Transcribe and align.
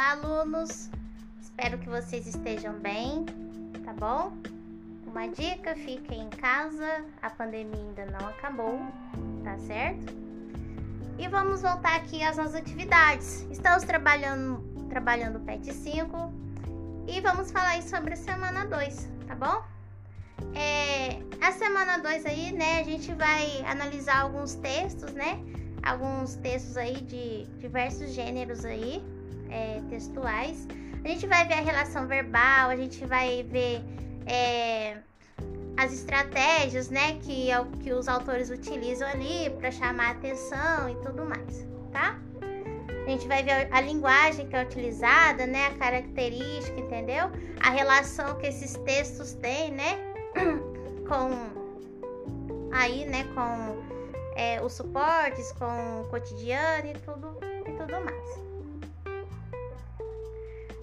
Olá, 0.00 0.12
alunos. 0.12 0.88
Espero 1.42 1.76
que 1.76 1.86
vocês 1.86 2.26
estejam 2.26 2.72
bem, 2.80 3.26
tá 3.84 3.92
bom? 3.92 4.32
Uma 5.06 5.28
dica, 5.28 5.74
fiquem 5.74 6.22
em 6.22 6.30
casa, 6.30 7.04
a 7.20 7.28
pandemia 7.28 7.78
ainda 7.78 8.06
não 8.06 8.28
acabou, 8.28 8.80
tá 9.44 9.58
certo? 9.58 10.16
E 11.18 11.28
vamos 11.28 11.60
voltar 11.60 11.96
aqui 11.96 12.22
às 12.22 12.38
nossas 12.38 12.54
atividades. 12.54 13.46
Estamos 13.50 13.84
trabalhando, 13.84 14.64
trabalhando 14.88 15.36
o 15.36 15.40
PET 15.40 15.70
5 15.70 16.32
e 17.06 17.20
vamos 17.20 17.50
falar 17.50 17.82
sobre 17.82 18.14
a 18.14 18.16
semana 18.16 18.64
2, 18.64 19.06
tá 19.26 19.34
bom? 19.34 19.62
É, 20.58 21.20
a 21.42 21.52
semana 21.52 21.98
2 21.98 22.24
aí, 22.24 22.52
né, 22.52 22.80
a 22.80 22.84
gente 22.84 23.12
vai 23.12 23.62
analisar 23.66 24.22
alguns 24.22 24.54
textos, 24.54 25.12
né? 25.12 25.38
Alguns 25.82 26.36
textos 26.36 26.78
aí 26.78 27.02
de 27.02 27.44
diversos 27.58 28.14
gêneros 28.14 28.64
aí, 28.64 29.04
é, 29.50 29.80
textuais. 29.88 30.66
A 31.04 31.08
gente 31.08 31.26
vai 31.26 31.46
ver 31.46 31.54
a 31.54 31.60
relação 31.60 32.06
verbal, 32.06 32.70
a 32.70 32.76
gente 32.76 33.04
vai 33.06 33.42
ver 33.42 33.82
é, 34.26 34.98
as 35.76 35.92
estratégias, 35.92 36.90
né, 36.90 37.18
que, 37.22 37.50
é 37.50 37.64
que 37.82 37.92
os 37.92 38.06
autores 38.06 38.50
utilizam 38.50 39.08
ali 39.08 39.48
para 39.58 39.70
chamar 39.70 40.10
atenção 40.10 40.90
e 40.90 40.94
tudo 40.96 41.24
mais, 41.24 41.66
tá? 41.90 42.18
A 43.06 43.10
gente 43.10 43.26
vai 43.26 43.42
ver 43.42 43.66
a 43.72 43.80
linguagem 43.80 44.46
que 44.46 44.54
é 44.54 44.62
utilizada, 44.62 45.46
né, 45.46 45.68
a 45.68 45.74
característica, 45.74 46.78
entendeu? 46.78 47.30
A 47.60 47.70
relação 47.70 48.36
que 48.36 48.46
esses 48.46 48.74
textos 48.84 49.32
têm, 49.32 49.72
né, 49.72 49.98
com 51.08 51.60
aí, 52.72 53.06
né, 53.06 53.24
com 53.34 53.82
é, 54.36 54.62
os 54.62 54.74
suportes, 54.74 55.50
com 55.52 56.02
o 56.02 56.08
cotidiano 56.08 56.88
e 56.88 56.92
tudo 57.00 57.36
e 57.66 57.72
tudo 57.72 58.04
mais. 58.04 58.49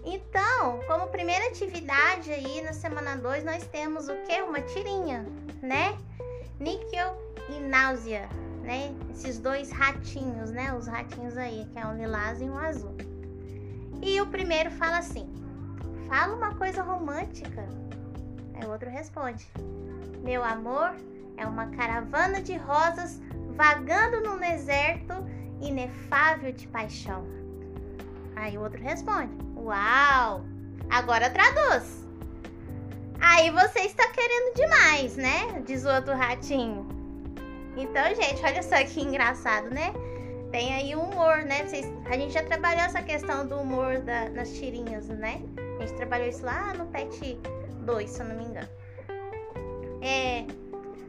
Então, 0.10 0.80
como 0.88 1.10
primeira 1.10 1.48
atividade 1.48 2.32
aí 2.32 2.62
na 2.62 2.72
semana 2.72 3.18
2, 3.18 3.44
nós 3.44 3.68
temos 3.68 4.08
o 4.08 4.16
que? 4.24 4.42
Uma 4.42 4.62
tirinha, 4.62 5.26
né? 5.62 5.98
Níquel 6.62 7.14
e 7.50 7.60
náusea, 7.60 8.30
né? 8.64 8.96
Esses 9.12 9.38
dois 9.38 9.70
ratinhos, 9.70 10.50
né? 10.50 10.74
Os 10.74 10.88
ratinhos 10.88 11.38
aí, 11.38 11.68
que 11.74 11.80
é 11.80 11.86
um 11.86 11.98
lilás 11.98 12.40
e 12.40 12.46
um 12.46 12.58
azul. 12.58 12.96
E 14.02 14.22
o 14.22 14.28
primeiro 14.28 14.72
fala 14.72 15.00
assim: 15.00 15.28
Fala 16.08 16.36
uma 16.36 16.56
coisa 16.56 16.82
romântica. 16.82 17.68
Aí 18.54 18.66
o 18.66 18.72
outro 18.72 18.90
responde: 18.90 19.46
Meu 20.24 20.42
amor 20.42 20.96
é 21.36 21.46
uma 21.46 21.68
caravana 21.72 22.42
de 22.42 22.56
rosas 22.56 23.20
vagando 23.58 24.22
num 24.22 24.40
deserto 24.40 25.16
inefável 25.60 26.54
de 26.54 26.66
paixão. 26.70 27.37
Aí 28.38 28.58
o 28.58 28.62
outro 28.62 28.82
responde: 28.82 29.32
Uau! 29.56 30.44
Agora 30.90 31.30
traduz. 31.30 32.06
Aí 33.20 33.50
você 33.50 33.80
está 33.80 34.08
querendo 34.10 34.56
demais, 34.56 35.18
né? 35.18 35.64
Diz 35.66 35.84
o 35.86 35.90
outro 35.90 36.16
ratinho. 36.16 36.88
Então, 37.76 38.04
gente, 38.16 38.44
olha 38.44 38.62
só 38.62 38.76
que 38.86 39.02
engraçado, 39.02 39.70
né? 39.72 39.92
Tem 40.52 40.74
aí 40.74 40.96
o 40.96 41.02
humor, 41.02 41.38
né? 41.44 41.66
Vocês, 41.66 41.86
a 42.06 42.16
gente 42.16 42.32
já 42.32 42.44
trabalhou 42.44 42.84
essa 42.84 43.02
questão 43.02 43.46
do 43.46 43.56
humor 43.56 44.00
da, 44.00 44.30
nas 44.30 44.52
tirinhas, 44.54 45.08
né? 45.10 45.42
A 45.80 45.86
gente 45.86 45.98
trabalhou 45.98 46.28
isso 46.28 46.46
lá 46.46 46.74
no 46.74 46.86
PET 46.88 47.40
2, 47.82 48.10
se 48.10 48.22
eu 48.22 48.28
não 48.28 48.36
me 48.36 48.46
engano. 48.46 48.70
É, 50.02 50.46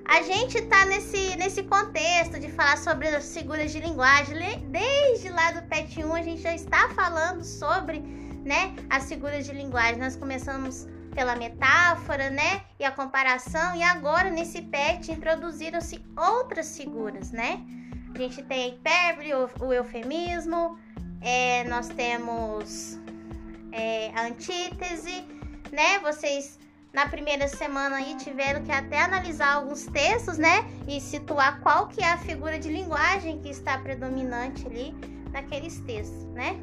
a 0.08 0.22
gente 0.22 0.62
tá 0.62 0.86
nesse, 0.86 1.36
nesse 1.36 1.62
contexto 1.62 2.40
de 2.40 2.50
falar 2.50 2.78
sobre 2.78 3.08
as 3.08 3.32
figuras 3.34 3.70
de 3.70 3.78
linguagem. 3.78 4.36
Desde 4.70 5.28
lá 5.28 5.50
do 5.50 5.62
PET 5.68 6.02
1, 6.02 6.14
a 6.14 6.22
gente 6.22 6.40
já 6.40 6.54
está 6.54 6.88
falando 6.88 7.44
sobre 7.44 8.00
né, 8.42 8.74
as 8.88 9.06
figuras 9.06 9.44
de 9.44 9.52
linguagem. 9.52 9.98
Nós 9.98 10.16
começamos 10.16 10.86
pela 11.14 11.36
metáfora, 11.36 12.30
né, 12.30 12.62
e 12.78 12.84
a 12.84 12.90
comparação, 12.90 13.76
e 13.76 13.82
agora 13.82 14.30
nesse 14.30 14.62
PET 14.62 15.12
introduziram-se 15.12 16.02
outras 16.16 16.76
figuras, 16.76 17.30
né? 17.30 17.60
A 18.14 18.18
gente 18.18 18.42
tem 18.44 18.64
a 18.64 18.68
hipérbole, 18.68 19.34
o, 19.34 19.66
o 19.66 19.72
eufemismo, 19.72 20.78
é, 21.20 21.64
nós 21.64 21.88
temos 21.88 22.98
é, 23.72 24.10
a 24.14 24.26
antítese, 24.26 25.24
né? 25.70 25.98
Vocês 25.98 26.58
na 26.92 27.06
primeira 27.06 27.46
semana 27.48 27.96
aí 27.96 28.16
tiveram 28.16 28.62
que 28.62 28.72
até 28.72 29.02
analisar 29.02 29.54
alguns 29.54 29.84
textos, 29.86 30.38
né? 30.38 30.64
E 30.86 31.00
situar 31.00 31.60
qual 31.60 31.88
que 31.88 32.02
é 32.02 32.12
a 32.12 32.18
figura 32.18 32.58
de 32.58 32.68
linguagem 32.68 33.40
que 33.40 33.48
está 33.48 33.78
predominante 33.78 34.66
ali 34.66 34.94
naqueles 35.30 35.80
textos, 35.80 36.24
né? 36.32 36.58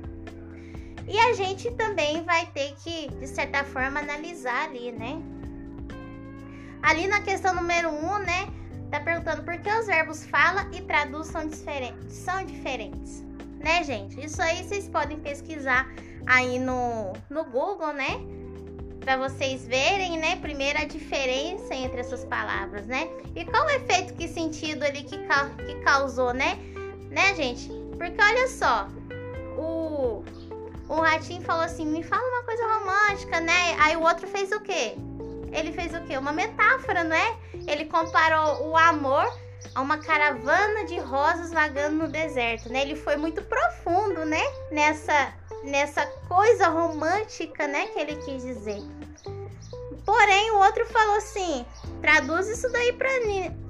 E 1.07 1.19
a 1.19 1.33
gente 1.33 1.69
também 1.71 2.23
vai 2.23 2.47
ter 2.47 2.75
que, 2.83 3.09
de 3.19 3.27
certa 3.27 3.63
forma, 3.63 3.99
analisar 3.99 4.65
ali, 4.65 4.91
né? 4.91 5.21
Ali 6.81 7.07
na 7.07 7.21
questão 7.21 7.53
número 7.53 7.89
1, 7.89 7.93
um, 7.93 8.17
né? 8.19 8.47
Tá 8.89 8.99
perguntando 8.99 9.43
por 9.43 9.57
que 9.59 9.69
os 9.69 9.85
verbos 9.85 10.25
fala 10.25 10.67
e 10.73 10.81
traduz 10.81 11.27
são 11.27 11.47
diferentes. 11.47 12.15
São 12.15 12.43
diferentes, 12.43 13.23
né, 13.59 13.83
gente? 13.83 14.23
Isso 14.23 14.41
aí 14.41 14.63
vocês 14.63 14.87
podem 14.87 15.19
pesquisar 15.19 15.87
aí 16.25 16.57
no, 16.57 17.13
no 17.29 17.43
Google, 17.43 17.93
né? 17.93 18.19
Para 19.05 19.17
vocês 19.17 19.65
verem, 19.65 20.17
né? 20.17 20.35
Primeiro 20.37 20.79
a 20.79 20.83
diferença 20.85 21.73
entre 21.73 22.01
essas 22.01 22.25
palavras, 22.25 22.85
né? 22.87 23.07
E 23.35 23.45
qual 23.45 23.65
o 23.65 23.69
efeito, 23.69 24.15
que 24.15 24.27
sentido 24.27 24.83
ali 24.83 25.03
que, 25.03 25.17
que 25.17 25.75
causou, 25.83 26.33
né? 26.33 26.57
Né, 27.11 27.33
gente? 27.35 27.69
Porque 27.97 28.21
olha 28.21 28.47
só, 28.47 28.89
o 29.57 30.23
o 30.87 31.01
ratinho 31.01 31.41
falou 31.41 31.63
assim: 31.63 31.85
me 31.85 32.03
fala 32.03 32.23
uma 32.27 32.43
coisa 32.43 32.63
romântica, 32.63 33.39
né? 33.39 33.75
Aí 33.79 33.95
o 33.95 34.01
outro 34.01 34.27
fez 34.27 34.51
o 34.51 34.59
quê? 34.59 34.95
Ele 35.51 35.71
fez 35.71 35.93
o 35.93 36.01
quê? 36.01 36.17
Uma 36.17 36.31
metáfora, 36.31 37.03
não 37.03 37.15
é? 37.15 37.37
Ele 37.67 37.85
comparou 37.85 38.69
o 38.69 38.77
amor 38.77 39.25
a 39.73 39.81
uma 39.81 39.97
caravana 39.97 40.85
de 40.85 40.97
rosas 40.99 41.51
vagando 41.51 41.95
no 41.95 42.07
deserto, 42.07 42.71
né? 42.71 42.81
Ele 42.81 42.95
foi 42.95 43.15
muito 43.15 43.41
profundo, 43.43 44.25
né? 44.25 44.41
Nessa, 44.71 45.33
nessa 45.65 46.05
coisa 46.27 46.67
romântica, 46.67 47.67
né? 47.67 47.87
Que 47.87 47.99
ele 47.99 48.15
quis 48.17 48.43
dizer. 48.43 48.81
Porém, 50.05 50.51
o 50.51 50.57
outro 50.57 50.85
falou 50.87 51.17
assim: 51.17 51.65
traduz 52.01 52.47
isso 52.47 52.71
daí 52.71 52.93
pra, 52.93 53.09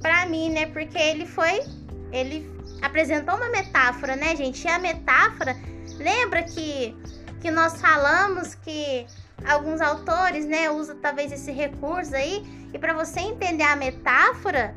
pra 0.01 0.25
mim, 0.25 0.49
né? 0.49 0.65
Porque 0.67 0.97
ele 0.97 1.25
foi. 1.25 1.63
Ele 2.11 2.49
apresentou 2.81 3.35
uma 3.35 3.49
metáfora, 3.49 4.15
né, 4.15 4.35
gente? 4.35 4.65
E 4.65 4.67
a 4.69 4.77
metáfora 4.79 5.55
Lembra 5.97 6.43
que, 6.43 6.95
que 7.41 7.51
nós 7.51 7.79
falamos 7.79 8.55
que 8.55 9.05
alguns 9.45 9.81
autores, 9.81 10.45
né, 10.45 10.69
usam 10.69 10.97
talvez 10.97 11.31
esse 11.31 11.51
recurso 11.51 12.15
aí, 12.15 12.43
e 12.73 12.79
para 12.79 12.93
você 12.93 13.19
entender 13.21 13.63
a 13.63 13.75
metáfora, 13.75 14.75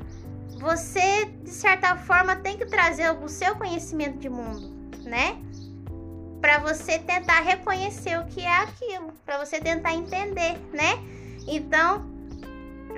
você 0.61 1.27
de 1.43 1.51
certa 1.51 1.97
forma 1.97 2.37
tem 2.37 2.57
que 2.57 2.67
trazer 2.67 3.11
o 3.11 3.29
seu 3.29 3.55
conhecimento 3.57 4.19
de 4.19 4.29
mundo, 4.29 4.73
né? 5.05 5.39
Para 6.41 6.59
você 6.59 6.99
tentar 6.99 7.41
reconhecer 7.41 8.19
o 8.19 8.27
que 8.27 8.43
é 8.43 8.57
aquilo, 8.63 9.13
para 9.25 9.45
você 9.45 9.61
tentar 9.61 9.95
entender, 9.95 10.59
né? 10.73 11.03
Então, 11.47 12.07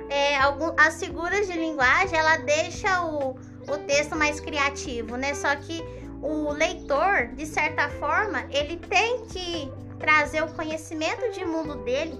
é, 0.09 0.37
algum, 0.37 0.73
as 0.77 0.99
figuras 0.99 1.47
de 1.47 1.53
linguagem 1.53 2.17
ela 2.17 2.37
deixa 2.37 3.01
o, 3.03 3.31
o 3.67 3.77
texto 3.87 4.15
mais 4.15 4.39
criativo, 4.39 5.15
né? 5.15 5.33
Só 5.33 5.55
que 5.55 5.81
o 6.21 6.51
leitor, 6.51 7.29
de 7.35 7.45
certa 7.45 7.89
forma, 7.89 8.45
ele 8.51 8.77
tem 8.77 9.25
que 9.25 9.71
trazer 9.99 10.43
o 10.43 10.47
conhecimento 10.53 11.31
de 11.31 11.45
mundo 11.45 11.75
dele 11.83 12.19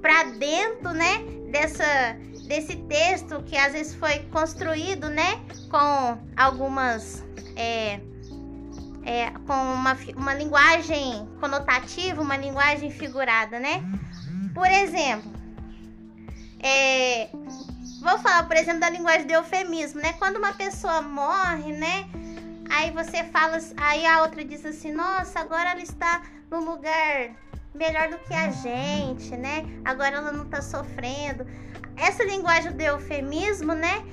para 0.00 0.24
dentro, 0.24 0.92
né, 0.92 1.24
dessa 1.50 2.16
desse 2.46 2.74
texto 2.76 3.40
que 3.44 3.56
às 3.56 3.72
vezes 3.72 3.94
foi 3.94 4.18
construído, 4.32 5.08
né, 5.08 5.40
com 5.70 6.18
algumas 6.36 7.24
é, 7.54 8.00
é, 9.04 9.30
com 9.46 9.52
uma, 9.52 9.96
uma 10.16 10.34
linguagem 10.34 11.28
conotativa, 11.40 12.20
uma 12.20 12.36
linguagem 12.36 12.90
figurada, 12.90 13.58
né? 13.58 13.82
Por 14.54 14.66
exemplo, 14.66 15.32
é, 16.62 17.28
vou 18.02 18.18
falar, 18.18 18.46
por 18.46 18.56
exemplo, 18.56 18.80
da 18.80 18.90
linguagem 18.90 19.26
do 19.26 19.32
eufemismo, 19.32 20.00
né? 20.00 20.12
Quando 20.14 20.36
uma 20.36 20.52
pessoa 20.52 21.00
morre, 21.00 21.72
né? 21.72 22.06
Aí 22.68 22.90
você 22.90 23.24
fala, 23.24 23.58
aí 23.76 24.06
a 24.06 24.22
outra 24.22 24.44
diz 24.44 24.64
assim: 24.64 24.92
"Nossa, 24.92 25.40
agora 25.40 25.70
ela 25.70 25.82
está 25.82 26.22
no 26.50 26.60
lugar 26.60 27.30
melhor 27.74 28.08
do 28.10 28.18
que 28.18 28.34
a 28.34 28.50
gente, 28.50 29.36
né? 29.36 29.64
Agora 29.84 30.16
ela 30.16 30.32
não 30.32 30.46
tá 30.46 30.60
sofrendo". 30.60 31.46
Essa 31.96 32.24
linguagem 32.24 32.72
do 32.72 32.80
eufemismo, 32.80 33.74
né? 33.74 34.04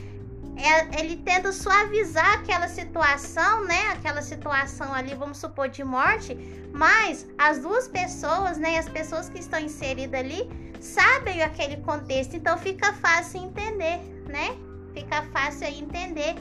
É, 0.57 0.99
ele 0.99 1.17
tenta 1.17 1.51
suavizar 1.51 2.33
aquela 2.33 2.67
situação, 2.67 3.63
né? 3.65 3.89
Aquela 3.91 4.21
situação 4.21 4.91
ali, 4.91 5.13
vamos 5.13 5.37
supor, 5.37 5.69
de 5.69 5.83
morte, 5.83 6.35
mas 6.73 7.27
as 7.37 7.59
duas 7.59 7.87
pessoas, 7.87 8.57
né? 8.57 8.79
As 8.79 8.89
pessoas 8.89 9.29
que 9.29 9.39
estão 9.39 9.59
inseridas 9.59 10.19
ali 10.19 10.49
sabem 10.81 11.43
aquele 11.43 11.77
contexto, 11.77 12.35
então 12.35 12.57
fica 12.57 12.91
fácil 12.93 13.43
entender, 13.43 13.99
né? 14.27 14.57
Fica 14.93 15.21
fácil 15.31 15.67
entender 15.67 16.35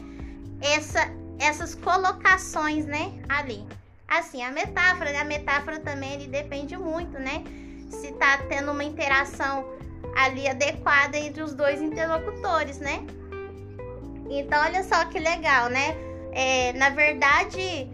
essa 0.62 1.10
essas 1.38 1.74
colocações, 1.74 2.86
né, 2.86 3.12
ali. 3.28 3.62
assim, 4.08 4.42
a 4.42 4.50
metáfora, 4.50 5.12
né? 5.12 5.20
A 5.20 5.24
metáfora 5.24 5.80
também 5.80 6.14
ele 6.14 6.28
depende 6.28 6.76
muito, 6.76 7.18
né? 7.18 7.44
Se 7.90 8.12
tá 8.12 8.38
tendo 8.48 8.70
uma 8.70 8.84
interação 8.84 9.64
ali 10.16 10.48
adequada 10.48 11.18
entre 11.18 11.42
os 11.42 11.52
dois 11.52 11.82
interlocutores, 11.82 12.78
né? 12.78 13.04
Então, 14.30 14.60
olha 14.62 14.82
só 14.82 15.04
que 15.06 15.18
legal, 15.18 15.68
né? 15.68 15.96
É, 16.32 16.72
na 16.74 16.90
verdade, 16.90 17.88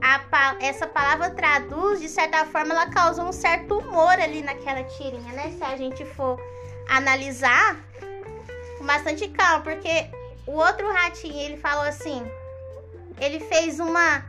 a, 0.00 0.56
essa 0.60 0.86
palavra 0.86 1.30
traduz, 1.30 2.00
de 2.00 2.08
certa 2.08 2.44
forma, 2.46 2.72
ela 2.72 2.86
causou 2.90 3.26
um 3.26 3.32
certo 3.32 3.78
humor 3.78 4.12
ali 4.12 4.42
naquela 4.42 4.82
tirinha, 4.84 5.32
né? 5.32 5.52
Se 5.56 5.62
a 5.62 5.76
gente 5.76 6.04
for 6.04 6.40
analisar 6.88 7.76
com 8.78 8.86
bastante 8.86 9.28
calma, 9.28 9.62
porque 9.62 10.08
o 10.46 10.52
outro 10.52 10.90
ratinho, 10.90 11.38
ele 11.38 11.56
falou 11.56 11.84
assim, 11.84 12.24
ele 13.20 13.40
fez 13.40 13.78
uma 13.78 14.24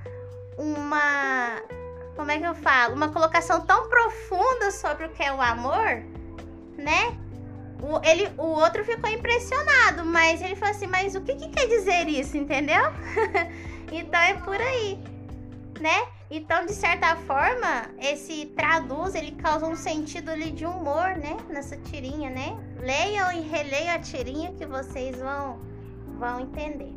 uma 0.57 1.61
como 2.15 2.29
é 2.29 2.37
que 2.37 2.45
eu 2.45 2.53
falo? 2.53 2.93
Uma 2.93 3.09
colocação 3.09 3.61
tão 3.61 3.89
profunda 3.89 4.69
sobre 4.69 5.05
o 5.05 5.09
que 5.09 5.23
é 5.23 5.33
o 5.33 5.41
amor, 5.41 6.03
né? 6.77 7.17
O, 7.81 7.99
ele, 8.05 8.29
o 8.37 8.45
outro 8.45 8.85
ficou 8.85 9.09
impressionado, 9.09 10.05
mas 10.05 10.41
ele 10.41 10.55
falou 10.55 10.75
assim: 10.75 10.87
Mas 10.87 11.15
o 11.15 11.21
que, 11.21 11.35
que 11.35 11.49
quer 11.49 11.67
dizer 11.67 12.07
isso, 12.07 12.37
entendeu? 12.37 12.81
então 13.91 14.19
é 14.19 14.35
por 14.35 14.55
aí, 14.55 14.99
né? 15.79 16.07
Então, 16.29 16.65
de 16.65 16.73
certa 16.73 17.15
forma, 17.15 17.89
esse 17.99 18.45
traduz, 18.55 19.15
ele 19.15 19.31
causa 19.31 19.65
um 19.65 19.75
sentido 19.75 20.29
ali 20.29 20.51
de 20.51 20.65
humor, 20.65 21.17
né? 21.17 21.35
Nessa 21.49 21.75
tirinha, 21.75 22.29
né? 22.29 22.57
Leiam 22.79 23.33
e 23.33 23.41
releiam 23.41 23.95
a 23.95 23.99
tirinha 23.99 24.53
que 24.53 24.65
vocês 24.65 25.19
vão, 25.19 25.59
vão 26.17 26.39
entender. 26.39 26.93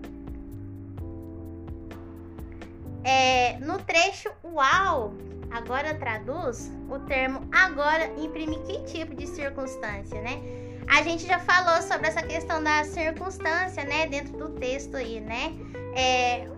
É, 3.02 3.58
no 3.58 3.78
trecho 3.81 4.31
uau, 4.44 5.12
agora 5.50 5.94
traduz 5.94 6.70
o 6.88 6.98
termo 7.00 7.46
agora 7.52 8.06
imprime 8.19 8.58
que 8.60 8.82
tipo 8.84 9.14
de 9.14 9.26
circunstância, 9.26 10.22
né? 10.22 10.63
A 10.88 11.02
gente 11.02 11.26
já 11.26 11.38
falou 11.38 11.81
sobre 11.82 12.08
essa 12.08 12.22
questão 12.22 12.62
da 12.62 12.84
circunstância, 12.84 13.84
né, 13.84 14.06
dentro 14.06 14.36
do 14.36 14.48
texto 14.50 14.96
aí, 14.96 15.20
né? 15.20 15.52
É, 15.96 16.48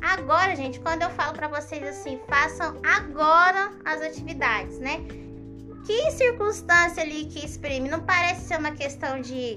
agora, 0.00 0.54
gente, 0.54 0.78
quando 0.80 1.02
eu 1.02 1.10
falo 1.10 1.34
para 1.34 1.48
vocês 1.48 1.82
assim, 1.82 2.18
façam 2.28 2.76
agora 2.84 3.72
as 3.84 4.00
atividades, 4.02 4.78
né? 4.78 5.00
Que 5.86 6.10
circunstância 6.12 7.02
ali 7.02 7.24
que 7.26 7.44
exprime? 7.44 7.88
Não 7.88 8.00
parece 8.00 8.46
ser 8.46 8.58
uma 8.58 8.72
questão 8.72 9.20
de, 9.20 9.56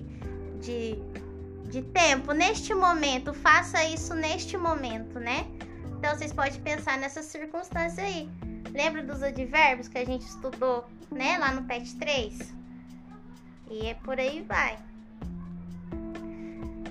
de, 0.62 0.98
de 1.66 1.82
tempo. 1.82 2.32
Neste 2.32 2.74
momento, 2.74 3.34
faça 3.34 3.84
isso 3.86 4.16
neste 4.16 4.58
momento, 4.58 5.20
né? 5.20 5.46
Então 5.98 6.16
vocês 6.16 6.34
podem 6.34 6.60
pensar 6.62 6.98
nessa 6.98 7.22
circunstância 7.22 8.04
aí. 8.04 8.30
Lembra 8.74 9.04
dos 9.04 9.22
advérbios 9.22 9.88
que 9.88 9.98
a 9.98 10.06
gente 10.06 10.26
estudou, 10.26 10.86
né, 11.12 11.38
lá 11.38 11.52
no 11.52 11.64
PET 11.64 11.96
3? 11.98 12.63
E 13.70 13.88
é 13.88 13.94
por 13.96 14.20
aí 14.20 14.42
vai. 14.48 14.78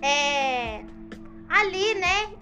É, 0.00 0.84
ali, 1.48 1.94
né, 1.94 2.32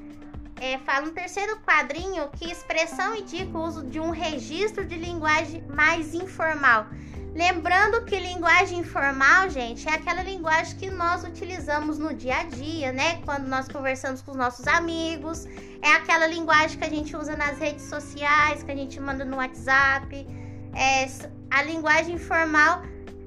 é, 0.61 0.79
fala 0.79 1.07
no 1.07 1.13
terceiro 1.13 1.59
quadrinho 1.61 2.29
que 2.31 2.51
expressão 2.51 3.15
indica 3.15 3.57
o 3.57 3.67
uso 3.67 3.85
de 3.85 3.99
um 3.99 4.11
registro 4.11 4.85
de 4.85 4.97
linguagem 4.97 5.63
mais 5.69 6.15
informal. 6.15 6.87
Lembrando 7.35 8.05
que 8.05 8.19
linguagem 8.19 8.81
informal, 8.81 9.49
gente, 9.49 9.89
é 9.89 9.95
aquela 9.95 10.23
linguagem 10.23 10.77
que 10.77 10.91
nós 10.91 11.23
utilizamos 11.23 11.97
no 11.97 12.13
dia 12.13 12.39
a 12.39 12.45
dia, 12.45 12.93
né? 12.93 13.23
Quando 13.25 13.47
nós 13.47 13.69
conversamos 13.69 14.21
com 14.21 14.33
os 14.33 14.37
nossos 14.37 14.67
amigos, 14.67 15.47
é 15.81 15.93
aquela 15.93 16.27
linguagem 16.27 16.77
que 16.77 16.85
a 16.85 16.91
gente 16.91 17.17
usa 17.17 17.37
nas 17.37 17.57
redes 17.59 17.85
sociais, 17.85 18.65
que 18.65 18.73
a 18.73 18.77
gente 18.77 18.99
manda 19.01 19.25
no 19.25 19.37
WhatsApp. 19.37 20.27
É, 20.75 21.07
a 21.51 21.63
linguagem 21.63 22.17
informal 22.17 22.83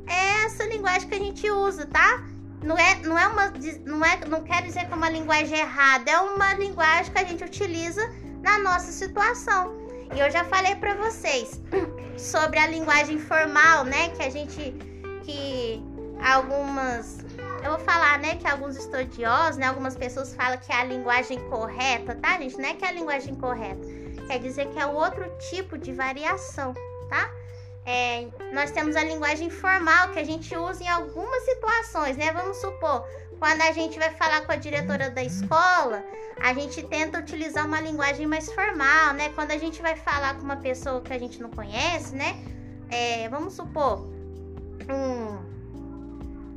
é 0.07 0.45
essa 0.45 0.65
linguagem 0.65 1.07
que 1.07 1.15
a 1.15 1.19
gente 1.19 1.49
usa, 1.49 1.85
tá? 1.85 2.23
Não 2.63 2.77
é, 2.77 2.95
não 2.99 3.19
é 3.19 3.27
uma, 3.27 3.53
não 3.85 4.05
é, 4.05 4.25
não 4.25 4.41
quer 4.43 4.63
dizer 4.63 4.85
que 4.85 4.93
é 4.93 4.95
uma 4.95 5.09
linguagem 5.09 5.59
errada, 5.59 6.09
é 6.09 6.17
uma 6.17 6.53
linguagem 6.53 7.11
que 7.11 7.19
a 7.19 7.25
gente 7.25 7.43
utiliza 7.43 8.01
na 8.41 8.57
nossa 8.59 8.91
situação. 8.91 9.83
E 10.15 10.19
eu 10.19 10.29
já 10.31 10.43
falei 10.45 10.75
para 10.75 10.93
vocês 10.95 11.59
sobre 12.17 12.59
a 12.59 12.67
linguagem 12.67 13.19
formal, 13.19 13.83
né? 13.83 14.09
Que 14.09 14.23
a 14.23 14.29
gente. 14.29 14.75
Que 15.23 15.83
algumas. 16.23 17.19
Eu 17.63 17.71
vou 17.71 17.79
falar, 17.79 18.19
né? 18.19 18.35
Que 18.35 18.47
alguns 18.47 18.77
estudiosos, 18.77 19.57
né? 19.57 19.67
Algumas 19.67 19.95
pessoas 19.95 20.33
falam 20.33 20.57
que 20.57 20.71
é 20.71 20.75
a 20.75 20.83
linguagem 20.83 21.39
correta, 21.49 22.15
tá, 22.15 22.37
gente? 22.37 22.57
Não 22.57 22.69
é 22.69 22.73
que 22.73 22.85
é 22.85 22.89
a 22.89 22.91
linguagem 22.91 23.35
correta. 23.35 23.81
Quer 24.27 24.39
dizer 24.39 24.69
que 24.69 24.79
é 24.79 24.85
outro 24.85 25.25
tipo 25.49 25.77
de 25.77 25.91
variação, 25.91 26.73
tá? 27.09 27.29
É, 27.85 28.27
nós 28.53 28.71
temos 28.71 28.95
a 28.95 29.03
linguagem 29.03 29.49
formal 29.49 30.09
que 30.11 30.19
a 30.19 30.23
gente 30.23 30.55
usa 30.55 30.83
em 30.83 30.87
algumas 30.87 31.43
situações, 31.43 32.15
né? 32.15 32.31
Vamos 32.31 32.57
supor, 32.57 33.05
quando 33.39 33.61
a 33.61 33.73
gente 33.73 33.99
vai 33.99 34.09
falar 34.11 34.45
com 34.45 34.53
a 34.53 34.55
diretora 34.55 35.09
da 35.09 35.21
escola, 35.21 36.01
a 36.41 36.53
gente 36.53 36.81
tenta 36.83 37.19
utilizar 37.19 37.65
uma 37.65 37.81
linguagem 37.81 38.25
mais 38.25 38.51
formal, 38.53 39.13
né? 39.13 39.29
Quando 39.35 39.51
a 39.51 39.57
gente 39.57 39.81
vai 39.81 39.97
falar 39.97 40.35
com 40.35 40.43
uma 40.43 40.55
pessoa 40.57 41.01
que 41.01 41.11
a 41.11 41.19
gente 41.19 41.41
não 41.41 41.49
conhece, 41.49 42.15
né? 42.15 42.41
É, 42.89 43.27
vamos 43.27 43.53
supor, 43.53 44.07
um, 44.89 45.43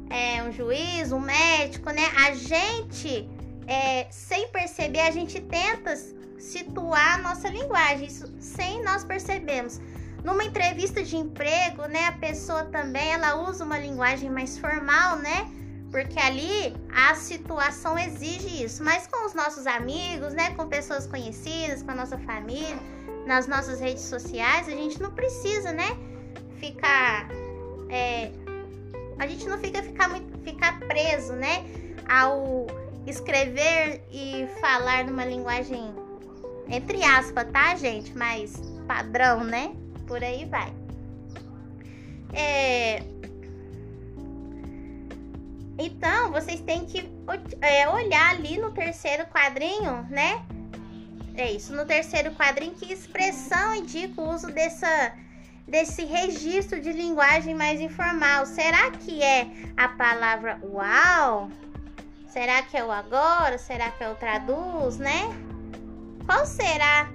é, 0.09 0.45
um 0.45 0.53
juiz, 0.53 1.11
um 1.11 1.19
médico, 1.19 1.91
né? 1.91 2.05
A 2.25 2.35
gente, 2.35 3.29
é, 3.67 4.07
sem 4.11 4.47
perceber, 4.49 5.01
a 5.01 5.11
gente 5.11 5.41
tenta 5.41 5.97
situar 6.39 7.15
a 7.15 7.19
nossa 7.19 7.49
linguagem, 7.49 8.07
isso 8.07 8.33
sem 8.39 8.83
nós 8.85 9.05
percebermos. 9.05 9.81
Numa 10.27 10.45
entrevista 10.45 11.03
de 11.03 11.17
emprego, 11.17 11.83
né, 11.87 12.07
a 12.09 12.13
pessoa 12.13 12.65
também 12.65 13.13
ela 13.13 13.31
usa 13.49 13.65
uma 13.65 13.79
linguagem 13.79 14.29
mais 14.29 14.59
formal, 14.59 15.19
né? 15.19 15.39
porque 15.91 16.19
ali 16.19 16.77
a 16.95 17.15
situação 17.15 17.99
exige 17.99 18.65
isso. 18.65 18.83
Mas 18.85 19.07
com 19.07 19.25
os 19.25 19.35
nossos 19.35 19.67
amigos, 19.67 20.35
né, 20.35 20.51
com 20.55 20.67
pessoas 20.69 21.07
conhecidas, 21.07 21.83
com 21.83 21.91
a 21.93 21.95
nossa 21.95 22.19
família, 22.19 22.77
nas 23.27 23.47
nossas 23.47 23.81
redes 23.81 24.03
sociais, 24.03 24.69
a 24.69 24.73
gente 24.73 25.01
não 25.01 25.11
precisa, 25.13 25.73
né, 25.73 25.97
ficar, 26.59 27.29
é, 27.89 28.31
a 29.19 29.27
gente 29.27 29.47
não 29.49 29.59
fica 29.59 29.83
ficar 29.83 30.09
muito, 30.09 30.39
ficar 30.41 30.79
preso, 30.81 31.33
né, 31.33 31.65
ao 32.09 32.67
escrever 33.07 34.03
e 34.13 34.47
falar 34.61 35.05
numa 35.05 35.25
linguagem 35.25 35.95
entre 36.69 37.03
aspas, 37.05 37.47
tá, 37.53 37.77
gente, 37.77 38.13
mas 38.19 38.61
padrão, 38.89 39.45
né? 39.45 39.73
Por 40.07 40.23
aí 40.23 40.45
vai. 40.45 40.73
É, 42.33 43.03
então, 45.79 46.33
vocês 46.33 46.61
têm 46.61 46.87
que 46.87 47.09
é, 47.61 47.89
olhar 47.89 48.31
ali 48.31 48.59
no 48.59 48.71
terceiro 48.71 49.27
quadrinho, 49.27 50.07
né? 50.09 50.45
É 51.35 51.53
isso, 51.53 51.75
no 51.75 51.85
terceiro 51.85 52.35
quadrinho, 52.35 52.75
que 52.75 52.91
expressão 52.91 53.75
indica 53.75 54.21
o 54.21 54.35
uso 54.35 54.47
dessa, 54.47 55.13
desse 55.69 56.05
registro 56.05 56.81
de 56.81 56.93
linguagem 56.93 57.55
mais 57.55 57.79
informal. 57.79 58.47
Será 58.47 58.91
que 58.91 59.23
é 59.23 59.47
a 59.77 59.89
palavra 59.89 60.59
uau? 60.63 61.51
Será 62.27 62.63
que 62.63 62.77
é 62.77 62.85
o 62.85 62.91
agora? 62.91 63.59
Será 63.59 63.91
que 63.91 64.03
é 64.03 64.09
o 64.09 64.15
traduz, 64.15 64.97
né? 64.97 65.29
Qual 66.25 66.47
será 66.47 67.11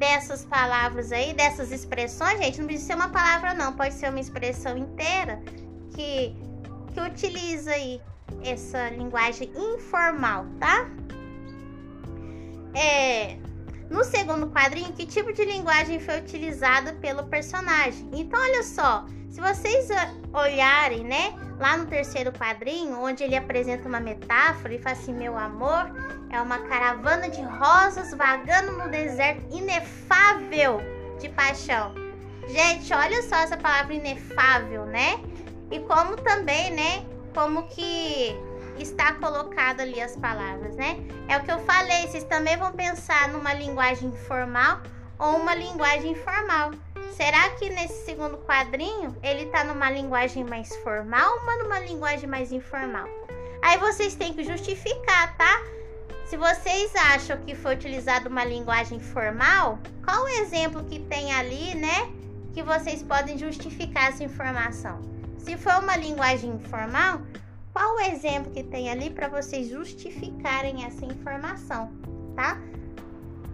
dessas 0.00 0.46
palavras 0.46 1.12
aí, 1.12 1.34
dessas 1.34 1.70
expressões, 1.70 2.38
gente? 2.38 2.58
Não 2.58 2.66
precisa 2.66 2.88
ser 2.88 2.94
uma 2.94 3.10
palavra, 3.10 3.52
não, 3.52 3.74
pode 3.74 3.92
ser 3.94 4.08
uma 4.08 4.18
expressão 4.18 4.76
inteira 4.76 5.40
que 5.94 6.34
que 6.92 7.00
utiliza 7.00 7.70
aí 7.70 8.00
essa 8.42 8.88
linguagem 8.90 9.52
informal, 9.56 10.46
tá? 10.58 10.90
É, 12.74 13.36
no 13.88 14.02
segundo 14.02 14.48
quadrinho, 14.48 14.92
que 14.92 15.06
tipo 15.06 15.32
de 15.32 15.44
linguagem 15.44 16.00
foi 16.00 16.18
utilizada 16.18 16.94
pelo 16.94 17.24
personagem? 17.24 18.08
Então, 18.12 18.40
olha 18.40 18.64
só, 18.64 19.06
se 19.30 19.40
vocês 19.40 19.88
olharem, 20.32 21.04
né, 21.04 21.32
lá 21.58 21.76
no 21.76 21.86
terceiro 21.86 22.32
quadrinho, 22.32 23.00
onde 23.00 23.22
ele 23.22 23.36
apresenta 23.36 23.88
uma 23.88 24.00
metáfora 24.00 24.74
e 24.74 24.78
fala 24.78 24.96
assim: 24.96 25.14
Meu 25.14 25.38
amor 25.38 25.90
é 26.30 26.40
uma 26.40 26.58
caravana 26.58 27.28
de 27.28 27.40
rosas 27.42 28.12
vagando 28.14 28.72
no 28.72 28.90
deserto 28.90 29.44
inefável 29.54 30.80
de 31.20 31.28
paixão. 31.28 31.94
Gente, 32.48 32.92
olha 32.92 33.22
só 33.22 33.36
essa 33.36 33.56
palavra 33.56 33.94
inefável, 33.94 34.84
né? 34.86 35.20
E 35.70 35.78
como 35.80 36.16
também, 36.16 36.72
né? 36.72 37.04
Como 37.32 37.68
que 37.68 38.34
está 38.78 39.14
colocado 39.14 39.80
ali 39.80 40.00
as 40.00 40.16
palavras, 40.16 40.74
né? 40.74 40.98
É 41.28 41.36
o 41.36 41.44
que 41.44 41.52
eu 41.52 41.60
falei, 41.60 42.08
vocês 42.08 42.24
também 42.24 42.56
vão 42.56 42.72
pensar 42.72 43.28
numa 43.28 43.54
linguagem 43.54 44.10
formal 44.26 44.80
ou 45.18 45.36
uma 45.36 45.54
linguagem 45.54 46.12
informal. 46.12 46.72
Será 47.10 47.50
que 47.50 47.68
nesse 47.68 48.04
segundo 48.04 48.38
quadrinho 48.38 49.14
ele 49.22 49.42
está 49.42 49.64
numa 49.64 49.90
linguagem 49.90 50.44
mais 50.44 50.74
formal 50.76 51.38
ou 51.46 51.64
numa 51.64 51.78
linguagem 51.80 52.28
mais 52.28 52.52
informal? 52.52 53.08
Aí 53.62 53.78
vocês 53.78 54.14
têm 54.14 54.32
que 54.32 54.44
justificar, 54.44 55.36
tá? 55.36 55.62
Se 56.26 56.36
vocês 56.36 56.94
acham 56.94 57.36
que 57.38 57.54
foi 57.54 57.74
utilizado 57.74 58.28
uma 58.28 58.44
linguagem 58.44 59.00
formal, 59.00 59.78
qual 60.04 60.24
o 60.24 60.28
exemplo 60.28 60.84
que 60.84 61.00
tem 61.00 61.32
ali, 61.32 61.74
né? 61.74 62.12
Que 62.54 62.62
vocês 62.62 63.02
podem 63.02 63.36
justificar 63.36 64.10
essa 64.10 64.22
informação? 64.22 65.00
Se 65.38 65.56
for 65.56 65.82
uma 65.82 65.96
linguagem 65.96 66.50
informal, 66.50 67.20
qual 67.72 67.96
o 67.96 68.00
exemplo 68.00 68.52
que 68.52 68.62
tem 68.62 68.90
ali 68.90 69.10
para 69.10 69.28
vocês 69.28 69.68
justificarem 69.68 70.84
essa 70.84 71.04
informação, 71.04 71.92
tá? 72.36 72.58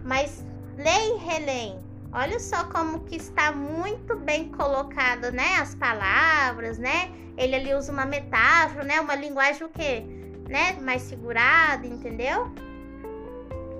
Mas 0.03 0.43
leia 0.77 1.15
e. 1.15 1.86
Olha 2.19 2.39
só 2.39 2.63
como 2.63 3.01
que 3.01 3.15
está 3.15 3.51
muito 3.51 4.15
bem 4.15 4.49
colocado, 4.49 5.31
né? 5.31 5.57
As 5.61 5.75
palavras, 5.75 6.79
né? 6.79 7.11
Ele 7.37 7.55
ali 7.55 7.75
usa 7.75 7.91
uma 7.91 8.07
metáfora, 8.07 8.83
né? 8.83 8.99
Uma 8.99 9.13
linguagem 9.13 9.63
o 9.63 9.69
quê? 9.69 10.03
Né? 10.49 10.73
Mais 10.81 11.03
segurada, 11.03 11.85
entendeu? 11.85 12.51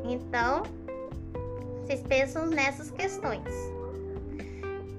Então, 0.04 0.62
vocês 1.82 2.00
pensam 2.02 2.46
nessas 2.46 2.92
questões. 2.92 3.42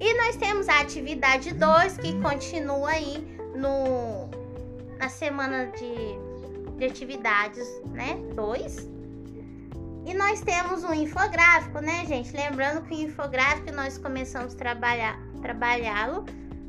E 0.01 0.15
nós 0.17 0.35
temos 0.35 0.69
a 0.69 0.81
atividade 0.81 1.55
2, 1.55 1.97
que 1.99 2.21
continua 2.21 2.91
aí 2.91 3.19
no, 3.55 4.29
na 4.99 5.09
semana 5.09 5.67
de, 5.67 6.77
de 6.77 6.85
atividades, 6.87 7.69
né? 7.93 8.19
2. 8.35 8.98
E 10.09 10.15
nós 10.15 10.41
temos 10.41 10.85
um 10.85 10.95
infográfico, 10.95 11.81
né, 11.81 12.07
gente? 12.07 12.35
Lembrando 12.35 12.81
que 12.87 12.95
o 12.95 13.03
infográfico 13.03 13.71
nós 13.73 13.99
começamos 13.99 14.55
a 14.55 14.57
trabalhar, 14.57 15.19
trabalhá-lo 15.43 16.25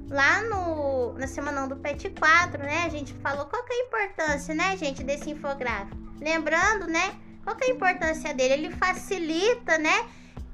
lá 0.09 0.41
no, 0.41 1.13
na 1.13 1.25
semana 1.25 1.65
do 1.65 1.77
PET 1.77 2.09
4, 2.09 2.61
né? 2.61 2.83
A 2.85 2.89
gente 2.89 3.13
falou 3.13 3.45
qual 3.45 3.63
que 3.63 3.71
é 3.71 3.75
a 3.77 3.85
importância, 3.85 4.53
né, 4.53 4.75
gente, 4.75 5.05
desse 5.05 5.29
infográfico. 5.29 5.95
Lembrando, 6.19 6.85
né, 6.87 7.15
qual 7.45 7.55
que 7.55 7.63
é 7.63 7.67
a 7.67 7.75
importância 7.75 8.33
dele? 8.33 8.55
Ele 8.55 8.71
facilita, 8.71 9.77
né, 9.77 10.05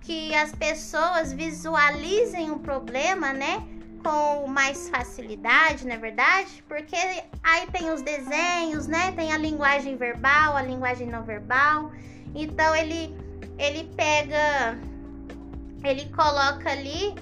que 0.01 0.35
as 0.35 0.51
pessoas 0.51 1.33
visualizem 1.33 2.51
o 2.51 2.59
problema, 2.59 3.33
né, 3.33 3.67
com 4.03 4.45
mais 4.45 4.89
facilidade, 4.89 5.87
não 5.87 5.95
é 5.95 5.97
verdade? 5.97 6.63
Porque 6.67 6.95
aí 7.41 7.65
tem 7.71 7.91
os 7.91 8.03
desenhos, 8.03 8.85
né? 8.85 9.11
Tem 9.13 9.33
a 9.33 9.37
linguagem 9.39 9.97
verbal, 9.97 10.55
a 10.55 10.61
linguagem 10.61 11.07
não 11.07 11.23
verbal. 11.23 11.91
Então 12.35 12.75
ele 12.75 13.15
ele 13.57 13.85
pega 13.95 14.77
ele 15.83 16.05
coloca 16.13 16.69
ali 16.69 17.15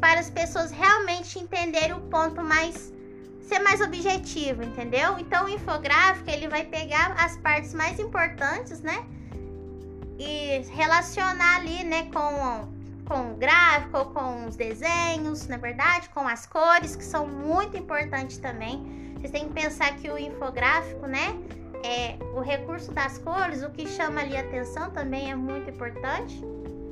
para 0.00 0.20
as 0.20 0.30
pessoas 0.30 0.70
realmente 0.70 1.38
entenderem 1.38 1.92
o 1.92 2.00
ponto 2.00 2.42
mais 2.42 2.92
ser 3.40 3.60
mais 3.60 3.80
objetivo, 3.80 4.62
entendeu? 4.62 5.18
Então 5.18 5.46
o 5.46 5.48
infográfico 5.48 6.28
ele 6.28 6.48
vai 6.48 6.64
pegar 6.64 7.14
as 7.18 7.36
partes 7.38 7.72
mais 7.72 7.98
importantes, 7.98 8.80
né? 8.80 9.06
E 10.18 10.60
relacionar 10.74 11.56
ali, 11.56 11.84
né, 11.84 12.10
com 12.12 12.78
com 13.08 13.32
o 13.32 13.36
gráfico, 13.36 14.04
com 14.12 14.46
os 14.46 14.54
desenhos, 14.54 15.48
na 15.48 15.56
verdade, 15.56 16.10
com 16.10 16.28
as 16.28 16.44
cores 16.44 16.94
que 16.94 17.04
são 17.04 17.26
muito 17.26 17.74
importantes 17.74 18.36
também. 18.36 19.14
Vocês 19.16 19.32
têm 19.32 19.48
que 19.48 19.54
pensar 19.54 19.96
que 19.96 20.10
o 20.10 20.18
infográfico, 20.18 21.06
né, 21.06 21.34
é, 21.82 22.16
o 22.34 22.40
recurso 22.40 22.92
das 22.92 23.18
cores, 23.18 23.62
o 23.62 23.70
que 23.70 23.86
chama 23.86 24.20
ali 24.20 24.36
atenção 24.36 24.90
também 24.90 25.30
é 25.30 25.34
muito 25.34 25.70
importante. 25.70 26.42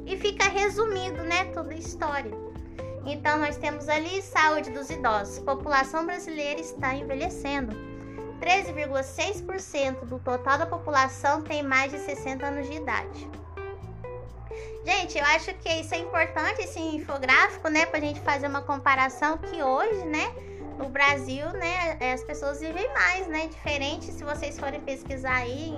E 0.04 0.16
fica 0.16 0.48
resumido, 0.48 1.22
né, 1.24 1.46
toda 1.46 1.72
a 1.72 1.76
história. 1.76 2.30
Então, 3.04 3.38
nós 3.38 3.56
temos 3.56 3.88
ali 3.88 4.22
saúde 4.22 4.70
dos 4.70 4.90
idosos. 4.90 5.38
População 5.40 6.06
brasileira 6.06 6.60
está 6.60 6.94
envelhecendo. 6.94 7.74
13,6% 8.40 10.04
do 10.04 10.18
total 10.18 10.58
da 10.58 10.66
população 10.66 11.42
tem 11.42 11.62
mais 11.62 11.90
de 11.90 11.98
60 11.98 12.46
anos 12.46 12.68
de 12.68 12.76
idade. 12.76 13.30
Gente, 14.84 15.18
eu 15.18 15.24
acho 15.24 15.52
que 15.54 15.68
isso 15.80 15.94
é 15.94 15.98
importante, 15.98 16.60
esse 16.60 16.78
infográfico, 16.78 17.68
né, 17.68 17.86
pra 17.86 17.98
gente 17.98 18.20
fazer 18.20 18.46
uma 18.46 18.62
comparação 18.62 19.36
que 19.38 19.60
hoje, 19.60 20.04
né, 20.04 20.32
no 20.78 20.88
Brasil, 20.88 21.46
né, 21.52 21.98
as 22.12 22.22
pessoas 22.24 22.60
vivem 22.60 22.92
mais, 22.92 23.26
né? 23.28 23.46
Diferente 23.48 24.12
se 24.12 24.22
vocês 24.22 24.58
forem 24.58 24.80
pesquisar 24.80 25.36
aí 25.36 25.74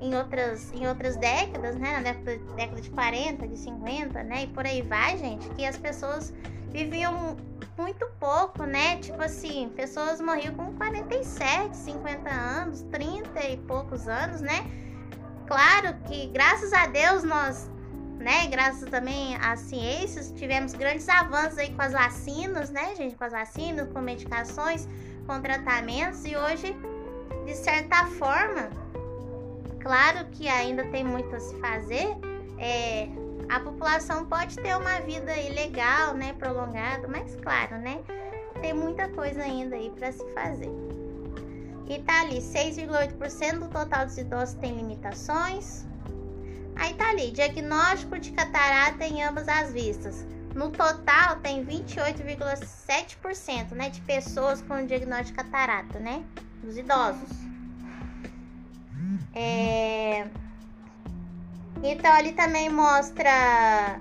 em 0.00 0.14
outras, 0.16 0.72
em 0.72 0.86
outras 0.86 1.16
décadas, 1.16 1.76
né? 1.76 1.92
Na 1.92 2.12
década, 2.12 2.36
década 2.56 2.80
de 2.80 2.90
40, 2.90 3.46
de 3.46 3.56
50, 3.56 4.22
né? 4.24 4.42
E 4.42 4.46
por 4.48 4.66
aí 4.66 4.82
vai, 4.82 5.16
gente, 5.16 5.48
que 5.50 5.64
as 5.64 5.76
pessoas 5.76 6.34
viviam 6.70 7.36
muito 7.78 8.06
pouco, 8.18 8.64
né? 8.64 8.96
Tipo 8.96 9.22
assim, 9.22 9.70
pessoas 9.76 10.20
morriam 10.20 10.54
com 10.54 10.72
47, 10.74 11.76
50 11.76 12.30
anos, 12.30 12.82
30 12.90 13.48
e 13.48 13.56
poucos 13.58 14.08
anos, 14.08 14.40
né? 14.40 14.66
Claro 15.46 15.94
que, 16.06 16.26
graças 16.28 16.72
a 16.72 16.86
Deus, 16.86 17.22
nós 17.22 17.70
né? 18.22 18.46
Graças 18.46 18.88
também 18.88 19.36
às 19.36 19.60
ciências, 19.60 20.32
tivemos 20.32 20.72
grandes 20.72 21.08
avanços 21.08 21.58
aí 21.58 21.70
com 21.74 21.82
as 21.82 21.92
vacinas, 21.92 22.70
né, 22.70 22.94
gente? 22.94 23.16
Com 23.16 23.24
as 23.24 23.32
vacinas, 23.32 23.88
com 23.92 24.00
medicações, 24.00 24.88
com 25.26 25.40
tratamentos 25.40 26.24
e 26.24 26.36
hoje, 26.36 26.74
de 27.44 27.54
certa 27.54 28.06
forma, 28.06 28.70
claro 29.80 30.26
que 30.30 30.48
ainda 30.48 30.84
tem 30.86 31.04
muito 31.04 31.34
a 31.34 31.40
se 31.40 31.54
fazer, 31.60 32.16
é, 32.58 33.08
a 33.48 33.60
população 33.60 34.24
pode 34.24 34.56
ter 34.56 34.76
uma 34.76 35.00
vida 35.00 35.32
legal, 35.54 36.14
né, 36.14 36.32
prolongada, 36.38 37.06
mas 37.08 37.36
claro, 37.42 37.76
né, 37.78 38.00
tem 38.60 38.72
muita 38.72 39.08
coisa 39.08 39.42
ainda 39.42 39.76
aí 39.76 39.90
para 39.90 40.12
se 40.12 40.24
fazer. 40.32 40.70
E 41.88 41.98
tá 42.02 42.20
ali, 42.20 42.38
6,8% 42.38 43.58
do 43.58 43.68
total 43.68 44.06
dos 44.06 44.16
idosos 44.16 44.54
tem 44.54 44.74
limitações, 44.74 45.84
Aí 46.76 46.94
tá 46.94 47.10
ali, 47.10 47.30
diagnóstico 47.30 48.18
de 48.18 48.32
catarata 48.32 49.04
em 49.04 49.22
ambas 49.22 49.46
as 49.48 49.72
vistas. 49.72 50.26
No 50.54 50.70
total 50.70 51.36
tem 51.36 51.64
28,7%, 51.64 53.72
né, 53.72 53.90
de 53.90 54.00
pessoas 54.02 54.60
com 54.62 54.84
diagnóstico 54.84 55.30
de 55.30 55.44
catarata, 55.44 55.98
né, 55.98 56.22
dos 56.62 56.76
idosos. 56.76 57.30
É... 59.34 60.26
Então 61.82 62.12
ali 62.12 62.32
também 62.32 62.68
mostra 62.68 63.98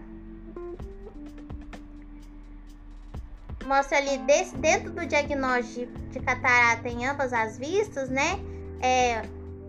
mostra 3.65 3.97
ali 3.97 4.17
desse, 4.19 4.55
dentro 4.57 4.91
do 4.91 5.05
diagnóstico 5.05 5.97
de 6.09 6.19
catarata 6.19 6.89
em 6.89 7.05
ambas 7.05 7.31
as 7.31 7.57
vistas, 7.57 8.09
né, 8.09 8.37
é 8.81 9.21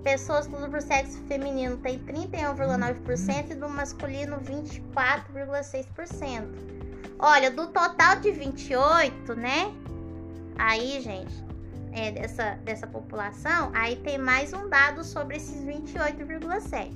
Pessoas 0.03 0.49
do 0.49 0.81
sexo 0.81 1.19
feminino 1.29 1.77
tem 1.77 2.01
31,9% 2.01 3.53
e 3.53 3.55
do 3.55 3.69
masculino 3.69 4.41
24,6%. 4.41 6.49
Olha, 7.19 7.51
do 7.53 7.69
total 7.69 8.17
de 8.17 8.33
28, 8.33 9.37
né? 9.37 9.73
Aí, 10.59 11.01
gente, 11.01 11.33
é, 11.93 12.11
dessa, 12.11 12.59
dessa 12.65 12.87
população, 12.87 13.71
aí 13.73 13.97
tem 13.97 14.19
mais 14.19 14.53
um 14.53 14.69
dado 14.69 15.03
sobre 15.05 15.37
esses 15.37 15.65
28,7. 15.65 16.93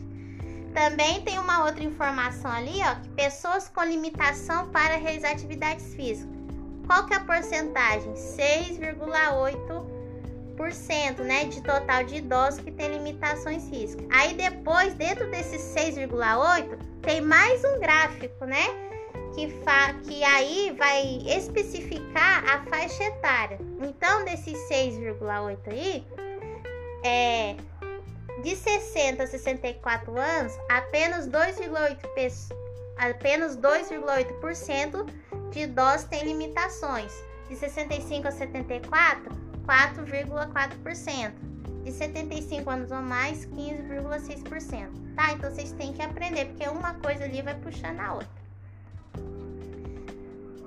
Também 0.75 1.23
tem 1.23 1.39
uma 1.39 1.65
outra 1.65 1.83
informação 1.85 2.51
ali, 2.51 2.81
ó, 2.83 2.97
que 2.97 3.09
pessoas 3.11 3.69
com 3.69 3.85
limitação 3.85 4.69
para 4.71 4.97
realizar 4.97 5.31
atividades 5.31 5.95
físicas. 5.95 6.35
Qual 6.87 7.07
que 7.07 7.15
é 7.15 7.19
a 7.19 7.21
porcentagem? 7.21 8.13
6,8% 8.15 9.96
né, 11.25 11.45
de 11.45 11.63
total 11.63 12.05
de 12.05 12.17
idosos 12.17 12.61
que 12.61 12.71
tem 12.71 12.89
limitações 12.89 13.69
físicas. 13.69 14.07
Aí 14.11 14.35
depois, 14.35 14.95
dentro 14.95 15.31
desses 15.31 15.61
6,8, 15.75 16.79
tem 17.03 17.21
mais 17.21 17.65
um 17.65 17.79
gráfico, 17.79 18.45
né? 18.45 18.65
Que, 19.35 19.49
fa 19.63 19.95
que 20.05 20.25
aí 20.25 20.75
vai 20.79 21.19
especificar 21.27 22.45
a 22.49 22.65
faixa 22.65 23.05
etária. 23.05 23.59
Então, 23.81 24.25
desses 24.25 24.57
6,8 24.71 25.59
aí, 25.67 26.07
é, 27.05 27.57
de 28.43 28.57
60 28.57 29.23
a 29.23 29.27
64 29.27 30.19
anos, 30.19 30.53
apenas 30.71 31.29
2,8% 31.29 32.67
apenas 32.97 33.57
2,8% 33.57 35.07
de 35.51 35.61
idosos 35.61 36.05
têm 36.05 36.25
limitações. 36.25 37.13
De 37.49 37.55
65 37.55 38.27
a 38.27 38.31
74, 38.33 39.31
4,4%. 39.67 41.33
De 41.85 41.93
75 41.93 42.69
anos 42.69 42.91
ou 42.91 43.01
mais, 43.01 43.47
15,6%. 43.47 44.89
Tá? 45.15 45.33
Então 45.33 45.51
vocês 45.51 45.73
têm 45.73 45.93
que 45.93 46.03
aprender, 46.03 46.47
porque 46.47 46.69
uma 46.69 46.95
coisa 46.95 47.25
ali 47.25 47.43
vai 47.43 47.55
puxando 47.55 48.01
a 48.01 48.15
outra. 48.15 48.29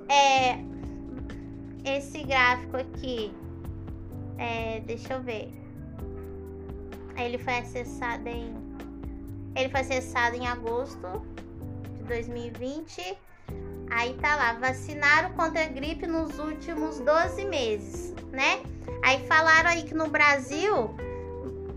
É, 0.08 0.58
esse 1.84 2.24
gráfico 2.24 2.76
aqui, 2.76 3.32
é, 4.38 4.80
deixa 4.80 5.14
eu 5.14 5.22
ver. 5.22 5.52
Ele 7.16 7.38
foi 7.38 7.58
acessado 7.58 8.26
em 8.28 8.70
ele 9.54 9.68
foi 9.68 9.80
acessado 9.80 10.36
em 10.36 10.46
agosto 10.46 11.22
de 11.96 12.04
2020 12.04 13.18
Aí 13.90 14.14
tá 14.14 14.36
lá, 14.36 14.54
vacinaram 14.54 15.32
contra 15.32 15.64
a 15.64 15.66
gripe 15.66 16.06
nos 16.06 16.38
últimos 16.38 17.00
12 17.00 17.44
meses, 17.44 18.14
né? 18.30 18.62
Aí 19.02 19.26
falaram 19.26 19.70
aí 19.70 19.82
que 19.82 19.94
no 19.94 20.08
Brasil, 20.08 20.94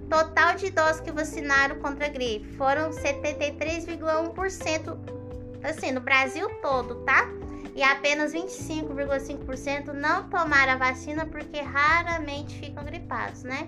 total 0.10 0.56
de 0.56 0.68
idosos 0.68 1.02
que 1.02 1.12
vacinaram 1.12 1.80
contra 1.80 2.06
a 2.06 2.10
gripe 2.10 2.48
foram 2.56 2.92
73,1%, 2.92 4.96
assim, 5.64 5.92
no 5.92 6.02
Brasil 6.02 6.48
todo, 6.62 7.04
tá? 7.04 7.28
E 7.76 7.82
apenas 7.82 8.34
25,5% 8.34 9.94
não 9.94 10.30
tomaram 10.30 10.74
a 10.74 10.76
vacina 10.76 11.26
porque 11.26 11.60
raramente 11.60 12.60
ficam 12.60 12.84
gripados, 12.84 13.42
né? 13.42 13.68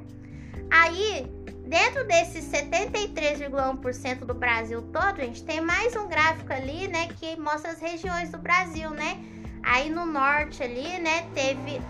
Aí, 0.69 1.25
dentro 1.65 2.07
desses 2.07 2.45
73,1% 2.45 4.19
do 4.19 4.33
Brasil 4.33 4.81
todo, 4.93 5.17
gente, 5.17 5.43
tem 5.43 5.59
mais 5.61 5.95
um 5.95 6.07
gráfico 6.07 6.51
ali, 6.53 6.87
né, 6.87 7.07
que 7.19 7.35
mostra 7.39 7.71
as 7.71 7.79
regiões 7.79 8.29
do 8.29 8.37
Brasil, 8.37 8.91
né? 8.91 9.17
Aí 9.63 9.89
no 9.89 10.05
norte 10.05 10.61
ali, 10.61 10.99
né, 10.99 11.25
teve 11.33 11.81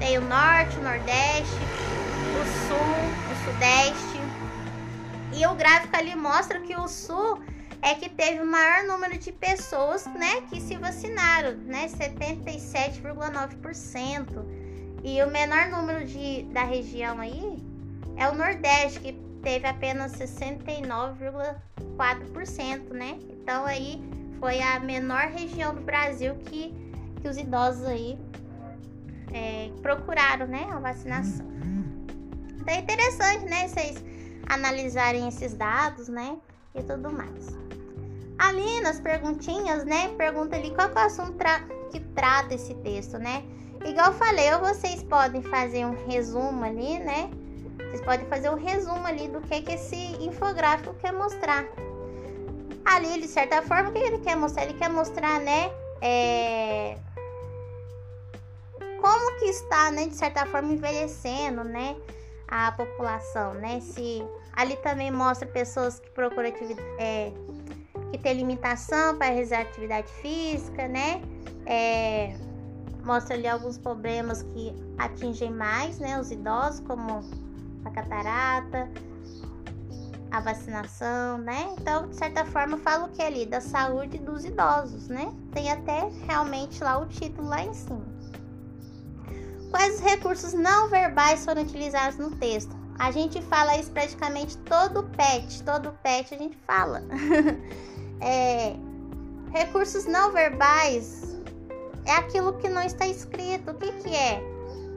tem 0.00 0.18
o 0.18 0.22
norte, 0.22 0.76
o 0.76 0.82
nordeste, 0.82 1.54
o 2.34 2.44
sul, 2.66 2.76
o 3.30 3.34
sudeste. 3.44 4.18
E 5.36 5.46
o 5.46 5.54
gráfico 5.54 5.96
ali 5.96 6.16
mostra 6.16 6.58
que 6.60 6.74
o 6.76 6.88
sul 6.88 7.40
é 7.80 7.94
que 7.94 8.08
teve 8.08 8.40
o 8.40 8.46
maior 8.46 8.82
número 8.84 9.16
de 9.16 9.30
pessoas, 9.30 10.04
né, 10.06 10.40
que 10.50 10.60
se 10.60 10.76
vacinaram, 10.76 11.52
né, 11.58 11.86
77,9%. 11.88 14.44
E 15.04 15.22
o 15.22 15.30
menor 15.30 15.68
número 15.68 16.04
de 16.04 16.42
da 16.44 16.64
região 16.64 17.20
aí 17.20 17.62
é 18.16 18.28
o 18.28 18.34
Nordeste, 18.34 18.98
que 19.00 19.12
teve 19.42 19.66
apenas 19.66 20.12
69,4%, 20.12 22.90
né? 22.90 23.18
Então 23.30 23.66
aí 23.66 24.00
foi 24.38 24.60
a 24.60 24.78
menor 24.80 25.28
região 25.28 25.74
do 25.74 25.80
Brasil 25.80 26.34
que, 26.36 26.74
que 27.20 27.28
os 27.28 27.36
idosos 27.36 27.84
aí 27.86 28.18
é, 29.32 29.70
procuraram, 29.82 30.46
né, 30.46 30.66
a 30.70 30.78
vacinação. 30.78 31.46
Então 32.60 32.74
é 32.74 32.78
interessante, 32.78 33.44
né, 33.44 33.68
vocês 33.68 34.02
analisarem 34.48 35.28
esses 35.28 35.54
dados, 35.54 36.08
né, 36.08 36.38
e 36.74 36.82
tudo 36.82 37.12
mais. 37.12 37.48
Ali 38.38 38.80
nas 38.80 38.98
perguntinhas, 39.00 39.84
né, 39.84 40.08
pergunta 40.16 40.56
ali 40.56 40.74
qual 40.74 40.88
é 40.88 40.94
o 40.94 40.98
assunto 40.98 41.32
tra 41.32 41.60
que 41.90 42.00
trata 42.00 42.54
esse 42.54 42.74
texto, 42.74 43.18
né? 43.18 43.44
Igual 43.84 44.08
eu 44.08 44.14
falei, 44.14 44.52
ou 44.54 44.60
vocês 44.60 45.02
podem 45.04 45.42
fazer 45.42 45.86
um 45.86 46.06
resumo 46.06 46.64
ali, 46.64 46.98
né, 46.98 47.30
vocês 47.94 48.00
podem 48.00 48.26
fazer 48.26 48.50
um 48.50 48.56
resumo 48.56 49.06
ali 49.06 49.28
do 49.28 49.40
que, 49.42 49.62
que 49.62 49.72
esse 49.72 49.96
infográfico 50.20 50.94
quer 50.94 51.12
mostrar. 51.12 51.64
Ali, 52.84 53.20
de 53.20 53.28
certa 53.28 53.62
forma, 53.62 53.90
o 53.90 53.92
que 53.92 53.98
ele 53.98 54.18
quer 54.18 54.36
mostrar? 54.36 54.64
Ele 54.64 54.74
quer 54.74 54.90
mostrar, 54.90 55.40
né? 55.40 55.70
É... 56.02 56.98
Como 59.00 59.38
que 59.38 59.44
está, 59.44 59.92
né, 59.92 60.06
de 60.08 60.16
certa 60.16 60.44
forma, 60.46 60.72
envelhecendo, 60.72 61.62
né? 61.62 61.96
A 62.48 62.72
população, 62.72 63.54
né? 63.54 63.80
Se 63.80 64.24
ali 64.54 64.76
também 64.78 65.10
mostra 65.12 65.46
pessoas 65.46 66.00
que 66.00 66.10
procuram 66.10 66.48
atividade, 66.48 66.88
é, 66.98 67.32
que 68.10 68.18
tem 68.18 68.34
limitação 68.34 69.16
para 69.16 69.28
realizar 69.28 69.60
atividade 69.60 70.10
física, 70.14 70.88
né? 70.88 71.22
É, 71.64 72.34
mostra 73.04 73.34
ali 73.36 73.46
alguns 73.46 73.78
problemas 73.78 74.42
que 74.42 74.74
atingem 74.98 75.52
mais, 75.52 75.98
né? 75.98 76.18
Os 76.18 76.30
idosos, 76.30 76.80
como 76.80 77.43
a 77.84 77.90
catarata, 77.90 78.88
a 80.30 80.40
vacinação, 80.40 81.38
né? 81.38 81.74
Então, 81.78 82.08
de 82.08 82.16
certa 82.16 82.44
forma, 82.44 82.76
fala 82.78 83.06
o 83.06 83.08
que 83.10 83.22
ali? 83.22 83.46
Da 83.46 83.60
saúde 83.60 84.18
dos 84.18 84.44
idosos, 84.44 85.08
né? 85.08 85.32
Tem 85.52 85.70
até 85.70 86.08
realmente 86.26 86.82
lá 86.82 86.98
o 86.98 87.06
título 87.06 87.48
lá 87.48 87.62
em 87.62 87.72
cima. 87.72 88.04
Quais 89.70 89.96
os 89.96 90.00
recursos 90.00 90.52
não 90.52 90.88
verbais 90.88 91.44
foram 91.44 91.62
utilizados 91.62 92.18
no 92.18 92.30
texto? 92.36 92.74
A 92.98 93.10
gente 93.10 93.42
fala 93.42 93.76
isso 93.76 93.90
praticamente 93.90 94.56
todo 94.58 95.02
pet, 95.16 95.62
todo 95.64 95.92
pet 96.02 96.34
a 96.34 96.38
gente 96.38 96.56
fala. 96.66 97.02
é, 98.20 98.76
recursos 99.52 100.06
não 100.06 100.32
verbais 100.32 101.36
é 102.06 102.12
aquilo 102.12 102.52
que 102.54 102.68
não 102.68 102.82
está 102.82 103.06
escrito. 103.06 103.70
O 103.70 103.74
que, 103.74 103.90
que 103.92 104.14
é? 104.14 104.53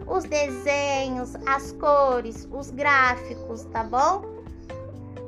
Os 0.07 0.23
desenhos, 0.23 1.35
as 1.45 1.71
cores, 1.73 2.47
os 2.51 2.69
gráficos, 2.71 3.63
tá 3.65 3.83
bom? 3.83 4.23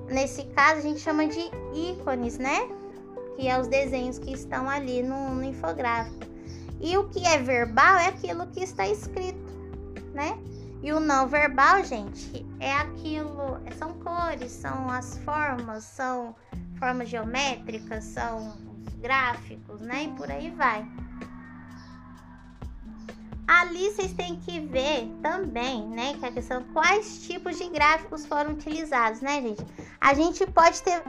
Nesse 0.08 0.44
caso 0.46 0.80
a 0.80 0.82
gente 0.82 1.00
chama 1.00 1.28
de 1.28 1.40
ícones, 1.74 2.38
né? 2.38 2.68
Que 3.36 3.48
é 3.48 3.60
os 3.60 3.68
desenhos 3.68 4.18
que 4.18 4.34
estão 4.34 4.70
ali 4.70 5.04
no, 5.04 5.36
no 5.36 5.44
infográfico. 5.44 6.28
E 6.82 6.98
o 6.98 7.10
que 7.10 7.26
é 7.26 7.38
verbal 7.38 7.98
é 7.98 8.08
aquilo 8.08 8.48
que 8.48 8.62
está 8.62 8.88
escrito, 8.88 9.38
né? 10.14 10.38
E 10.82 10.94
o 10.94 11.00
não 11.00 11.28
verbal, 11.28 11.84
gente, 11.84 12.46
é 12.60 12.72
aquilo, 12.72 13.60
são 13.78 13.94
cores, 13.96 14.52
são 14.52 14.90
as 14.90 15.18
formas, 15.20 15.84
são 15.84 16.34
formas 16.80 17.10
geométricas, 17.10 18.06
são 18.06 18.58
gráficos, 19.02 19.82
né? 19.82 20.06
E 20.06 20.08
por 20.12 20.32
aí 20.32 20.50
vai. 20.52 20.88
Ali 23.50 23.90
vocês 23.90 24.14
têm 24.14 24.36
que 24.36 24.60
ver 24.60 25.12
também, 25.24 25.84
né, 25.88 26.14
que 26.20 26.24
a 26.24 26.32
questão 26.32 26.64
quais 26.72 27.24
tipos 27.24 27.58
de 27.58 27.68
gráficos 27.68 28.24
foram 28.24 28.52
utilizados, 28.52 29.22
né, 29.22 29.42
gente? 29.42 29.66
A 30.00 30.14
gente 30.14 30.46
pode 30.46 30.84
ter 30.84 31.02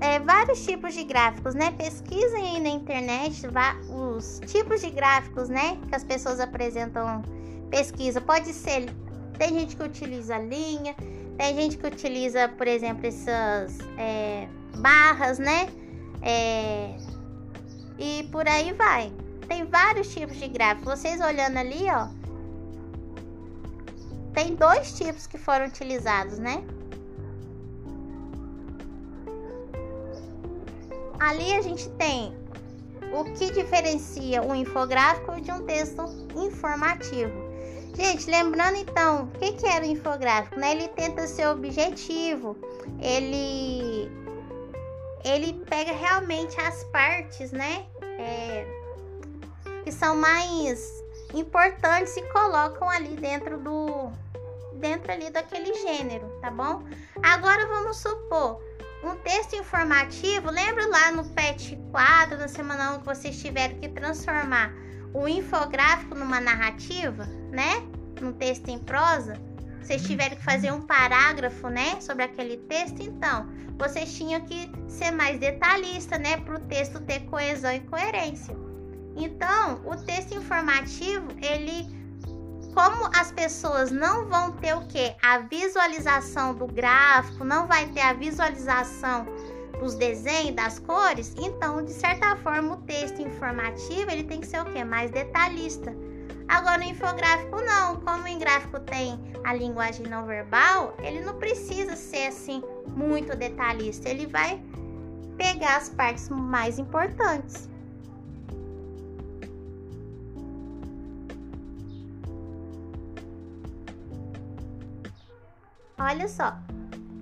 é, 0.00 0.18
vários 0.18 0.64
tipos 0.64 0.94
de 0.94 1.04
gráficos, 1.04 1.54
né? 1.54 1.70
Pesquisem 1.70 2.56
aí 2.56 2.60
na 2.60 2.70
internet 2.70 3.46
os 3.88 4.40
tipos 4.46 4.80
de 4.80 4.90
gráficos, 4.90 5.48
né, 5.48 5.78
que 5.88 5.94
as 5.94 6.02
pessoas 6.02 6.40
apresentam 6.40 7.22
pesquisa. 7.70 8.20
Pode 8.20 8.52
ser, 8.52 8.92
tem 9.38 9.50
gente 9.50 9.76
que 9.76 9.84
utiliza 9.84 10.38
linha, 10.38 10.96
tem 11.38 11.54
gente 11.54 11.78
que 11.78 11.86
utiliza, 11.86 12.48
por 12.48 12.66
exemplo, 12.66 13.06
essas 13.06 13.78
é, 13.96 14.48
barras, 14.78 15.38
né? 15.38 15.68
É, 16.20 16.96
e 17.96 18.28
por 18.32 18.48
aí 18.48 18.72
vai 18.72 19.12
tem 19.50 19.64
vários 19.64 20.14
tipos 20.14 20.36
de 20.36 20.46
gráfico. 20.46 20.88
Vocês 20.88 21.20
olhando 21.20 21.56
ali, 21.56 21.86
ó, 21.90 22.06
tem 24.32 24.54
dois 24.54 24.92
tipos 24.96 25.26
que 25.26 25.36
foram 25.36 25.66
utilizados, 25.66 26.38
né? 26.38 26.62
Ali 31.18 31.52
a 31.52 31.62
gente 31.62 31.88
tem 31.90 32.32
o 33.12 33.24
que 33.24 33.50
diferencia 33.50 34.40
um 34.40 34.54
infográfico 34.54 35.40
de 35.40 35.50
um 35.50 35.66
texto 35.66 36.04
informativo. 36.36 37.50
Gente, 37.96 38.30
lembrando 38.30 38.76
então, 38.76 39.24
o 39.24 39.38
que, 39.38 39.52
que 39.54 39.66
era 39.66 39.84
o 39.84 39.88
infográfico? 39.88 40.60
Né? 40.60 40.70
Ele 40.72 40.88
tenta 40.88 41.26
ser 41.26 41.48
objetivo, 41.48 42.56
ele, 43.00 44.08
ele 45.24 45.52
pega 45.68 45.92
realmente 45.92 46.58
as 46.60 46.84
partes, 46.84 47.50
né? 47.50 47.84
É, 48.00 48.79
que 49.82 49.92
são 49.92 50.16
mais 50.16 51.02
importantes 51.34 52.16
e 52.16 52.22
colocam 52.32 52.88
ali 52.88 53.16
dentro 53.16 53.58
do 53.58 54.10
dentro 54.74 55.12
ali 55.12 55.30
daquele 55.30 55.74
gênero, 55.74 56.26
tá 56.40 56.50
bom? 56.50 56.82
Agora 57.22 57.66
vamos 57.66 57.98
supor 57.98 58.60
um 59.04 59.14
texto 59.16 59.54
informativo, 59.54 60.50
lembra 60.50 60.86
lá 60.86 61.12
no 61.12 61.24
PET 61.30 61.78
4 61.90 62.38
na 62.38 62.48
semana 62.48 62.92
1 62.96 63.00
que 63.00 63.06
vocês 63.06 63.40
tiveram 63.40 63.78
que 63.78 63.88
transformar 63.88 64.72
o 65.12 65.28
infográfico 65.28 66.14
numa 66.14 66.40
narrativa, 66.40 67.26
né? 67.50 67.82
Num 68.20 68.32
texto 68.32 68.68
em 68.68 68.78
prosa? 68.78 69.34
Vocês 69.82 70.02
tiveram 70.02 70.36
que 70.36 70.44
fazer 70.44 70.70
um 70.72 70.82
parágrafo, 70.82 71.68
né, 71.68 72.00
sobre 72.00 72.22
aquele 72.22 72.58
texto, 72.58 73.02
então, 73.02 73.48
vocês 73.78 74.14
tinham 74.14 74.40
que 74.42 74.70
ser 74.86 75.10
mais 75.10 75.38
detalhista, 75.40 76.18
né, 76.18 76.36
para 76.36 76.56
o 76.56 76.60
texto 76.60 77.00
ter 77.00 77.20
coesão 77.20 77.72
e 77.72 77.80
coerência. 77.80 78.54
Então, 79.20 79.82
o 79.84 79.96
texto 79.96 80.34
informativo, 80.34 81.28
ele 81.42 82.00
como 82.72 83.10
as 83.14 83.32
pessoas 83.32 83.90
não 83.90 84.26
vão 84.26 84.52
ter 84.52 84.74
o 84.74 84.86
que? 84.86 85.14
A 85.20 85.38
visualização 85.38 86.54
do 86.54 86.66
gráfico, 86.66 87.44
não 87.44 87.66
vai 87.66 87.86
ter 87.86 88.00
a 88.00 88.12
visualização 88.12 89.26
dos 89.80 89.94
desenhos, 89.94 90.54
das 90.54 90.78
cores, 90.78 91.34
então, 91.36 91.84
de 91.84 91.92
certa 91.92 92.36
forma, 92.36 92.74
o 92.74 92.76
texto 92.82 93.20
informativo, 93.20 94.10
ele 94.10 94.24
tem 94.24 94.40
que 94.40 94.46
ser 94.46 94.60
o 94.60 94.66
que? 94.66 94.84
Mais 94.84 95.10
detalhista. 95.10 95.94
Agora, 96.48 96.80
o 96.80 96.84
infográfico 96.84 97.60
não, 97.62 97.96
como 97.96 98.28
o 98.28 98.38
gráfico 98.38 98.80
tem 98.80 99.18
a 99.44 99.54
linguagem 99.54 100.06
não 100.06 100.26
verbal, 100.26 100.94
ele 101.02 101.20
não 101.20 101.38
precisa 101.38 101.96
ser 101.96 102.26
assim 102.26 102.62
muito 102.88 103.36
detalhista, 103.36 104.08
ele 104.08 104.26
vai 104.26 104.60
pegar 105.36 105.76
as 105.76 105.88
partes 105.88 106.28
mais 106.28 106.78
importantes. 106.78 107.68
Olha 116.02 116.26
só. 116.28 116.56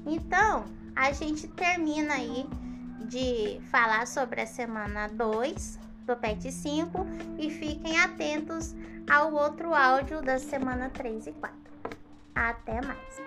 Então, 0.06 0.64
a 0.94 1.10
gente 1.10 1.48
termina 1.48 2.14
aí 2.14 2.48
de 3.08 3.60
falar 3.72 4.06
sobre 4.06 4.40
a 4.40 4.46
semana 4.46 5.08
2 5.08 5.80
do 6.06 6.14
PET 6.14 6.52
5 6.52 7.04
e 7.40 7.50
fiquem 7.50 7.98
atentos 7.98 8.76
ao 9.10 9.34
outro 9.34 9.74
áudio 9.74 10.22
da 10.22 10.38
semana 10.38 10.90
3 10.90 11.26
e 11.26 11.32
4. 11.32 11.58
Até 12.36 12.80
mais! 12.86 13.18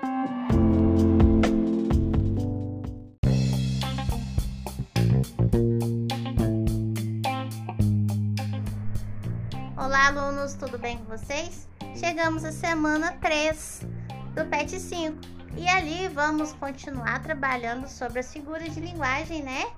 Olá, 9.76 10.08
alunos, 10.08 10.54
tudo 10.54 10.80
bem 10.80 10.98
com 11.00 11.18
vocês? 11.18 11.68
Chegamos 11.98 12.46
à 12.46 12.54
semana 12.54 13.12
3 13.20 13.82
do 14.34 14.46
PET 14.46 14.80
5 14.80 15.41
e 15.58 15.68
ali 15.68 16.08
vamos 16.08 16.54
continuar 16.54 17.22
trabalhando 17.22 17.88
sobre 17.88 18.20
as 18.20 18.32
figuras 18.32 18.74
de 18.74 18.80
linguagem, 18.80 19.44
né? 19.44 19.72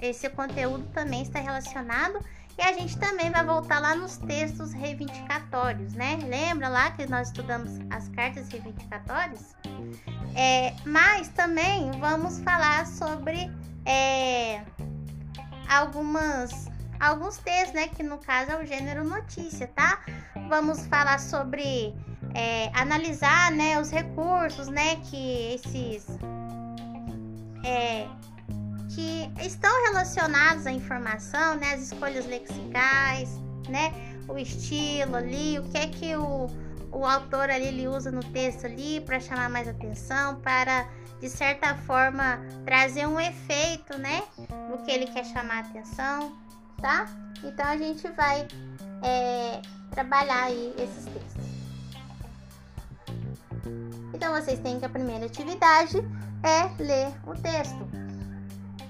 Esse 0.00 0.28
conteúdo 0.28 0.84
também 0.92 1.22
está 1.22 1.38
relacionado 1.38 2.18
e 2.58 2.62
a 2.62 2.72
gente 2.72 2.98
também 2.98 3.30
vai 3.30 3.44
voltar 3.44 3.80
lá 3.80 3.94
nos 3.94 4.16
textos 4.16 4.72
reivindicatórios, 4.72 5.92
né? 5.92 6.18
Lembra 6.22 6.68
lá 6.68 6.90
que 6.90 7.06
nós 7.06 7.28
estudamos 7.28 7.78
as 7.90 8.08
cartas 8.08 8.48
reivindicatórias? 8.48 9.54
É, 10.34 10.74
mas 10.84 11.28
também 11.28 11.90
vamos 12.00 12.40
falar 12.40 12.86
sobre 12.86 13.50
é, 13.84 14.62
algumas 15.68 16.68
alguns 16.98 17.36
textos, 17.38 17.74
né? 17.74 17.88
Que 17.88 18.02
no 18.02 18.18
caso 18.18 18.52
é 18.52 18.62
o 18.62 18.66
gênero 18.66 19.04
notícia, 19.04 19.66
tá? 19.68 20.00
Vamos 20.48 20.86
falar 20.86 21.20
sobre 21.20 21.94
é, 22.36 22.70
analisar, 22.74 23.50
né? 23.52 23.80
Os 23.80 23.90
recursos, 23.90 24.68
né? 24.68 24.96
Que 25.10 25.54
esses 25.54 26.06
é, 27.64 28.06
que 28.94 29.30
estão 29.40 29.72
relacionados 29.84 30.66
à 30.66 30.70
informação, 30.70 31.56
né? 31.56 31.72
As 31.72 31.80
escolhas 31.80 32.26
lexicais, 32.26 33.30
né? 33.70 33.90
O 34.28 34.36
estilo 34.36 35.16
ali, 35.16 35.58
o 35.58 35.62
que 35.70 35.78
é 35.78 35.86
que 35.86 36.14
o, 36.14 36.46
o 36.92 37.06
autor 37.06 37.48
ali 37.48 37.68
ele 37.68 37.88
usa 37.88 38.10
no 38.10 38.22
texto 38.22 38.66
ali 38.66 39.00
para 39.00 39.18
chamar 39.18 39.48
mais 39.48 39.66
atenção, 39.66 40.36
para 40.40 40.86
de 41.18 41.30
certa 41.30 41.74
forma 41.74 42.38
trazer 42.66 43.06
um 43.06 43.18
efeito, 43.18 43.96
né? 43.96 44.22
No 44.70 44.84
que 44.84 44.90
ele 44.90 45.06
quer 45.06 45.24
chamar 45.24 45.60
atenção, 45.60 46.36
tá? 46.82 47.06
Então 47.42 47.64
a 47.64 47.78
gente 47.78 48.06
vai 48.10 48.46
é, 49.02 49.62
trabalhar 49.90 50.44
aí 50.44 50.74
esses 50.76 51.06
textos. 51.06 51.35
Então 54.16 54.32
vocês 54.32 54.58
têm 54.60 54.78
que 54.78 54.84
a 54.86 54.88
primeira 54.88 55.26
atividade 55.26 55.98
é 56.42 56.70
ler 56.82 57.12
o 57.26 57.34
texto 57.34 57.86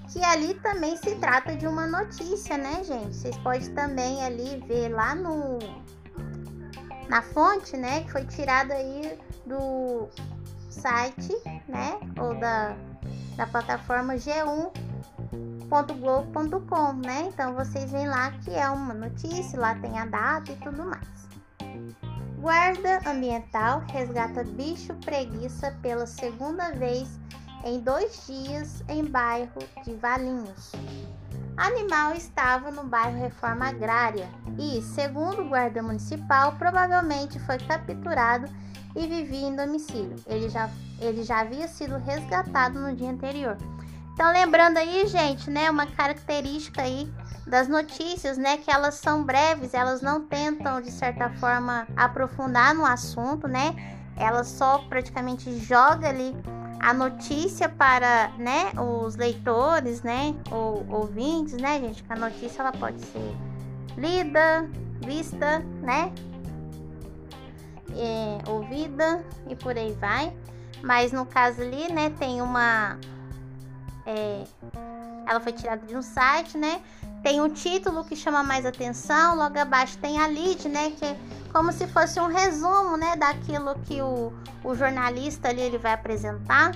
que 0.09 0.23
ali 0.25 0.55
também 0.55 0.97
se 0.97 1.17
trata 1.17 1.57
de 1.57 1.67
uma 1.67 1.85
notícia, 1.85 2.57
né, 2.57 2.85
gente? 2.85 3.17
Vocês 3.17 3.37
podem 3.39 3.75
também 3.75 4.25
ali 4.25 4.63
ver 4.69 4.89
lá 4.89 5.17
no 5.17 5.59
na 7.09 7.23
fonte, 7.23 7.77
né, 7.77 8.05
que 8.05 8.13
foi 8.13 8.25
tirada 8.25 8.75
aí 8.75 9.19
do 9.45 10.09
site, 10.71 11.37
né, 11.69 11.99
ou 12.19 12.39
da, 12.39 12.77
da 13.37 13.49
plataforma 13.49 14.15
g1.globo.com, 14.15 16.93
né? 16.95 17.31
Então 17.33 17.53
vocês 17.55 17.91
veem 17.91 18.07
lá 18.09 18.31
que 18.31 18.55
é 18.55 18.71
uma 18.71 18.95
notícia, 18.95 19.59
lá 19.59 19.75
tem 19.75 19.99
a 19.99 20.07
data 20.07 20.53
e 20.53 20.57
tudo 20.57 20.85
mais. 20.85 21.26
Guarda 22.47 23.01
ambiental 23.11 23.83
resgata 23.93 24.45
bicho 24.45 24.95
preguiça 25.05 25.77
pela 25.83 26.07
segunda 26.07 26.71
vez 26.71 27.19
em 27.65 27.81
dois 27.81 28.25
dias 28.25 28.85
em 28.89 29.05
bairro 29.05 29.59
de 29.85 29.93
Valinhos. 29.95 30.71
Animal 31.57 32.13
estava 32.15 32.71
no 32.71 32.85
bairro 32.85 33.19
Reforma 33.19 33.67
Agrária 33.67 34.29
e, 34.57 34.81
segundo 34.81 35.43
o 35.43 35.49
guarda 35.49 35.83
municipal, 35.83 36.53
provavelmente 36.53 37.37
foi 37.41 37.59
capturado 37.59 38.47
e 38.95 39.09
vivia 39.09 39.49
em 39.49 39.57
domicílio. 39.57 40.15
Ele 40.25 40.49
já, 40.49 40.71
ele 41.01 41.25
já 41.25 41.41
havia 41.41 41.67
sido 41.67 41.99
resgatado 41.99 42.79
no 42.79 42.95
dia 42.95 43.11
anterior. 43.11 43.57
Então, 44.17 44.33
lembrando 44.33 44.79
aí, 44.79 45.07
gente, 45.07 45.51
né, 45.51 45.71
uma 45.71 45.85
característica 45.85 46.81
aí 46.81 47.07
das 47.47 47.69
notícias, 47.69 48.39
né, 48.39 48.57
que 48.57 48.71
elas 48.71 48.95
são 48.95 49.23
breves, 49.23 49.75
elas 49.75 50.01
não 50.01 50.23
tentam 50.23 50.81
de 50.81 50.91
certa 50.91 51.29
forma 51.35 51.87
aprofundar 51.95 52.75
no 52.75 52.87
assunto, 52.87 53.47
né? 53.47 53.77
Ela 54.17 54.43
só 54.43 54.79
praticamente 54.89 55.59
joga 55.59 56.09
ali 56.09 56.35
a 56.81 56.95
notícia 56.95 57.69
para, 57.69 58.33
né, 58.39 58.73
os 58.81 59.17
leitores, 59.17 60.01
né, 60.01 60.35
ou 60.51 60.87
ouvintes, 60.89 61.59
né, 61.59 61.79
gente, 61.79 62.03
que 62.03 62.11
a 62.11 62.17
notícia 62.17 62.63
ela 62.63 62.73
pode 62.73 62.99
ser 63.03 63.37
lida, 63.99 64.67
vista, 65.05 65.59
né, 65.83 66.11
é, 67.95 68.51
ouvida 68.51 69.23
e 69.47 69.55
por 69.55 69.77
aí 69.77 69.93
vai. 69.93 70.35
Mas 70.83 71.13
no 71.13 71.27
caso 71.27 71.61
ali, 71.61 71.93
né, 71.93 72.09
tem 72.19 72.41
uma, 72.41 72.99
é, 74.07 74.45
ela 75.27 75.41
foi 75.41 75.53
tirada 75.53 75.85
de 75.87 75.97
um 75.97 76.03
site, 76.03 76.57
né, 76.57 76.81
tem 77.23 77.41
um 77.41 77.49
título 77.49 78.05
que 78.05 78.15
chama 78.15 78.43
mais 78.43 78.65
atenção, 78.65 79.37
logo 79.37 79.59
abaixo 79.59 79.99
tem 79.99 80.21
a 80.21 80.27
lead, 80.27 80.69
né, 80.69 80.93
que 80.93 81.05
é 81.05 81.17
como 81.53 81.73
se 81.73 81.87
fosse 81.89 82.21
um 82.21 82.29
resumo, 82.29 82.97
né, 82.97 83.17
daquilo 83.17 83.75
que 83.81 84.01
o, 84.01 84.33
o 84.63 84.75
jornalista 84.75 85.49
ali 85.49 85.61
ele 85.61 85.79
vai 85.79 85.93
apresentar 85.93 86.73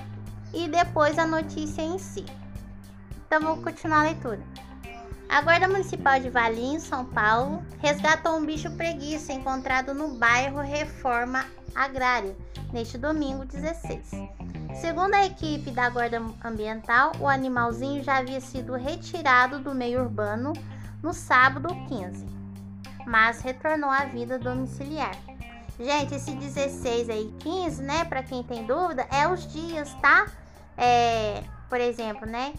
e 0.52 0.68
depois 0.68 1.18
a 1.18 1.26
notícia 1.26 1.82
em 1.82 1.98
si. 1.98 2.24
Então 3.26 3.40
vou 3.40 3.56
continuar 3.62 4.00
a 4.00 4.02
leitura. 4.02 4.40
A 5.30 5.40
Guarda 5.42 5.68
Municipal 5.68 6.18
de 6.18 6.28
Valinhos, 6.28 6.82
São 6.82 7.04
Paulo, 7.04 7.62
resgatou 7.78 8.36
um 8.36 8.44
bicho 8.44 8.70
preguiça 8.72 9.32
encontrado 9.32 9.94
no 9.94 10.18
bairro 10.18 10.60
Reforma 10.60 11.46
Agrária 11.74 12.36
neste 12.72 12.98
domingo 12.98 13.44
16. 13.44 14.10
Segundo 14.80 15.14
a 15.14 15.24
equipe 15.24 15.70
da 15.70 15.88
Guarda 15.88 16.20
Ambiental, 16.44 17.12
o 17.20 17.28
animalzinho 17.28 18.02
já 18.02 18.18
havia 18.18 18.40
sido 18.40 18.74
retirado 18.74 19.60
do 19.60 19.74
meio 19.74 20.00
urbano 20.02 20.52
no 21.02 21.14
sábado 21.14 21.68
15 21.88 22.40
mas 23.06 23.40
retornou 23.40 23.90
à 23.90 24.04
vida 24.04 24.38
domiciliar. 24.38 25.16
Gente, 25.78 26.14
esse 26.14 26.32
16 26.32 27.10
aí, 27.10 27.34
15, 27.40 27.82
né? 27.82 28.04
Para 28.04 28.22
quem 28.22 28.42
tem 28.42 28.64
dúvida, 28.66 29.06
é 29.10 29.26
os 29.26 29.50
dias, 29.50 29.92
tá? 29.94 30.26
É, 30.76 31.42
por 31.68 31.80
exemplo, 31.80 32.26
né? 32.26 32.52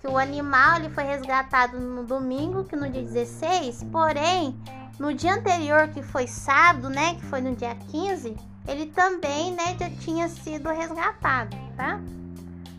Que 0.00 0.06
o 0.06 0.18
animal 0.18 0.76
ele 0.76 0.90
foi 0.90 1.04
resgatado 1.04 1.78
no 1.78 2.04
domingo, 2.04 2.64
que 2.64 2.76
no 2.76 2.88
dia 2.88 3.02
16, 3.02 3.84
porém, 3.84 4.56
no 4.98 5.12
dia 5.12 5.34
anterior, 5.34 5.88
que 5.88 6.02
foi 6.02 6.26
sábado, 6.26 6.88
né? 6.88 7.14
Que 7.14 7.24
foi 7.26 7.40
no 7.40 7.54
dia 7.54 7.74
15, 7.90 8.36
ele 8.66 8.86
também, 8.86 9.52
né, 9.52 9.76
já 9.78 9.90
tinha 9.90 10.28
sido 10.28 10.68
resgatado, 10.70 11.56
tá? 11.76 12.00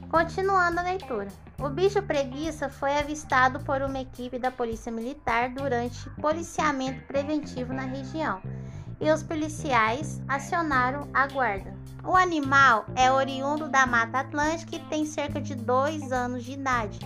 Continuando 0.10 0.80
a 0.80 0.84
leitura. 0.84 1.28
O 1.60 1.70
bicho 1.70 2.02
preguiça 2.02 2.70
foi 2.70 2.98
avistado 2.98 3.60
por 3.62 3.82
uma 3.82 4.00
equipe 4.00 4.38
da 4.38 4.52
Polícia 4.52 4.92
Militar 4.92 5.50
durante 5.50 6.10
policiamento 6.22 7.02
preventivo 7.08 7.74
na 7.74 7.84
região 7.84 8.42
e 9.00 9.12
os 9.12 9.24
policiais 9.24 10.22
acionaram 10.28 11.08
a 11.14 11.28
guarda. 11.28 11.74
O 12.04 12.16
animal 12.16 12.86
é 12.96 13.12
oriundo 13.12 13.68
da 13.68 13.86
Mata 13.86 14.20
Atlântica 14.20 14.76
e 14.76 14.80
tem 14.90 15.06
cerca 15.06 15.42
de 15.42 15.56
dois 15.56 16.12
anos 16.12 16.44
de 16.44 16.54
idade. 16.54 17.00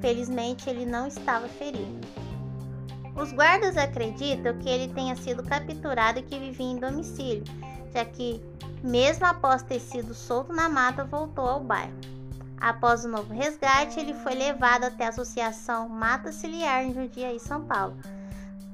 Felizmente, 0.00 0.68
ele 0.68 0.84
não 0.84 1.06
estava 1.06 1.48
ferido. 1.48 2.00
Os 3.14 3.32
guardas 3.32 3.76
acreditam 3.76 4.58
que 4.58 4.68
ele 4.68 4.92
tenha 4.92 5.14
sido 5.16 5.42
capturado 5.42 6.18
e 6.18 6.22
que 6.22 6.38
vivia 6.38 6.66
em 6.66 6.76
domicílio, 6.76 7.44
já 7.94 8.04
que, 8.04 8.42
mesmo 8.82 9.26
após 9.26 9.62
ter 9.62 9.80
sido 9.80 10.14
solto 10.14 10.52
na 10.52 10.68
mata, 10.68 11.04
voltou 11.04 11.46
ao 11.46 11.60
bairro. 11.60 11.92
Após 12.58 13.04
o 13.04 13.08
novo 13.08 13.34
resgate, 13.34 13.98
ele 13.98 14.14
foi 14.14 14.34
levado 14.34 14.84
até 14.84 15.06
a 15.06 15.08
Associação 15.08 15.88
Mata 15.88 16.30
Ciliar 16.30 16.84
em 16.84 16.94
Jundiaí, 16.94 17.40
São 17.40 17.64
Paulo, 17.64 17.96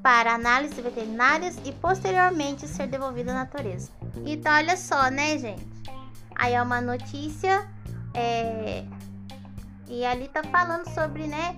para 0.03 0.35
análises 0.35 0.79
veterinárias 0.79 1.57
e 1.65 1.73
posteriormente 1.73 2.69
ser 2.69 2.87
devolvido 2.87 3.31
à 3.31 3.35
natureza. 3.35 3.91
Então, 4.25 4.53
olha 4.53 4.77
só, 4.77 5.11
né, 5.11 5.39
gente? 5.39 5.67
Aí 6.35 6.55
é 6.55 6.63
uma 6.63 6.81
notícia 6.81 7.69
é... 8.15 8.85
e 9.89 10.05
ali 10.05 10.29
tá 10.29 10.43
falando 10.45 10.89
sobre, 10.95 11.27
né, 11.27 11.57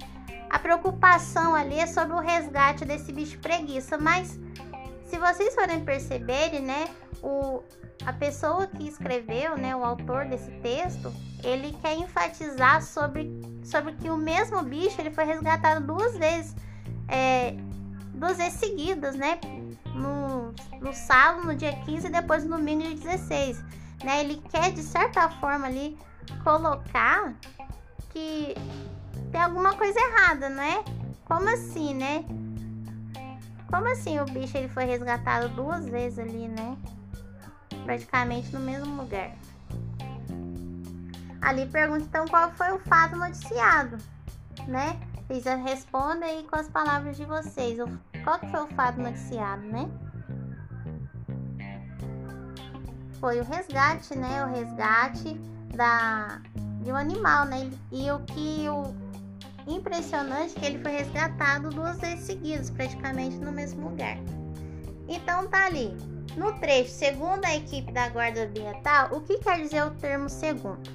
a 0.49 0.59
preocupação 0.59 1.55
ali 1.55 1.79
é 1.79 1.87
sobre 1.87 2.17
o 2.17 2.21
resgate 2.21 2.85
desse 2.85 3.13
bicho 3.13 3.39
preguiça, 3.39 3.99
mas 3.99 4.39
se 5.05 5.19
vocês 5.19 5.55
forem 5.55 5.85
perceberem, 5.85 6.63
né, 6.63 6.89
o, 7.23 7.63
a 8.05 8.13
pessoa 8.13 8.67
que 8.67 8.89
escreveu, 8.89 9.57
né, 9.57 9.77
o 9.77 9.85
autor 9.85 10.25
desse 10.25 10.51
texto, 10.63 11.13
ele 11.45 11.77
quer 11.83 11.95
enfatizar 11.97 12.83
sobre, 12.83 13.31
sobre 13.63 13.93
que 13.95 14.11
o 14.11 14.17
mesmo 14.17 14.63
bicho 14.63 15.01
ele 15.01 15.11
foi 15.11 15.25
resgatado 15.25 15.87
duas 15.87 16.17
vezes, 16.17 16.55
é, 17.09 17.55
duas 18.15 18.39
vezes 18.39 18.59
seguidas, 18.59 19.15
né? 19.15 19.39
No, 20.01 20.55
no 20.81 20.93
sábado, 20.93 21.47
no 21.47 21.55
dia 21.55 21.73
15 21.85 22.07
e 22.07 22.11
depois 22.11 22.45
no 22.45 22.57
domingo, 22.57 22.83
dia 22.83 22.97
16. 22.97 23.63
Né? 24.05 24.21
Ele 24.21 24.43
quer, 24.51 24.73
de 24.73 24.83
certa 24.83 25.29
forma, 25.29 25.67
ali 25.67 25.99
colocar 26.43 27.35
que 28.11 28.55
tem 29.31 29.41
alguma 29.41 29.75
coisa 29.75 29.99
errada, 29.99 30.49
não 30.49 30.63
é? 30.63 30.85
Como 31.25 31.49
assim, 31.49 31.95
né? 31.95 32.25
Como 33.69 33.87
assim 33.87 34.19
o 34.19 34.25
bicho 34.25 34.57
ele 34.57 34.69
foi 34.69 34.85
resgatado 34.85 35.49
duas 35.51 35.87
vezes 35.87 36.19
ali, 36.19 36.49
né? 36.49 36.77
Praticamente 37.85 38.53
no 38.53 38.61
mesmo 38.61 39.01
lugar. 39.01 39.33
Ali 41.41 41.67
pergunta 41.67 42.05
então 42.05 42.27
qual 42.27 42.51
foi 42.53 42.73
o 42.73 42.81
fato 42.81 43.17
noticiado, 43.17 43.97
né? 44.67 45.01
Vocês 45.27 45.45
respondem 45.63 46.29
aí 46.29 46.43
com 46.43 46.57
as 46.57 46.69
palavras 46.69 47.17
de 47.17 47.25
vocês. 47.25 47.79
Qual 48.25 48.39
que 48.39 48.51
foi 48.51 48.61
o 48.61 48.69
fato 48.69 49.01
noticiado, 49.01 49.63
né? 49.63 49.89
Foi 53.21 53.41
o 53.41 53.45
resgate, 53.45 54.17
né? 54.17 54.45
O 54.45 54.49
resgate 54.49 55.35
da, 55.75 56.41
de 56.83 56.91
um 56.91 56.97
animal, 56.97 57.47
né? 57.47 57.71
E 57.91 58.11
o 58.11 58.21
que 58.21 58.67
o 58.69 58.95
impressionante 59.67 60.57
é 60.57 60.61
que 60.61 60.67
ele 60.67 60.83
foi 60.83 60.93
resgatado 60.93 61.71
duas 61.71 61.99
vezes 61.99 62.25
seguidas, 62.25 62.71
praticamente 62.71 63.37
no 63.37 63.53
mesmo 63.53 63.89
lugar. 63.89 64.17
Então 65.09 65.47
tá 65.49 65.67
ali. 65.67 65.97
No 66.37 66.53
trecho, 66.61 66.91
segundo 66.91 67.45
a 67.45 67.57
equipe 67.57 67.91
da 67.93 68.09
Guarda 68.09 68.45
Ambiental, 68.45 69.09
o 69.13 69.21
que 69.21 69.39
quer 69.39 69.61
dizer 69.61 69.83
o 69.83 69.91
termo 69.91 70.29
segundo? 70.29 70.89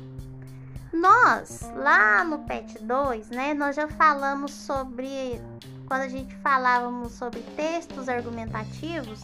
Nós, 0.93 1.69
lá 1.75 2.23
no 2.23 2.39
PET 2.45 2.81
2, 2.81 3.29
né, 3.29 3.53
nós 3.53 3.75
já 3.75 3.85
falamos 3.85 4.51
sobre 4.51 5.41
quando 5.85 6.01
a 6.01 6.07
gente 6.07 6.35
falávamos 6.37 7.13
sobre 7.13 7.41
textos 7.55 8.09
argumentativos, 8.09 9.23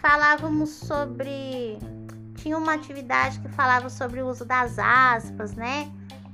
falávamos 0.00 0.70
sobre 0.70 1.78
tinha 2.36 2.58
uma 2.58 2.74
atividade 2.74 3.40
que 3.40 3.48
falava 3.48 3.88
sobre 3.88 4.20
o 4.20 4.28
uso 4.28 4.44
das 4.44 4.78
aspas, 4.78 5.54
né? 5.54 5.90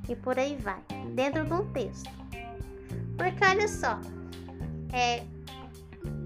E 0.09 0.17
por 0.17 0.39
aí 0.39 0.57
vai, 0.57 0.83
dentro 1.15 1.45
de 1.45 1.53
um 1.53 1.65
texto. 1.73 2.11
Porque 3.17 3.45
olha 3.45 3.69
só, 3.69 4.01
é, 4.93 5.23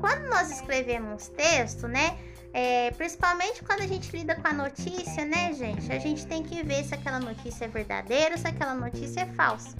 quando 0.00 0.28
nós 0.28 0.50
escrevemos 0.50 1.28
texto, 1.28 1.86
né? 1.86 2.16
É, 2.54 2.92
principalmente 2.92 3.64
quando 3.64 3.80
a 3.80 3.86
gente 3.86 4.16
lida 4.16 4.36
com 4.36 4.46
a 4.46 4.52
notícia, 4.52 5.24
né, 5.24 5.52
gente? 5.52 5.92
A 5.92 5.98
gente 5.98 6.24
tem 6.26 6.42
que 6.42 6.62
ver 6.62 6.84
se 6.84 6.94
aquela 6.94 7.18
notícia 7.18 7.64
é 7.64 7.68
verdadeira 7.68 8.36
ou 8.36 8.38
se 8.38 8.46
aquela 8.46 8.74
notícia 8.74 9.22
é 9.22 9.26
falsa. 9.26 9.76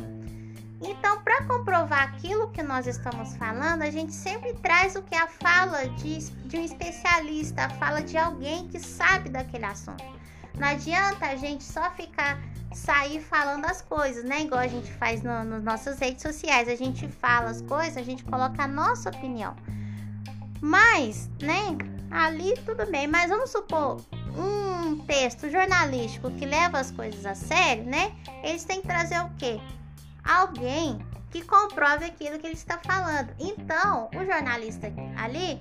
Então, 0.87 1.23
para 1.23 1.43
comprovar 1.45 2.03
aquilo 2.03 2.51
que 2.51 2.63
nós 2.63 2.87
estamos 2.87 3.35
falando, 3.37 3.83
a 3.83 3.91
gente 3.91 4.13
sempre 4.13 4.53
traz 4.53 4.95
o 4.95 5.03
que 5.03 5.15
é 5.15 5.19
a 5.19 5.27
fala 5.27 5.89
de, 5.89 6.19
de 6.19 6.59
um 6.59 6.63
especialista, 6.63 7.65
a 7.65 7.71
fala 7.71 8.03
de 8.03 8.19
alguém 8.19 8.69
que 8.69 8.79
sabe 8.79 9.31
daquele 9.31 9.65
assunto. 9.65 10.05
Não 10.59 10.69
adianta 10.69 11.27
a 11.27 11.37
gente 11.37 11.65
só 11.65 11.91
ficar 11.93 12.39
sair 12.75 13.21
falando 13.21 13.65
as 13.65 13.81
coisas, 13.81 14.25
né? 14.25 14.43
Igual 14.43 14.61
a 14.61 14.69
gente 14.69 14.93
faz 14.93 15.23
no, 15.23 15.43
nas 15.43 15.65
nossas 15.65 15.99
redes 15.99 16.23
sociais. 16.23 16.69
A 16.69 16.77
gente 16.77 17.09
fala 17.09 17.51
as 17.51 17.63
coisas, 17.63 17.97
a 17.97 18.03
gente 18.03 18.23
coloca 18.23 18.63
a 18.63 18.69
nossa 18.69 19.09
opinião. 19.09 19.57
Mas, 20.61 21.31
né? 21.41 21.79
Ali 22.11 22.55
tudo 22.65 22.89
bem, 22.91 23.07
mas 23.07 23.31
vamos 23.31 23.51
supor 23.51 24.01
um 24.37 24.99
texto 25.07 25.51
jornalístico 25.51 26.31
que 26.33 26.45
leva 26.45 26.79
as 26.79 26.91
coisas 26.91 27.25
a 27.25 27.35
sério, 27.35 27.85
né? 27.85 28.13
Eles 28.43 28.65
têm 28.65 28.83
que 28.83 28.87
trazer 28.87 29.21
o 29.21 29.31
quê? 29.39 29.59
Alguém 30.25 30.99
que 31.31 31.43
comprove 31.43 32.05
aquilo 32.05 32.39
que 32.39 32.47
ele 32.47 32.55
está 32.55 32.79
falando. 32.79 33.35
Então, 33.39 34.09
o 34.15 34.25
jornalista 34.25 34.93
ali, 35.17 35.61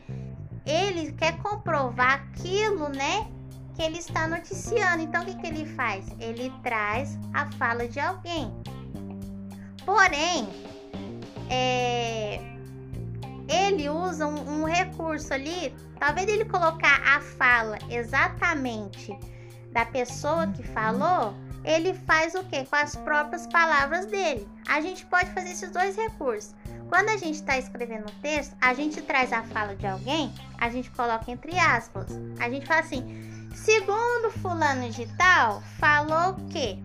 ele 0.66 1.12
quer 1.14 1.38
comprovar 1.40 2.14
aquilo, 2.14 2.90
né, 2.90 3.28
que 3.76 3.82
ele 3.82 3.98
está 3.98 4.28
noticiando. 4.28 5.02
Então, 5.02 5.24
o 5.24 5.26
que, 5.26 5.36
que 5.36 5.48
ele 5.48 5.66
faz? 5.66 6.06
Ele 6.20 6.54
traz 6.62 7.18
a 7.34 7.50
fala 7.54 7.88
de 7.88 8.00
alguém. 8.00 8.54
Porém, 9.84 10.48
é, 11.50 12.40
ele 13.50 13.90
usa 13.90 14.26
um, 14.26 14.62
um 14.62 14.66
recurso 14.66 15.34
ali, 15.34 15.74
talvez 16.00 16.28
ele 16.28 16.46
colocar 16.46 17.02
a 17.04 17.20
fala 17.20 17.78
exatamente 17.90 19.18
da 19.72 19.86
pessoa 19.86 20.48
que 20.48 20.64
falou, 20.64 21.34
ele 21.64 21.94
faz 21.94 22.36
o 22.36 22.44
que? 22.44 22.66
Com 22.66 22.76
as 22.76 22.96
próprias 22.96 23.48
palavras 23.48 24.06
dele. 24.06 24.48
A 24.68 24.82
gente 24.82 25.06
pode 25.06 25.32
fazer 25.32 25.52
esses 25.52 25.72
dois 25.72 25.96
recursos. 25.96 26.54
Quando 26.90 27.10
a 27.10 27.18
gente 27.18 27.36
está 27.36 27.58
escrevendo 27.58 28.04
um 28.12 28.22
texto, 28.22 28.56
a 28.62 28.74
gente 28.74 29.02
traz 29.02 29.32
a 29.34 29.44
fala 29.44 29.76
de 29.76 29.88
alguém, 29.88 30.34
a 30.60 30.70
gente 30.70 30.92
coloca 30.92 31.32
entre 31.32 31.58
aspas. 31.58 32.08
A 32.40 32.50
gente 32.50 32.66
fala 32.66 32.82
assim: 32.82 33.04
segundo 33.56 34.32
fulano 34.42 34.90
de 34.90 35.08
tal, 35.18 35.62
falou 35.80 36.36
que, 36.50 36.84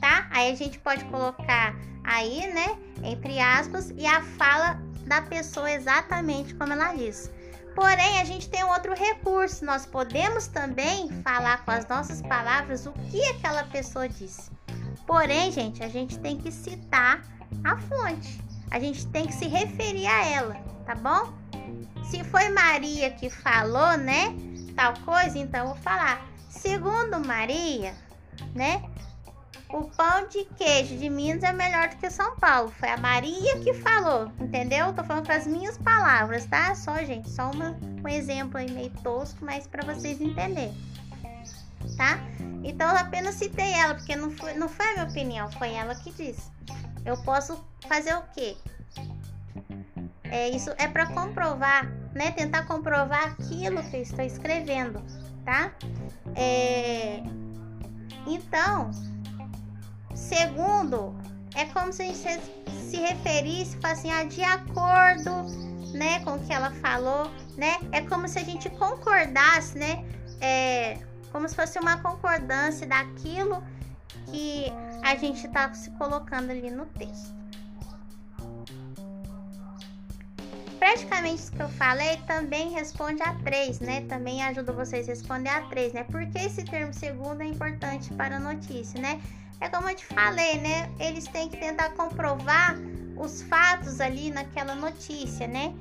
tá? 0.00 0.26
Aí 0.30 0.52
a 0.52 0.54
gente 0.54 0.78
pode 0.78 1.04
colocar 1.06 1.74
aí, 2.04 2.52
né, 2.52 2.76
entre 3.02 3.38
aspas, 3.38 3.90
e 3.96 4.06
a 4.06 4.22
fala 4.22 4.80
da 5.06 5.20
pessoa 5.22 5.70
exatamente 5.70 6.54
como 6.54 6.72
ela 6.72 6.94
disse. 6.94 7.30
Porém, 7.74 8.20
a 8.20 8.24
gente 8.24 8.48
tem 8.48 8.62
um 8.64 8.70
outro 8.70 8.94
recurso. 8.94 9.64
Nós 9.64 9.86
podemos 9.86 10.46
também 10.46 11.08
falar 11.22 11.64
com 11.64 11.70
as 11.70 11.86
nossas 11.88 12.20
palavras 12.22 12.86
o 12.86 12.92
que 12.92 13.24
aquela 13.26 13.64
pessoa 13.64 14.08
disse. 14.08 14.50
Porém, 15.06 15.50
gente, 15.50 15.82
a 15.82 15.88
gente 15.88 16.18
tem 16.18 16.36
que 16.36 16.52
citar 16.52 17.22
a 17.64 17.76
fonte. 17.76 18.40
A 18.70 18.78
gente 18.78 19.06
tem 19.08 19.26
que 19.26 19.34
se 19.34 19.46
referir 19.46 20.06
a 20.06 20.26
ela, 20.26 20.54
tá 20.86 20.94
bom? 20.94 21.32
Se 22.04 22.24
foi 22.24 22.48
Maria 22.50 23.10
que 23.10 23.28
falou, 23.28 23.96
né, 23.96 24.34
tal 24.74 24.94
coisa, 25.04 25.38
então 25.38 25.60
eu 25.60 25.66
vou 25.68 25.76
falar. 25.76 26.26
Segundo 26.48 27.20
Maria, 27.20 27.94
né, 28.54 28.82
o 29.72 29.84
pão 29.84 30.28
de 30.28 30.44
queijo 30.56 30.96
de 30.96 31.08
Minas 31.08 31.42
é 31.42 31.52
melhor 31.52 31.88
do 31.88 31.96
que 31.96 32.10
São 32.10 32.36
Paulo. 32.36 32.70
Foi 32.78 32.90
a 32.90 32.96
Maria 32.98 33.58
que 33.60 33.72
falou, 33.72 34.30
entendeu? 34.38 34.92
Tô 34.92 35.02
falando 35.02 35.26
com 35.26 35.32
as 35.32 35.46
minhas 35.46 35.78
palavras, 35.78 36.44
tá? 36.44 36.74
Só, 36.74 36.96
gente, 36.98 37.30
só 37.30 37.50
uma, 37.50 37.76
um 38.04 38.08
exemplo 38.08 38.58
aí 38.58 38.70
meio 38.70 38.90
tosco, 39.02 39.44
mas 39.44 39.66
para 39.66 39.82
vocês 39.82 40.20
entenderem, 40.20 40.76
tá? 41.96 42.18
Então 42.62 42.90
eu 42.90 42.96
apenas 42.96 43.34
citei 43.36 43.72
ela, 43.72 43.94
porque 43.94 44.14
não 44.14 44.30
foi, 44.30 44.54
não 44.54 44.68
foi 44.68 44.86
a 44.86 44.92
minha 44.92 45.04
opinião, 45.04 45.50
foi 45.52 45.72
ela 45.72 45.94
que 45.94 46.12
disse. 46.12 46.52
Eu 47.04 47.16
posso 47.22 47.64
fazer 47.88 48.14
o 48.14 48.22
quê? 48.34 48.56
É, 50.24 50.48
isso 50.50 50.70
é 50.78 50.86
para 50.86 51.06
comprovar, 51.06 51.86
né? 52.14 52.30
Tentar 52.32 52.66
comprovar 52.66 53.24
aquilo 53.24 53.82
que 53.82 53.96
eu 53.96 54.02
estou 54.02 54.24
escrevendo, 54.24 55.02
tá? 55.44 55.72
É, 56.34 57.22
então, 58.26 58.90
Segundo, 60.34 61.14
é 61.54 61.66
como 61.66 61.92
se 61.92 62.02
a 62.02 62.06
gente 62.06 62.40
se 62.88 62.96
referisse, 62.96 63.76
assim, 63.82 64.10
ah, 64.10 64.24
de 64.24 64.42
acordo, 64.42 65.30
né, 65.92 66.20
com 66.20 66.36
o 66.36 66.38
que 66.38 66.50
ela 66.50 66.70
falou, 66.70 67.30
né? 67.54 67.76
É 67.92 68.00
como 68.00 68.26
se 68.26 68.38
a 68.38 68.42
gente 68.42 68.70
concordasse, 68.70 69.76
né? 69.76 70.02
É, 70.40 70.98
como 71.30 71.46
se 71.46 71.54
fosse 71.54 71.78
uma 71.78 71.98
concordância 71.98 72.86
daquilo 72.86 73.62
que 74.30 74.72
a 75.02 75.14
gente 75.16 75.46
está 75.46 75.72
se 75.74 75.90
colocando 75.92 76.50
ali 76.50 76.70
no 76.70 76.86
texto. 76.86 77.34
Praticamente 80.78 81.42
isso 81.42 81.52
que 81.52 81.62
eu 81.62 81.68
falei 81.68 82.16
também 82.26 82.70
responde 82.70 83.22
a 83.22 83.34
três, 83.34 83.80
né? 83.80 84.00
Também 84.08 84.42
ajuda 84.42 84.72
vocês 84.72 85.06
a 85.06 85.12
responder 85.12 85.50
a 85.50 85.60
três, 85.68 85.92
né? 85.92 86.04
Porque 86.04 86.38
esse 86.38 86.64
termo 86.64 86.94
segundo 86.94 87.42
é 87.42 87.46
importante 87.46 88.12
para 88.14 88.36
a 88.36 88.40
notícia, 88.40 88.98
né? 88.98 89.20
É 89.62 89.68
como 89.68 89.88
eu 89.88 89.94
te 89.94 90.04
falei, 90.04 90.58
né? 90.58 90.90
Eles 90.98 91.24
têm 91.28 91.48
que 91.48 91.56
tentar 91.56 91.90
comprovar 91.90 92.76
os 93.16 93.42
fatos 93.42 94.00
ali 94.00 94.28
naquela 94.28 94.74
notícia, 94.74 95.46
né? 95.46 95.72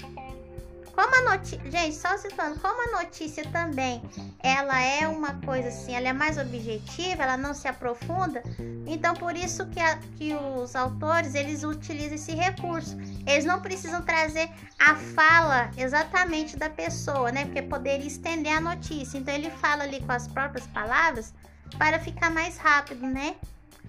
Como 0.93 1.15
a 1.15 1.35
notícia, 1.35 1.71
gente, 1.71 1.95
só 1.95 2.15
citando, 2.15 2.59
como 2.59 2.79
a 2.95 3.01
notícia 3.01 3.43
também, 3.49 3.99
ela 4.43 4.79
é 4.79 5.07
uma 5.07 5.33
coisa 5.41 5.69
assim, 5.69 5.95
ela 5.95 6.09
é 6.09 6.13
mais 6.13 6.37
objetiva, 6.37 7.23
ela 7.23 7.37
não 7.37 7.55
se 7.55 7.67
aprofunda, 7.67 8.43
então 8.85 9.15
por 9.15 9.35
isso 9.35 9.65
que, 9.67 9.79
a, 9.79 9.97
que 10.17 10.35
os 10.35 10.75
autores, 10.75 11.33
eles 11.33 11.63
utilizam 11.63 12.15
esse 12.15 12.33
recurso. 12.33 12.95
Eles 13.25 13.45
não 13.45 13.61
precisam 13.61 14.03
trazer 14.03 14.47
a 14.77 14.95
fala 14.95 15.71
exatamente 15.75 16.55
da 16.55 16.69
pessoa, 16.69 17.31
né? 17.31 17.45
Porque 17.45 17.63
poderia 17.63 18.05
estender 18.05 18.55
a 18.55 18.61
notícia. 18.61 19.17
Então 19.17 19.33
ele 19.33 19.49
fala 19.49 19.83
ali 19.83 20.01
com 20.01 20.11
as 20.11 20.27
próprias 20.27 20.67
palavras 20.67 21.33
para 21.79 21.97
ficar 21.97 22.29
mais 22.29 22.57
rápido, 22.57 23.07
né? 23.07 23.37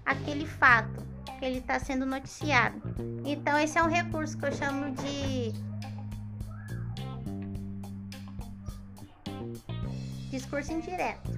Aquele 0.04 0.46
fato 0.46 1.04
que 1.38 1.44
ele 1.44 1.58
está 1.58 1.78
sendo 1.78 2.06
noticiado. 2.06 2.80
Então, 3.24 3.58
esse 3.58 3.78
é 3.78 3.82
um 3.82 3.88
recurso 3.88 4.36
que 4.38 4.46
eu 4.46 4.52
chamo 4.52 4.94
de 4.96 5.52
discurso 10.30 10.72
indireto. 10.72 11.30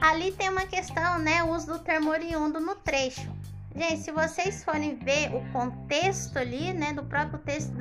Ali 0.00 0.32
tem 0.32 0.48
uma 0.48 0.66
questão, 0.66 1.18
né? 1.18 1.42
O 1.42 1.54
uso 1.54 1.66
do 1.66 1.78
termo 1.80 2.10
oriundo 2.10 2.60
no 2.60 2.74
trecho. 2.76 3.28
Gente, 3.76 3.98
se 3.98 4.10
vocês 4.10 4.64
forem 4.64 4.96
ver 4.96 5.32
o 5.34 5.52
contexto 5.52 6.36
ali, 6.36 6.72
né, 6.72 6.92
do 6.92 7.04
próprio 7.04 7.38
texto, 7.40 7.72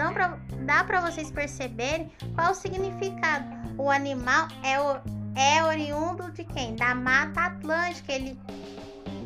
dá 0.65 0.83
para 0.83 1.01
vocês 1.01 1.31
perceberem 1.31 2.12
qual 2.36 2.51
o 2.51 2.55
significado. 2.55 3.47
O 3.77 3.89
animal 3.89 4.47
é 4.63 4.79
o 4.79 4.99
é 5.38 5.63
oriundo 5.63 6.32
de 6.32 6.43
quem? 6.43 6.76
Da 6.76 6.95
Mata 6.95 7.41
Atlântica. 7.41 8.12
Ele 8.12 8.38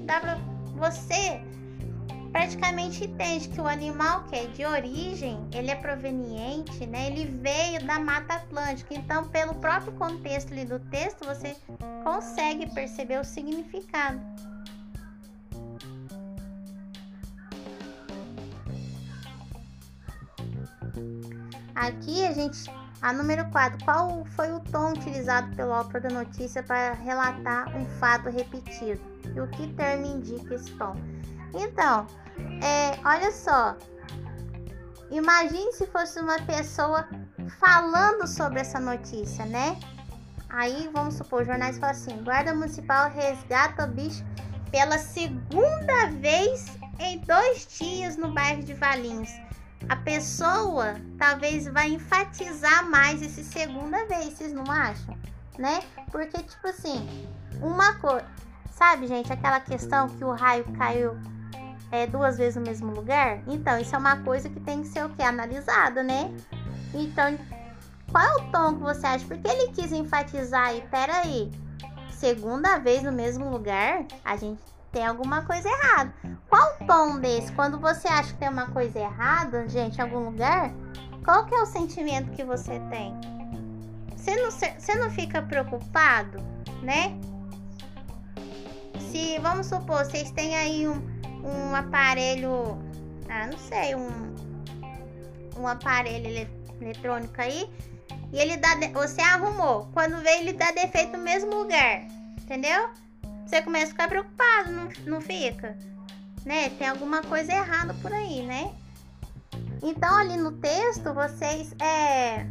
dá 0.05 0.19
pra 0.19 0.35
você 0.75 1.41
praticamente 2.31 3.03
entende 3.03 3.49
que 3.49 3.59
o 3.59 3.67
animal 3.67 4.23
que 4.23 4.35
é 4.35 4.47
de 4.47 4.65
origem, 4.65 5.37
ele 5.53 5.69
é 5.69 5.75
proveniente, 5.75 6.85
né? 6.87 7.07
Ele 7.07 7.25
veio 7.25 7.85
da 7.85 7.99
Mata 7.99 8.35
Atlântica. 8.35 8.93
Então, 8.93 9.27
pelo 9.27 9.53
próprio 9.55 9.91
contexto 9.93 10.51
ali 10.51 10.65
do 10.65 10.79
texto, 10.79 11.25
você 11.25 11.55
consegue 12.03 12.73
perceber 12.73 13.19
o 13.19 13.23
significado. 13.23 14.19
Aqui 21.75 22.25
a 22.25 22.31
gente 22.31 22.69
A 23.01 23.11
número 23.11 23.43
4. 23.49 23.83
Qual 23.83 24.23
foi 24.35 24.51
o 24.51 24.59
tom 24.59 24.91
utilizado 24.91 25.55
pelo 25.55 25.73
autor 25.73 26.01
da 26.01 26.09
notícia 26.09 26.61
para 26.61 26.93
relatar 26.93 27.75
um 27.75 27.85
fato 27.99 28.29
repetido? 28.29 29.01
E 29.35 29.39
o 29.39 29.47
que 29.47 29.67
termo 29.73 30.05
indica 30.05 30.53
esse 30.53 30.71
tom? 30.73 30.95
Então, 31.53 32.05
é, 32.63 32.99
olha 33.03 33.31
só. 33.31 33.75
Imagine 35.09 35.73
se 35.73 35.87
fosse 35.87 36.19
uma 36.19 36.39
pessoa 36.43 37.07
falando 37.59 38.27
sobre 38.27 38.59
essa 38.59 38.79
notícia, 38.79 39.45
né? 39.45 39.77
Aí, 40.49 40.89
vamos 40.93 41.15
supor, 41.15 41.45
jornais 41.45 41.79
falam 41.79 41.95
assim: 41.95 42.23
Guarda 42.23 42.53
Municipal 42.53 43.09
resgata 43.09 43.85
o 43.85 43.87
bicho 43.87 44.23
pela 44.69 44.97
segunda 44.97 46.07
vez 46.19 46.65
em 46.99 47.19
dois 47.19 47.67
dias 47.77 48.15
no 48.15 48.31
bairro 48.33 48.63
de 48.63 48.73
Valinhos. 48.73 49.29
A 49.89 49.95
pessoa 49.95 50.95
talvez 51.17 51.65
vai 51.65 51.89
enfatizar 51.89 52.89
mais 52.89 53.21
esse 53.21 53.43
segunda 53.43 54.05
vez, 54.05 54.33
vocês 54.33 54.53
não 54.53 54.69
acham? 54.69 55.17
Né? 55.57 55.81
Porque, 56.11 56.37
tipo 56.41 56.67
assim, 56.67 57.27
uma 57.61 57.93
coisa. 57.95 58.25
Sabe, 58.71 59.07
gente, 59.07 59.31
aquela 59.31 59.59
questão 59.59 60.07
que 60.09 60.23
o 60.23 60.31
raio 60.31 60.63
caiu 60.77 61.15
é, 61.91 62.07
duas 62.07 62.37
vezes 62.37 62.55
no 62.55 62.61
mesmo 62.61 62.91
lugar? 62.91 63.41
Então, 63.47 63.77
isso 63.79 63.93
é 63.95 63.97
uma 63.97 64.17
coisa 64.23 64.49
que 64.49 64.59
tem 64.59 64.81
que 64.81 64.87
ser 64.87 65.05
o 65.05 65.09
que? 65.09 65.21
Analisada, 65.21 66.01
né? 66.01 66.33
Então, 66.93 67.37
qual 68.11 68.23
é 68.23 68.35
o 68.35 68.51
tom 68.51 68.75
que 68.75 68.81
você 68.81 69.05
acha? 69.05 69.25
Porque 69.25 69.47
ele 69.47 69.71
quis 69.71 69.91
enfatizar 69.91 70.69
aí, 70.69 70.81
peraí, 70.89 71.51
segunda 72.11 72.77
vez 72.77 73.03
no 73.03 73.11
mesmo 73.11 73.49
lugar, 73.49 74.05
a 74.23 74.35
gente 74.35 74.61
tem 74.91 75.05
alguma 75.05 75.43
coisa 75.43 75.69
errada. 75.69 76.13
Qual 76.49 76.75
o 76.79 76.85
tom 76.85 77.19
desse? 77.19 77.51
Quando 77.53 77.79
você 77.79 78.07
acha 78.07 78.33
que 78.33 78.39
tem 78.39 78.49
uma 78.49 78.67
coisa 78.67 78.99
errada, 78.99 79.67
gente, 79.69 79.97
em 79.97 80.01
algum 80.01 80.25
lugar, 80.25 80.71
qual 81.23 81.45
que 81.45 81.55
é 81.55 81.61
o 81.61 81.65
sentimento 81.65 82.31
que 82.31 82.43
você 82.43 82.79
tem? 82.89 83.13
Você 84.15 84.35
não, 84.35 84.51
você 84.51 84.95
não 84.95 85.09
fica 85.09 85.41
preocupado, 85.41 86.39
né? 86.83 87.17
Se, 89.09 89.39
vamos 89.39 89.67
supor, 89.67 90.05
vocês 90.05 90.31
têm 90.31 90.55
aí 90.55 90.87
um, 90.87 91.01
um 91.43 91.75
aparelho, 91.75 92.77
ah, 93.29 93.47
não 93.47 93.57
sei, 93.57 93.95
um, 93.95 94.35
um 95.57 95.67
aparelho 95.67 96.47
eletrônico 96.79 97.41
aí, 97.41 97.69
e 98.31 98.39
ele 98.39 98.57
dá, 98.57 98.75
você 98.93 99.21
arrumou. 99.21 99.89
Quando 99.93 100.21
vê, 100.21 100.39
ele 100.39 100.53
dá 100.53 100.71
defeito 100.71 101.17
no 101.17 101.23
mesmo 101.23 101.53
lugar, 101.53 102.03
entendeu? 102.41 102.89
Você 103.51 103.61
começa 103.61 103.87
a 103.87 103.89
ficar 103.89 104.07
preocupado, 104.07 104.71
não, 104.71 104.89
não 105.05 105.21
fica? 105.21 105.77
Né? 106.45 106.69
Tem 106.69 106.87
alguma 106.87 107.21
coisa 107.21 107.51
errada 107.51 107.93
por 107.95 108.13
aí, 108.13 108.45
né? 108.45 108.73
Então 109.83 110.15
ali 110.15 110.37
no 110.37 110.53
texto 110.53 111.13
vocês 111.13 111.75
é 111.81 112.45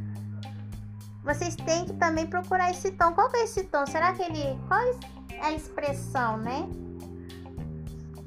vocês 1.25 1.57
têm 1.57 1.87
que 1.87 1.95
também 1.95 2.27
procurar 2.27 2.71
esse 2.71 2.91
tom. 2.93 3.13
Qual 3.15 3.31
que 3.31 3.39
é 3.39 3.45
esse 3.45 3.65
tom? 3.65 3.87
Será 3.87 4.13
que 4.13 4.23
ele 4.23 4.59
qual 4.69 4.79
é 4.79 5.41
a 5.41 5.53
expressão, 5.53 6.37
né? 6.37 6.69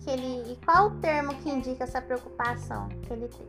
Que 0.02 0.10
ele 0.10 0.52
e 0.52 0.56
qual 0.66 0.88
o 0.88 1.00
termo 1.00 1.36
que 1.36 1.50
indica 1.50 1.84
essa 1.84 2.02
preocupação 2.02 2.90
que 2.90 3.14
ele 3.14 3.28
tem? 3.28 3.48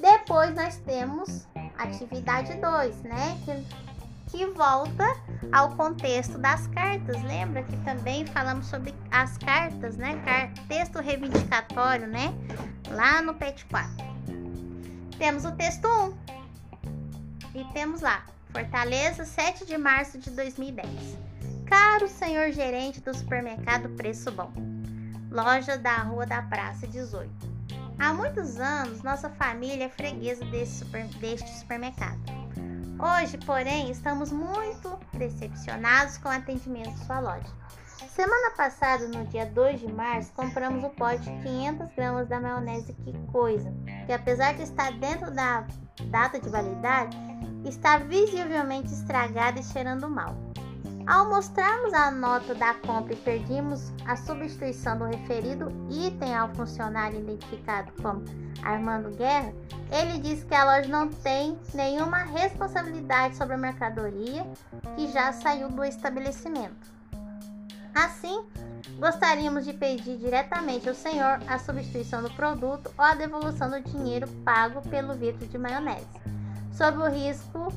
Depois 0.00 0.52
nós 0.52 0.76
temos 0.78 1.46
atividade 1.78 2.54
2, 2.54 3.02
né? 3.02 3.38
Que 3.44 3.85
que 4.26 4.46
volta 4.46 5.04
ao 5.52 5.76
contexto 5.76 6.38
das 6.38 6.66
cartas. 6.68 7.22
Lembra 7.22 7.62
que 7.62 7.76
também 7.78 8.26
falamos 8.26 8.66
sobre 8.66 8.94
as 9.10 9.38
cartas, 9.38 9.96
né? 9.96 10.20
Texto 10.68 11.00
reivindicatório, 11.00 12.06
né? 12.06 12.34
Lá 12.90 13.22
no 13.22 13.34
PET 13.34 13.64
4. 13.66 13.90
Temos 15.18 15.44
o 15.44 15.52
texto 15.52 15.86
1. 15.86 16.26
E 17.54 17.64
temos 17.72 18.02
lá, 18.02 18.26
Fortaleza, 18.50 19.24
7 19.24 19.64
de 19.64 19.78
março 19.78 20.18
de 20.18 20.30
2010. 20.30 20.88
Caro 21.66 22.06
senhor 22.06 22.52
gerente 22.52 23.00
do 23.00 23.14
supermercado 23.16 23.88
Preço 23.96 24.30
Bom, 24.30 24.52
loja 25.30 25.76
da 25.76 25.98
Rua 25.98 26.26
da 26.26 26.42
Praça 26.42 26.86
18. 26.86 27.28
Há 27.98 28.12
muitos 28.12 28.60
anos, 28.60 29.02
nossa 29.02 29.30
família 29.30 29.86
é 29.86 29.88
freguesa 29.88 30.44
super, 30.66 31.06
deste 31.18 31.50
supermercado. 31.58 32.45
Hoje, 32.98 33.36
porém, 33.44 33.90
estamos 33.90 34.32
muito 34.32 34.98
decepcionados 35.12 36.16
com 36.16 36.30
o 36.30 36.32
atendimento 36.32 36.92
de 36.92 37.04
sua 37.04 37.20
loja. 37.20 37.52
Semana 38.08 38.52
passada, 38.56 39.06
no 39.08 39.26
dia 39.26 39.44
2 39.44 39.80
de 39.80 39.92
março, 39.92 40.32
compramos 40.32 40.82
o 40.82 40.88
pote 40.88 41.24
de 41.24 41.42
500 41.42 41.94
gramas 41.94 42.28
da 42.28 42.40
maionese 42.40 42.94
Que 42.94 43.12
Coisa, 43.30 43.70
que 44.06 44.12
apesar 44.12 44.54
de 44.54 44.62
estar 44.62 44.92
dentro 44.92 45.30
da 45.30 45.66
data 46.04 46.40
de 46.40 46.48
validade, 46.48 47.14
está 47.66 47.98
visivelmente 47.98 48.92
estragada 48.92 49.60
e 49.60 49.62
cheirando 49.62 50.08
mal. 50.08 50.45
Ao 51.06 51.28
mostrarmos 51.28 51.94
a 51.94 52.10
nota 52.10 52.52
da 52.52 52.74
compra 52.74 53.12
e 53.12 53.16
perdemos 53.16 53.92
a 54.04 54.16
substituição 54.16 54.98
do 54.98 55.04
referido 55.04 55.72
item 55.88 56.34
ao 56.34 56.52
funcionário 56.52 57.20
identificado 57.20 57.92
como 58.02 58.24
Armando 58.60 59.16
Guerra, 59.16 59.54
ele 59.92 60.18
disse 60.18 60.44
que 60.44 60.54
a 60.54 60.64
loja 60.64 60.88
não 60.88 61.06
tem 61.06 61.56
nenhuma 61.72 62.24
responsabilidade 62.24 63.36
sobre 63.36 63.54
a 63.54 63.58
mercadoria 63.58 64.44
que 64.96 65.06
já 65.12 65.32
saiu 65.32 65.68
do 65.68 65.84
estabelecimento. 65.84 66.90
Assim, 67.94 68.44
gostaríamos 68.98 69.64
de 69.64 69.72
pedir 69.72 70.18
diretamente 70.18 70.88
ao 70.88 70.94
senhor 70.94 71.38
a 71.46 71.56
substituição 71.56 72.20
do 72.20 72.32
produto 72.32 72.92
ou 72.98 73.04
a 73.04 73.14
devolução 73.14 73.70
do 73.70 73.80
dinheiro 73.80 74.26
pago 74.44 74.82
pelo 74.88 75.14
vidro 75.14 75.46
de 75.46 75.56
maionese, 75.56 76.08
sob 76.72 76.98
o 76.98 77.08
risco 77.08 77.72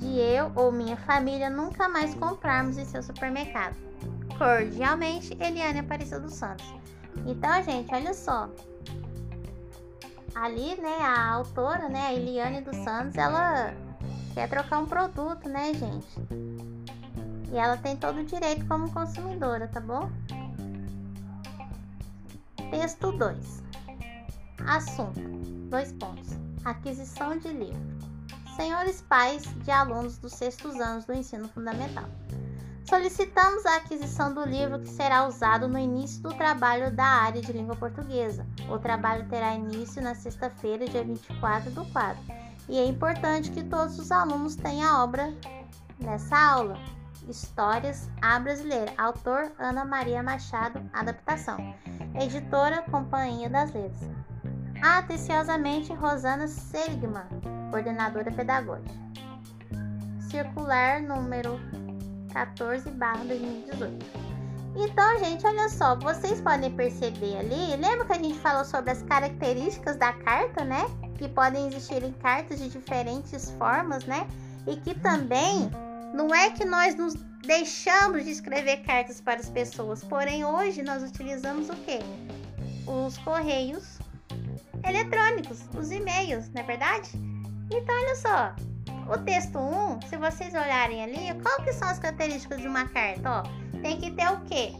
de 0.00 0.18
eu 0.18 0.50
ou 0.54 0.72
minha 0.72 0.96
família 0.96 1.50
nunca 1.50 1.88
mais 1.88 2.14
comprarmos 2.14 2.78
em 2.78 2.84
seu 2.84 3.02
supermercado. 3.02 3.76
Cordialmente, 4.36 5.36
Eliane 5.38 5.80
Aparecida 5.80 6.18
dos 6.18 6.34
Santos. 6.34 6.66
Então, 7.26 7.62
gente, 7.62 7.94
olha 7.94 8.14
só. 8.14 8.48
Ali, 10.34 10.80
né, 10.80 10.96
a 11.02 11.32
autora, 11.32 11.88
né, 11.88 12.06
a 12.06 12.14
Eliane 12.14 12.62
dos 12.62 12.76
Santos, 12.78 13.16
ela 13.16 13.74
quer 14.32 14.48
trocar 14.48 14.78
um 14.78 14.86
produto, 14.86 15.48
né, 15.48 15.74
gente? 15.74 16.08
E 17.52 17.58
ela 17.58 17.76
tem 17.76 17.96
todo 17.96 18.20
o 18.20 18.24
direito 18.24 18.66
como 18.66 18.90
consumidora, 18.90 19.68
tá 19.68 19.80
bom? 19.80 20.10
Texto 22.70 23.12
2. 23.12 23.62
Assunto. 24.66 25.20
Dois 25.68 25.92
pontos. 25.92 26.30
Aquisição 26.64 27.36
de 27.36 27.48
livro 27.48 27.99
senhores 28.56 29.00
pais 29.02 29.42
de 29.64 29.70
alunos 29.70 30.18
dos 30.18 30.32
sextos 30.32 30.80
anos 30.80 31.04
do 31.04 31.12
ensino 31.12 31.48
fundamental. 31.48 32.04
Solicitamos 32.84 33.64
a 33.66 33.76
aquisição 33.76 34.34
do 34.34 34.44
livro 34.44 34.80
que 34.80 34.88
será 34.88 35.26
usado 35.26 35.68
no 35.68 35.78
início 35.78 36.20
do 36.22 36.34
trabalho 36.34 36.90
da 36.90 37.04
área 37.04 37.40
de 37.40 37.52
língua 37.52 37.76
portuguesa. 37.76 38.44
O 38.68 38.78
trabalho 38.78 39.28
terá 39.28 39.54
início 39.54 40.02
na 40.02 40.14
sexta-feira, 40.14 40.88
dia 40.88 41.04
24 41.04 41.70
do 41.70 41.84
4, 41.86 42.20
e 42.68 42.78
é 42.78 42.84
importante 42.84 43.50
que 43.52 43.62
todos 43.62 43.98
os 43.98 44.10
alunos 44.10 44.56
tenham 44.56 44.88
a 44.88 45.04
obra 45.04 45.32
nessa 46.00 46.36
aula. 46.36 46.76
Histórias 47.28 48.08
A 48.20 48.40
Brasileira, 48.40 48.92
autor 48.98 49.52
Ana 49.58 49.84
Maria 49.84 50.22
Machado, 50.22 50.82
adaptação. 50.92 51.58
Editora 52.20 52.82
Companhia 52.90 53.48
das 53.48 53.72
Letras. 53.72 54.10
Atenciosamente, 54.82 55.92
Rosana 55.92 56.48
Seligman, 56.48 57.28
coordenadora 57.70 58.30
pedagógica. 58.30 58.94
Circular 60.30 61.00
número 61.00 61.58
14 62.32 62.90
2018. 62.90 64.30
Então, 64.76 65.18
gente, 65.18 65.44
olha 65.44 65.68
só, 65.68 65.96
vocês 65.96 66.40
podem 66.40 66.70
perceber 66.70 67.38
ali, 67.38 67.76
lembra 67.76 68.06
que 68.06 68.12
a 68.12 68.16
gente 68.16 68.38
falou 68.38 68.64
sobre 68.64 68.92
as 68.92 69.02
características 69.02 69.96
da 69.96 70.12
carta, 70.12 70.64
né? 70.64 70.84
Que 71.18 71.28
podem 71.28 71.66
existir 71.66 72.02
em 72.04 72.12
cartas 72.12 72.58
de 72.58 72.68
diferentes 72.68 73.50
formas, 73.52 74.04
né? 74.04 74.28
E 74.66 74.76
que 74.76 74.94
também 74.94 75.70
não 76.14 76.32
é 76.32 76.50
que 76.50 76.64
nós 76.64 76.94
nos 76.94 77.14
deixamos 77.44 78.24
de 78.24 78.30
escrever 78.30 78.78
cartas 78.84 79.20
para 79.20 79.40
as 79.40 79.48
pessoas, 79.48 80.04
porém 80.04 80.44
hoje 80.44 80.82
nós 80.82 81.02
utilizamos 81.02 81.68
o 81.68 81.74
quê? 81.76 81.98
Os 82.86 83.18
correios 83.18 83.98
eletrônicos, 84.84 85.64
os 85.76 85.90
e-mails, 85.90 86.48
não 86.50 86.62
é 86.62 86.64
verdade? 86.64 87.10
Então, 87.70 87.94
olha 87.94 88.16
só, 88.16 88.54
o 89.12 89.18
texto 89.18 89.58
1, 89.58 90.02
se 90.02 90.16
vocês 90.16 90.52
olharem 90.54 91.02
ali, 91.02 91.40
qual 91.42 91.62
que 91.62 91.72
são 91.72 91.88
as 91.88 91.98
características 91.98 92.60
de 92.60 92.68
uma 92.68 92.86
carta? 92.88 93.30
Ó, 93.30 93.78
tem 93.80 93.98
que 93.98 94.10
ter 94.10 94.28
o 94.28 94.40
quê? 94.40 94.72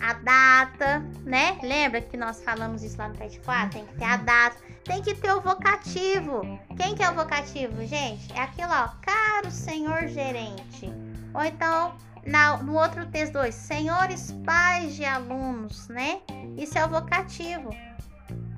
A 0.00 0.12
data, 0.14 1.00
né? 1.24 1.58
Lembra 1.62 2.00
que 2.00 2.16
nós 2.16 2.42
falamos 2.42 2.82
isso 2.82 2.98
lá 2.98 3.08
no 3.08 3.16
pet 3.16 3.40
4? 3.40 3.70
Tem 3.70 3.86
que 3.86 3.94
ter 3.94 4.04
a 4.04 4.16
data, 4.16 4.56
tem 4.84 5.02
que 5.02 5.14
ter 5.14 5.32
o 5.32 5.40
vocativo. 5.40 6.42
Quem 6.76 6.94
que 6.94 7.02
é 7.02 7.10
o 7.10 7.14
vocativo, 7.14 7.84
gente? 7.86 8.32
É 8.34 8.40
aquilo, 8.40 8.72
ó, 8.72 8.88
caro 9.00 9.50
senhor 9.50 10.08
gerente. 10.08 10.92
Ou 11.32 11.44
então, 11.44 11.94
na, 12.26 12.58
no 12.58 12.74
outro 12.74 13.06
texto 13.06 13.34
2, 13.34 13.54
senhores 13.54 14.32
pais 14.44 14.94
de 14.94 15.04
alunos, 15.04 15.88
né? 15.88 16.20
Isso 16.58 16.76
é 16.76 16.84
o 16.84 16.88
vocativo 16.88 17.70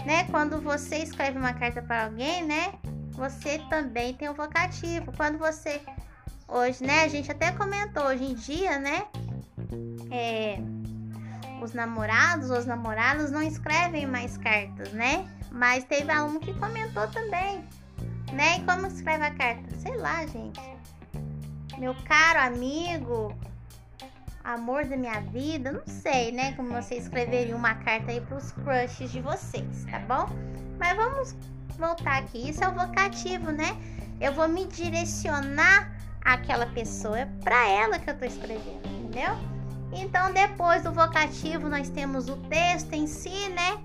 né? 0.09 0.25
Quando 0.31 0.61
você 0.61 0.97
escreve 0.97 1.39
uma 1.39 1.53
carta 1.53 1.83
para 1.83 2.07
alguém, 2.07 2.43
né? 2.45 2.73
Você 3.19 3.59
também 3.69 4.15
tem 4.15 4.29
o 4.29 4.35
vocativo. 4.35 5.13
Quando 5.17 5.37
você 5.37 5.83
hoje, 6.47 6.85
né, 6.85 7.03
a 7.03 7.09
gente 7.09 7.31
até 7.31 7.53
comentou 7.53 8.05
hoje 8.05 8.25
em 8.25 8.35
dia, 8.35 8.79
né, 8.79 9.07
é, 10.11 10.59
os 11.61 11.75
namorados, 11.75 12.51
os 12.51 12.65
namorados 12.65 13.31
não 13.31 13.43
escrevem 13.43 14.07
mais 14.07 14.39
cartas, 14.39 14.93
né? 14.93 15.29
Mas 15.51 15.85
teve 15.85 16.11
aluno 16.11 16.39
que 16.41 16.55
comentou 16.55 17.09
também, 17.09 17.65
né? 18.33 18.59
E 18.59 18.65
como 18.65 18.87
escreve 18.87 19.25
a 19.25 19.35
carta? 19.35 19.77
Sei 19.77 19.97
lá, 19.97 20.25
gente. 20.27 20.61
Meu 21.79 21.95
caro 22.07 22.41
amigo, 22.41 23.35
amor 24.45 24.85
da 24.85 24.97
minha 24.97 25.21
vida, 25.21 25.73
não 25.73 25.87
sei, 25.87 26.33
né? 26.33 26.53
Como 26.53 26.71
você 26.71 26.97
escreveria 26.97 27.57
uma 27.57 27.75
carta 27.75 28.13
aí 28.13 28.21
pros 28.21 28.53
crushes 28.53 29.11
de 29.11 29.21
vocês, 29.21 29.85
tá 29.91 29.99
bom? 30.01 30.27
Mas 30.79 30.97
vamos 30.97 31.37
voltar 31.79 32.19
aqui. 32.19 32.51
Isso 32.51 32.63
é 32.63 32.69
o 32.69 32.75
vocativo, 32.75 33.51
né? 33.51 33.77
Eu 34.21 34.33
vou 34.33 34.49
me 34.49 34.67
direcionar 34.67 35.93
àquela 36.21 36.67
pessoa, 36.67 37.21
é 37.21 37.27
para 37.43 37.69
ela 37.69 37.99
que 37.99 38.11
eu 38.11 38.19
tô 38.19 38.25
escrevendo, 38.25 38.87
entendeu? 38.87 39.37
Então, 39.93 40.33
depois 40.33 40.83
do 40.83 40.93
vocativo, 40.93 41.69
nós 41.69 41.89
temos 41.89 42.29
o 42.29 42.37
texto 42.49 42.93
em 42.93 43.07
si, 43.07 43.49
né? 43.51 43.79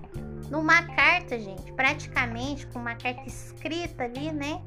Numa 0.50 0.82
carta, 0.82 1.38
gente, 1.38 1.72
praticamente 1.72 2.66
com 2.66 2.78
uma 2.78 2.94
carta 2.94 3.22
escrita 3.26 4.04
ali, 4.04 4.30
né? 4.30 4.60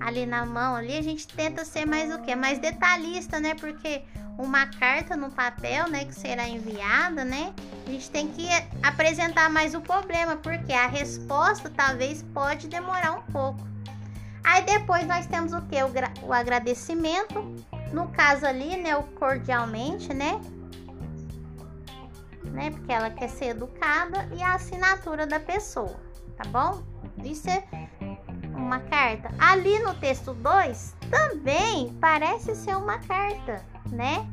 Ali 0.00 0.24
na 0.24 0.46
mão, 0.46 0.74
ali 0.74 0.96
a 0.96 1.02
gente 1.02 1.26
tenta 1.28 1.64
ser 1.64 1.86
mais 1.86 2.12
o 2.12 2.18
quê? 2.22 2.34
Mais 2.34 2.58
detalhista, 2.58 3.38
né? 3.38 3.54
Porque 3.54 4.02
uma 4.38 4.66
carta 4.66 5.14
no 5.14 5.30
papel, 5.30 5.88
né, 5.88 6.06
que 6.06 6.14
será 6.14 6.48
enviada, 6.48 7.24
né? 7.24 7.52
A 7.86 7.90
gente 7.90 8.10
tem 8.10 8.28
que 8.28 8.48
apresentar 8.82 9.50
mais 9.50 9.74
o 9.74 9.80
problema, 9.80 10.36
porque 10.36 10.72
a 10.72 10.86
resposta 10.86 11.70
talvez 11.70 12.22
pode 12.34 12.66
demorar 12.66 13.12
um 13.12 13.22
pouco. 13.30 13.60
Aí 14.42 14.62
depois 14.62 15.06
nós 15.06 15.26
temos 15.26 15.52
o 15.52 15.60
que? 15.62 15.76
O, 15.82 16.26
o 16.28 16.32
agradecimento, 16.32 17.54
no 17.92 18.08
caso 18.08 18.46
ali, 18.46 18.76
né, 18.78 18.96
o 18.96 19.02
cordialmente, 19.02 20.14
né? 20.14 20.40
Né? 22.44 22.70
Porque 22.70 22.90
ela 22.90 23.10
quer 23.10 23.28
ser 23.28 23.50
educada 23.50 24.28
e 24.34 24.42
a 24.42 24.54
assinatura 24.54 25.26
da 25.26 25.38
pessoa, 25.38 26.00
tá 26.36 26.44
bom? 26.48 26.82
Isso 27.22 27.48
é 27.50 27.62
uma 28.54 28.80
carta. 28.80 29.30
Ali 29.38 29.78
no 29.80 29.94
texto 29.94 30.34
2 30.34 30.96
também 31.10 31.92
parece 32.00 32.54
ser 32.54 32.76
uma 32.76 32.98
carta, 32.98 33.64
né? 33.90 34.26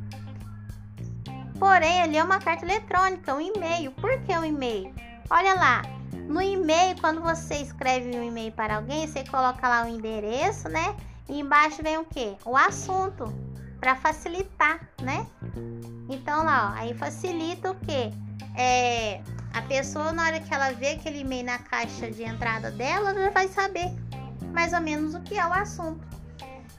Porém, 1.58 2.02
ali 2.02 2.16
é 2.16 2.22
uma 2.22 2.38
carta 2.38 2.64
eletrônica, 2.64 3.34
um 3.34 3.40
e-mail. 3.40 3.90
Por 3.92 4.20
que 4.22 4.32
um 4.32 4.44
e-mail? 4.44 4.94
Olha 5.28 5.54
lá, 5.54 5.82
no 6.28 6.40
e-mail, 6.40 6.96
quando 7.00 7.20
você 7.20 7.56
escreve 7.56 8.16
um 8.16 8.22
e-mail 8.22 8.52
para 8.52 8.76
alguém, 8.76 9.06
você 9.06 9.24
coloca 9.24 9.66
lá 9.66 9.84
o 9.84 9.88
endereço, 9.88 10.68
né? 10.68 10.94
E 11.28 11.40
embaixo 11.40 11.82
vem 11.82 11.98
o 11.98 12.04
que? 12.04 12.36
O 12.44 12.56
assunto, 12.56 13.24
para 13.80 13.96
facilitar, 13.96 14.80
né? 15.02 15.26
Então 16.08 16.44
lá, 16.44 16.72
ó, 16.72 16.78
aí 16.78 16.94
facilita 16.94 17.70
o 17.70 17.74
que? 17.74 18.12
É, 18.56 19.20
a 19.52 19.62
pessoa, 19.62 20.12
na 20.12 20.24
hora 20.24 20.40
que 20.40 20.52
ela 20.52 20.72
vê 20.72 20.90
aquele 20.90 21.20
e-mail 21.20 21.44
na 21.44 21.58
caixa 21.58 22.10
de 22.10 22.22
entrada 22.22 22.70
dela, 22.70 23.14
já 23.14 23.30
vai 23.30 23.48
saber 23.48 23.90
mais 24.52 24.72
ou 24.72 24.80
menos 24.80 25.14
o 25.14 25.20
que 25.20 25.38
é 25.38 25.46
o 25.46 25.52
assunto. 25.52 26.06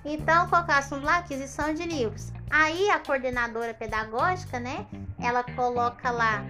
Então, 0.06 0.48
colocar 0.48 0.76
é 0.76 0.80
assunto 0.80 1.04
lá, 1.04 1.18
aquisição 1.18 1.74
de 1.74 1.84
livros. 1.84 2.32
Aí 2.50 2.90
a 2.90 3.00
coordenadora 3.00 3.74
pedagógica, 3.74 4.60
né? 4.60 4.86
Ela 5.20 5.44
coloca 5.44 6.10
lá 6.10 6.44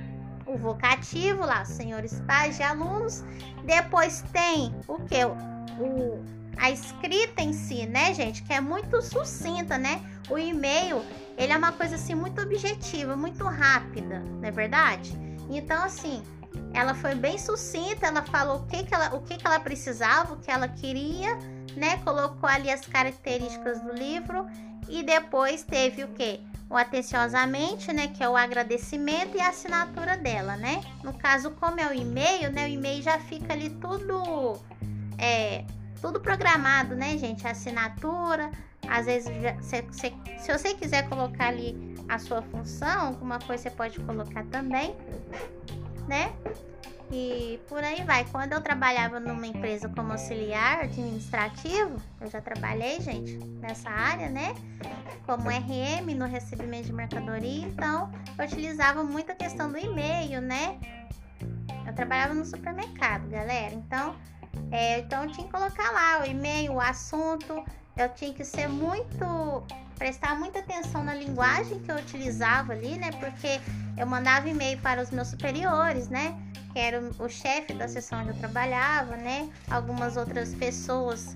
o 0.45 0.57
vocativo 0.57 1.45
lá, 1.45 1.65
senhores 1.65 2.21
pais 2.21 2.57
de 2.57 2.63
alunos. 2.63 3.23
Depois 3.65 4.23
tem 4.31 4.73
o 4.87 4.99
que? 4.99 5.25
O, 5.25 6.23
a 6.57 6.69
escrita 6.69 7.41
em 7.41 7.53
si, 7.53 7.85
né, 7.85 8.13
gente? 8.13 8.43
Que 8.43 8.53
é 8.53 8.61
muito 8.61 9.01
sucinta, 9.01 9.77
né? 9.77 10.01
O 10.29 10.37
e-mail, 10.37 11.03
ele 11.37 11.51
é 11.51 11.57
uma 11.57 11.71
coisa 11.71 11.95
assim 11.95 12.13
muito 12.13 12.41
objetiva, 12.41 13.15
muito 13.15 13.43
rápida, 13.43 14.19
não 14.19 14.47
é 14.47 14.51
verdade? 14.51 15.28
Então, 15.49 15.83
assim, 15.83 16.23
ela 16.73 16.93
foi 16.93 17.15
bem 17.15 17.37
sucinta, 17.37 18.07
ela 18.07 18.21
falou 18.23 18.57
o 18.57 18.67
que, 18.67 18.83
que, 18.83 18.93
ela, 18.93 19.15
o 19.15 19.21
que, 19.21 19.37
que 19.37 19.45
ela 19.45 19.59
precisava, 19.59 20.33
o 20.33 20.37
que 20.37 20.51
ela 20.51 20.67
queria, 20.67 21.35
né? 21.75 21.97
Colocou 22.03 22.47
ali 22.47 22.69
as 22.69 22.85
características 22.85 23.81
do 23.81 23.93
livro 23.93 24.45
e 24.87 25.03
depois 25.03 25.63
teve 25.63 26.03
o 26.03 26.09
que? 26.09 26.39
O 26.69 26.77
atenciosamente, 26.77 27.91
né? 27.91 28.07
Que 28.07 28.23
é 28.23 28.29
o 28.29 28.37
agradecimento 28.37 29.35
e 29.35 29.41
a 29.41 29.49
assinatura 29.49 30.15
dela, 30.17 30.55
né? 30.55 30.81
No 31.03 31.13
caso, 31.13 31.51
como 31.51 31.79
é 31.79 31.87
o 31.87 31.93
e-mail, 31.93 32.51
né? 32.51 32.65
O 32.65 32.69
e-mail 32.69 33.01
já 33.01 33.19
fica 33.19 33.53
ali 33.53 33.71
tudo, 33.71 34.59
é, 35.17 35.65
tudo 35.99 36.19
programado, 36.19 36.95
né, 36.95 37.17
gente? 37.17 37.47
A 37.47 37.51
assinatura, 37.51 38.51
às 38.87 39.07
vezes, 39.07 39.29
se, 39.61 39.85
se, 39.91 40.13
se 40.39 40.51
você 40.51 40.75
quiser 40.75 41.09
colocar 41.09 41.47
ali 41.47 41.88
a 42.09 42.17
sua 42.17 42.41
função, 42.41 43.07
alguma 43.07 43.39
coisa 43.39 43.63
você 43.63 43.69
pode 43.69 43.99
colocar 43.99 44.43
também, 44.45 44.95
né? 46.07 46.33
E 47.11 47.59
por 47.67 47.83
aí 47.83 48.03
vai. 48.03 48.23
Quando 48.25 48.53
eu 48.53 48.61
trabalhava 48.61 49.19
numa 49.19 49.45
empresa 49.45 49.89
como 49.89 50.11
auxiliar 50.11 50.81
administrativo, 50.81 51.99
eu 52.21 52.29
já 52.29 52.41
trabalhei, 52.41 52.99
gente, 52.99 53.37
nessa 53.59 53.89
área, 53.89 54.29
né? 54.29 54.53
Como 55.25 55.49
RM 55.49 56.13
no 56.15 56.25
recebimento 56.25 56.87
de 56.87 56.93
mercadoria, 56.93 57.65
então 57.65 58.11
eu 58.37 58.45
utilizava 58.45 59.03
muito 59.03 59.31
a 59.31 59.35
questão 59.35 59.71
do 59.71 59.77
e-mail, 59.77 60.41
né? 60.41 60.79
Eu 61.85 61.93
trabalhava 61.93 62.33
no 62.33 62.45
supermercado, 62.45 63.27
galera. 63.27 63.73
Então, 63.73 64.15
é, 64.71 64.99
então 64.99 65.27
tinha 65.27 65.45
que 65.47 65.51
colocar 65.51 65.91
lá 65.91 66.21
o 66.21 66.25
e-mail, 66.25 66.73
o 66.73 66.81
assunto. 66.81 67.63
Eu 67.99 68.09
tinha 68.09 68.33
que 68.33 68.45
ser 68.45 68.67
muito. 68.67 69.63
prestar 69.97 70.33
muita 70.39 70.59
atenção 70.59 71.03
na 71.03 71.13
linguagem 71.13 71.79
que 71.79 71.91
eu 71.91 71.97
utilizava 71.97 72.71
ali, 72.71 72.97
né? 72.97 73.11
Porque 73.19 73.59
eu 73.97 74.07
mandava 74.07 74.47
e-mail 74.47 74.79
para 74.79 75.01
os 75.01 75.11
meus 75.11 75.27
superiores, 75.27 76.07
né? 76.07 76.35
que 76.71 76.79
era 76.79 77.01
o 77.19 77.27
chefe 77.27 77.73
da 77.73 77.87
seção 77.87 78.21
onde 78.21 78.29
eu 78.29 78.35
trabalhava, 78.35 79.15
né? 79.15 79.49
Algumas 79.69 80.17
outras 80.17 80.53
pessoas. 80.53 81.35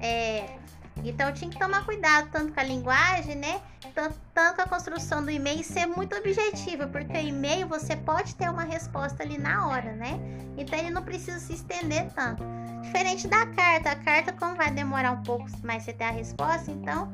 É... 0.00 0.58
Então 1.04 1.28
eu 1.28 1.34
tinha 1.34 1.50
que 1.50 1.58
tomar 1.58 1.84
cuidado 1.84 2.28
tanto 2.30 2.52
com 2.52 2.60
a 2.60 2.62
linguagem, 2.62 3.36
né? 3.36 3.60
Tanto, 3.94 4.18
tanto 4.32 4.60
a 4.62 4.66
construção 4.66 5.22
do 5.22 5.30
e-mail 5.30 5.62
ser 5.62 5.86
muito 5.86 6.14
objetiva, 6.14 6.86
porque 6.86 7.12
o 7.12 7.20
e-mail 7.20 7.66
você 7.66 7.96
pode 7.96 8.34
ter 8.36 8.48
uma 8.48 8.62
resposta 8.62 9.22
ali 9.22 9.36
na 9.36 9.68
hora, 9.68 9.92
né? 9.92 10.18
Então 10.56 10.78
ele 10.78 10.90
não 10.90 11.02
precisa 11.02 11.38
se 11.38 11.54
estender 11.54 12.10
tanto. 12.12 12.42
Diferente 12.82 13.28
da 13.28 13.46
carta, 13.46 13.90
a 13.90 13.96
carta, 13.96 14.32
como 14.32 14.54
vai 14.54 14.70
demorar 14.70 15.12
um 15.12 15.22
pouco 15.22 15.46
mais 15.62 15.82
você 15.82 15.92
ter 15.92 16.04
a 16.04 16.10
resposta, 16.10 16.70
então 16.70 17.12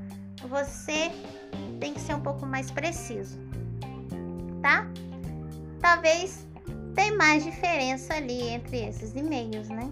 você 0.49 1.11
tem 1.81 1.95
que 1.95 2.01
ser 2.01 2.15
um 2.15 2.21
pouco 2.21 2.47
mais 2.47 2.71
preciso, 2.71 3.39
tá? 4.63 4.87
Talvez 5.81 6.47
tem 6.95 7.17
mais 7.17 7.45
diferença 7.45 8.15
ali 8.15 8.41
entre 8.49 8.79
esses 8.89 9.15
e-mails, 9.15 9.69
né? 9.69 9.91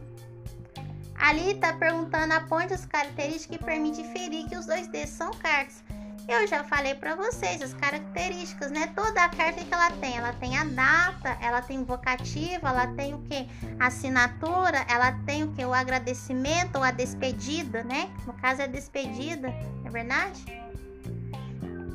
Ali 1.18 1.54
tá 1.54 1.72
perguntando 1.72 2.34
aponte 2.34 2.74
as 2.74 2.86
características 2.86 3.58
que 3.58 3.64
permite 3.64 4.00
inferir 4.00 4.48
que 4.48 4.56
os 4.56 4.66
dois 4.66 4.86
D 4.88 5.06
são 5.06 5.30
cartas. 5.32 5.82
Eu 6.28 6.44
já 6.48 6.64
falei 6.64 6.92
para 6.94 7.14
vocês 7.14 7.62
as 7.62 7.72
características, 7.72 8.72
né? 8.72 8.88
Toda 8.96 9.22
a 9.22 9.28
carta 9.28 9.64
que 9.64 9.72
ela 9.72 9.90
tem, 9.92 10.16
ela 10.16 10.32
tem 10.32 10.56
a 10.56 10.64
data, 10.64 11.38
ela 11.40 11.62
tem 11.62 11.84
vocativo, 11.84 12.66
ela 12.66 12.88
tem 12.88 13.14
o 13.14 13.18
que? 13.22 13.48
Assinatura, 13.78 14.84
ela 14.88 15.12
tem 15.24 15.44
o 15.44 15.52
que? 15.52 15.64
O 15.64 15.72
agradecimento 15.72 16.76
ou 16.76 16.82
a 16.82 16.90
despedida, 16.90 17.84
né? 17.84 18.10
No 18.26 18.32
caso 18.32 18.60
é 18.60 18.64
a 18.64 18.66
despedida, 18.66 19.54
é 19.84 19.88
verdade? 19.88 20.44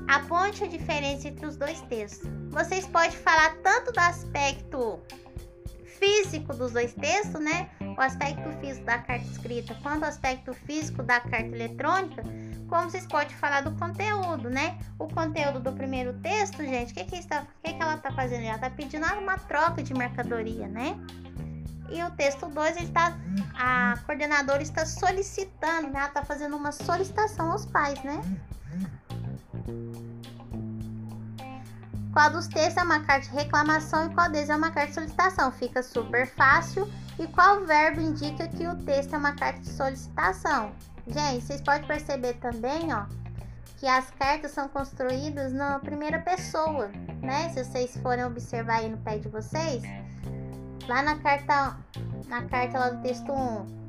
Aponte 0.07 0.63
a 0.63 0.67
diferença 0.67 1.27
entre 1.27 1.45
os 1.45 1.57
dois 1.57 1.81
textos. 1.81 2.29
Vocês 2.49 2.87
podem 2.87 3.11
falar 3.11 3.55
tanto 3.61 3.91
do 3.91 3.99
aspecto 3.99 4.99
físico 6.01 6.53
dos 6.55 6.71
dois 6.71 6.93
textos, 6.95 7.39
né? 7.39 7.69
O 7.79 8.01
aspecto 8.01 8.49
físico 8.59 8.83
da 8.85 8.97
carta 8.97 9.25
escrita, 9.27 9.77
quanto 9.83 10.01
o 10.01 10.05
aspecto 10.05 10.51
físico 10.53 11.03
da 11.03 11.19
carta 11.19 11.55
eletrônica, 11.55 12.23
como 12.67 12.89
vocês 12.89 13.05
podem 13.05 13.35
falar 13.37 13.61
do 13.61 13.71
conteúdo, 13.77 14.49
né? 14.49 14.79
O 14.97 15.07
conteúdo 15.07 15.59
do 15.59 15.71
primeiro 15.73 16.13
texto, 16.21 16.57
gente, 16.63 16.91
o 16.91 16.95
que, 16.95 17.03
que, 17.03 17.15
está, 17.17 17.45
que, 17.63 17.73
que 17.73 17.81
ela 17.81 17.95
está 17.95 18.11
fazendo? 18.11 18.45
Ela 18.45 18.55
está 18.55 18.69
pedindo 18.71 19.05
uma 19.05 19.37
troca 19.37 19.83
de 19.83 19.93
mercadoria, 19.93 20.67
né? 20.67 20.97
E 21.91 22.01
o 22.01 22.09
texto 22.11 22.47
2, 22.47 22.77
ele 22.77 22.87
tá, 22.87 23.15
a 23.53 23.99
coordenadora 24.05 24.63
está 24.63 24.85
solicitando, 24.85 25.89
né? 25.89 25.99
Ela 25.99 26.07
está 26.07 26.23
fazendo 26.25 26.55
uma 26.55 26.71
solicitação 26.71 27.51
aos 27.51 27.65
pais, 27.65 28.01
né? 28.03 28.19
Qual 32.13 32.29
dos 32.29 32.47
textos 32.47 32.77
é 32.77 32.83
uma 32.83 32.99
carta 32.99 33.29
de 33.29 33.35
reclamação 33.35 34.07
e 34.07 34.13
qual 34.13 34.29
deles 34.29 34.49
é 34.49 34.55
uma 34.55 34.69
carta 34.69 34.89
de 34.89 34.95
solicitação? 34.95 35.51
Fica 35.51 35.81
super 35.81 36.27
fácil. 36.27 36.91
E 37.17 37.25
qual 37.27 37.65
verbo 37.65 38.01
indica 38.01 38.47
que 38.49 38.67
o 38.67 38.75
texto 38.83 39.13
é 39.13 39.17
uma 39.17 39.33
carta 39.33 39.61
de 39.61 39.69
solicitação? 39.69 40.73
Gente, 41.07 41.45
vocês 41.45 41.61
podem 41.61 41.87
perceber 41.87 42.33
também, 42.35 42.93
ó, 42.93 43.05
que 43.77 43.87
as 43.87 44.11
cartas 44.11 44.51
são 44.51 44.67
construídas 44.67 45.53
na 45.53 45.79
primeira 45.79 46.19
pessoa, 46.19 46.89
né? 47.21 47.49
Se 47.49 47.63
vocês 47.63 47.95
forem 47.97 48.25
observar 48.25 48.79
aí 48.79 48.89
no 48.89 48.97
pé 48.97 49.17
de 49.17 49.29
vocês, 49.29 49.81
lá 50.87 51.01
na 51.01 51.17
carta, 51.17 51.77
na 52.27 52.43
carta 52.43 52.77
lá 52.77 52.89
do 52.89 53.01
texto 53.01 53.31
1, 53.31 53.80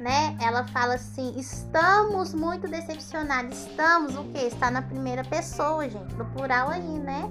né? 0.00 0.36
Ela 0.40 0.64
fala 0.68 0.94
assim: 0.94 1.34
estamos 1.38 2.34
muito 2.34 2.66
decepcionados. 2.66 3.66
Estamos 3.66 4.16
o 4.16 4.24
que? 4.24 4.38
Está 4.38 4.70
na 4.70 4.82
primeira 4.82 5.22
pessoa, 5.22 5.88
gente, 5.88 6.14
no 6.14 6.24
plural 6.26 6.70
aí, 6.70 6.98
né? 6.98 7.30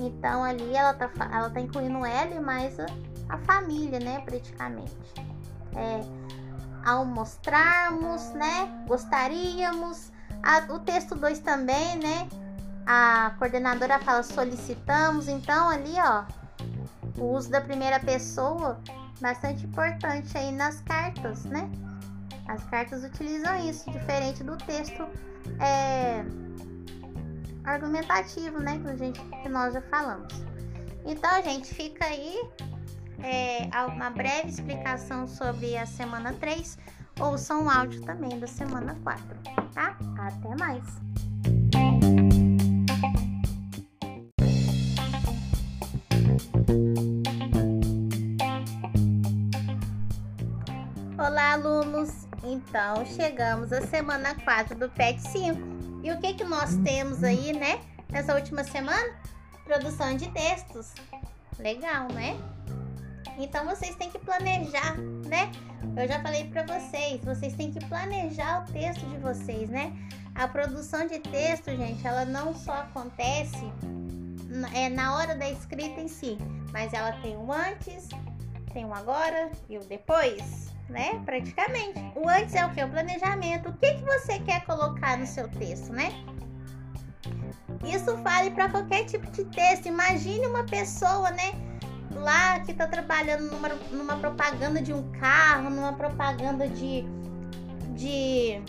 Então 0.00 0.42
ali 0.42 0.74
ela 0.74 0.94
tá, 0.94 1.10
ela 1.30 1.50
tá 1.50 1.60
incluindo 1.60 2.04
ela 2.04 2.34
e 2.34 2.40
mais 2.40 2.80
a, 2.80 2.86
a 3.28 3.38
família, 3.38 4.00
né? 4.00 4.20
Praticamente. 4.20 4.96
É, 5.76 6.00
ao 6.84 7.04
mostrarmos, 7.04 8.30
né? 8.32 8.84
Gostaríamos. 8.86 10.10
A, 10.42 10.72
o 10.72 10.80
texto 10.80 11.14
2 11.14 11.38
também, 11.40 11.98
né? 11.98 12.28
A 12.86 13.34
coordenadora 13.38 13.98
fala 14.00 14.22
solicitamos. 14.22 15.28
Então 15.28 15.68
ali, 15.68 15.94
ó, 15.98 16.24
o 17.20 17.36
uso 17.36 17.50
da 17.50 17.60
primeira 17.60 18.00
pessoa 18.00 18.80
bastante 19.22 19.64
importante 19.64 20.36
aí 20.36 20.50
nas 20.52 20.80
cartas, 20.82 21.44
né? 21.44 21.70
As 22.48 22.62
cartas 22.64 23.04
utilizam 23.04 23.56
isso, 23.68 23.88
diferente 23.90 24.42
do 24.42 24.56
texto 24.58 25.06
é, 25.60 26.24
argumentativo, 27.64 28.58
né? 28.58 28.78
Que, 28.84 28.96
gente, 28.98 29.20
que 29.20 29.48
nós 29.48 29.72
já 29.72 29.80
falamos. 29.82 30.34
Então, 31.06 31.42
gente, 31.42 31.72
fica 31.72 32.04
aí 32.04 32.42
é, 33.22 33.68
uma 33.86 34.10
breve 34.10 34.48
explicação 34.48 35.28
sobre 35.28 35.76
a 35.76 35.86
semana 35.86 36.32
3. 36.34 36.76
Ouçam 37.20 37.66
o 37.66 37.70
áudio 37.70 38.02
também 38.02 38.38
da 38.40 38.48
semana 38.48 38.98
4, 39.04 39.24
tá? 39.72 39.96
Até 40.18 40.56
mais! 40.56 40.82
Olá, 51.24 51.52
alunos! 51.52 52.26
Então, 52.42 53.06
chegamos 53.06 53.72
à 53.72 53.80
semana 53.82 54.34
4 54.42 54.74
do 54.76 54.90
PET 54.90 55.20
5. 55.20 55.56
E 56.02 56.10
o 56.10 56.18
que, 56.18 56.34
que 56.34 56.42
nós 56.42 56.74
temos 56.78 57.22
aí, 57.22 57.52
né? 57.52 57.80
Nessa 58.10 58.34
última 58.34 58.64
semana? 58.64 59.08
Produção 59.64 60.16
de 60.16 60.28
textos. 60.32 60.92
Legal, 61.60 62.08
né? 62.08 62.36
Então, 63.38 63.64
vocês 63.64 63.94
têm 63.94 64.10
que 64.10 64.18
planejar, 64.18 64.96
né? 65.28 65.52
Eu 65.96 66.08
já 66.08 66.20
falei 66.20 66.50
para 66.50 66.64
vocês, 66.64 67.24
vocês 67.24 67.54
têm 67.54 67.70
que 67.70 67.84
planejar 67.86 68.64
o 68.64 68.72
texto 68.72 69.06
de 69.06 69.18
vocês, 69.18 69.70
né? 69.70 69.92
A 70.34 70.48
produção 70.48 71.06
de 71.06 71.20
texto, 71.20 71.70
gente, 71.70 72.04
ela 72.04 72.24
não 72.24 72.52
só 72.52 72.72
acontece 72.72 73.64
é, 74.74 74.88
na 74.88 75.14
hora 75.14 75.36
da 75.36 75.48
escrita 75.48 76.00
em 76.00 76.08
si, 76.08 76.36
mas 76.72 76.92
ela 76.92 77.12
tem 77.22 77.36
o 77.36 77.52
antes, 77.52 78.08
tem 78.72 78.84
o 78.84 78.92
agora 78.92 79.52
e 79.68 79.78
o 79.78 79.84
depois 79.84 80.71
né? 80.88 81.20
Praticamente. 81.24 82.00
O 82.14 82.28
antes 82.28 82.54
é 82.54 82.64
o 82.64 82.70
que? 82.70 82.82
O 82.82 82.88
planejamento. 82.88 83.70
O 83.70 83.72
que, 83.74 83.94
que 83.94 84.04
você 84.04 84.38
quer 84.40 84.64
colocar 84.64 85.18
no 85.18 85.26
seu 85.26 85.48
texto, 85.48 85.92
né? 85.92 86.12
Isso 87.84 88.16
vale 88.18 88.50
para 88.50 88.68
qualquer 88.68 89.04
tipo 89.04 89.30
de 89.30 89.44
texto. 89.46 89.86
Imagine 89.86 90.46
uma 90.46 90.64
pessoa, 90.64 91.30
né? 91.30 91.52
Lá 92.14 92.60
que 92.60 92.72
está 92.72 92.86
trabalhando 92.86 93.50
numa, 93.50 93.68
numa 93.90 94.16
propaganda 94.16 94.80
de 94.80 94.92
um 94.92 95.10
carro, 95.12 95.70
numa 95.70 95.92
propaganda 95.92 96.68
de. 96.68 97.04
de. 97.94 98.62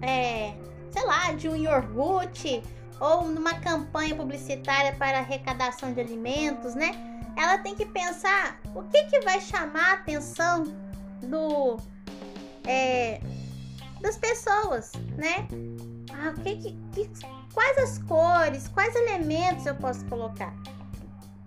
É, 0.00 0.54
sei 0.90 1.04
lá, 1.04 1.32
de 1.32 1.48
um 1.48 1.56
iogurte 1.56 2.62
ou 3.00 3.24
numa 3.28 3.54
campanha 3.54 4.14
publicitária 4.14 4.92
para 4.94 5.18
arrecadação 5.18 5.92
de 5.92 6.00
alimentos, 6.00 6.74
né? 6.74 6.92
Ela 7.36 7.58
tem 7.58 7.74
que 7.74 7.86
pensar 7.86 8.60
o 8.74 8.82
que, 8.84 9.04
que 9.04 9.20
vai 9.20 9.40
chamar 9.40 9.90
a 9.90 9.92
atenção 9.94 10.64
do 11.22 11.78
é, 12.66 13.20
das 14.00 14.16
pessoas, 14.16 14.92
né? 15.16 15.48
Ah, 16.12 16.32
que, 16.42 16.56
que, 16.92 17.10
quais 17.52 17.78
as 17.78 17.98
cores, 17.98 18.68
quais 18.68 18.94
elementos 18.94 19.66
eu 19.66 19.74
posso 19.74 20.04
colocar? 20.06 20.54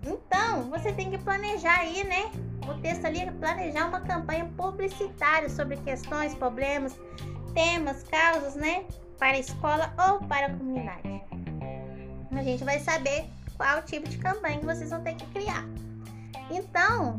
Então, 0.04 0.68
você 0.70 0.92
tem 0.92 1.10
que 1.10 1.18
planejar 1.18 1.78
aí, 1.80 2.04
né? 2.04 2.30
O 2.68 2.80
texto 2.80 3.04
ali 3.04 3.20
é 3.20 3.30
planejar 3.30 3.86
uma 3.86 4.00
campanha 4.00 4.50
publicitária 4.56 5.48
sobre 5.48 5.76
questões, 5.78 6.34
problemas, 6.34 6.98
temas, 7.54 8.02
causas, 8.04 8.54
né? 8.56 8.84
Para 9.18 9.36
a 9.36 9.38
escola 9.38 9.92
ou 10.08 10.18
para 10.26 10.46
a 10.46 10.50
comunidade. 10.50 11.22
A 12.32 12.42
gente 12.42 12.64
vai 12.64 12.80
saber 12.80 13.26
qual 13.56 13.82
tipo 13.82 14.08
de 14.08 14.18
campanha 14.18 14.58
que 14.58 14.66
vocês 14.66 14.90
vão 14.90 15.02
ter 15.02 15.14
que 15.14 15.26
criar. 15.26 15.64
Então, 16.50 17.16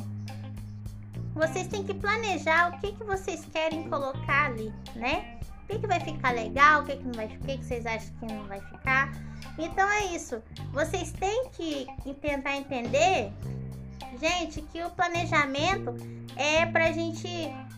vocês 1.33 1.67
têm 1.67 1.83
que 1.83 1.93
planejar 1.93 2.69
o 2.69 2.79
que, 2.79 2.91
que 2.91 3.03
vocês 3.03 3.45
querem 3.51 3.89
colocar 3.89 4.47
ali, 4.47 4.73
né? 4.95 5.39
O 5.63 5.67
que, 5.67 5.79
que 5.79 5.87
vai 5.87 5.99
ficar 5.99 6.31
legal, 6.31 6.81
o 6.81 6.85
que, 6.85 6.97
que 6.97 7.03
não 7.03 7.13
vai 7.13 7.25
o 7.25 7.39
que, 7.39 7.57
que 7.57 7.65
vocês 7.65 7.85
acham 7.85 8.13
que 8.19 8.25
não 8.25 8.43
vai 8.45 8.61
ficar. 8.61 9.11
Então 9.57 9.89
é 9.89 10.05
isso. 10.07 10.41
Vocês 10.71 11.11
têm 11.13 11.49
que 11.49 11.87
tentar 12.21 12.55
entender, 12.55 13.31
gente, 14.19 14.61
que 14.61 14.83
o 14.83 14.89
planejamento 14.91 15.95
é 16.35 16.65
pra 16.65 16.91
gente 16.91 17.27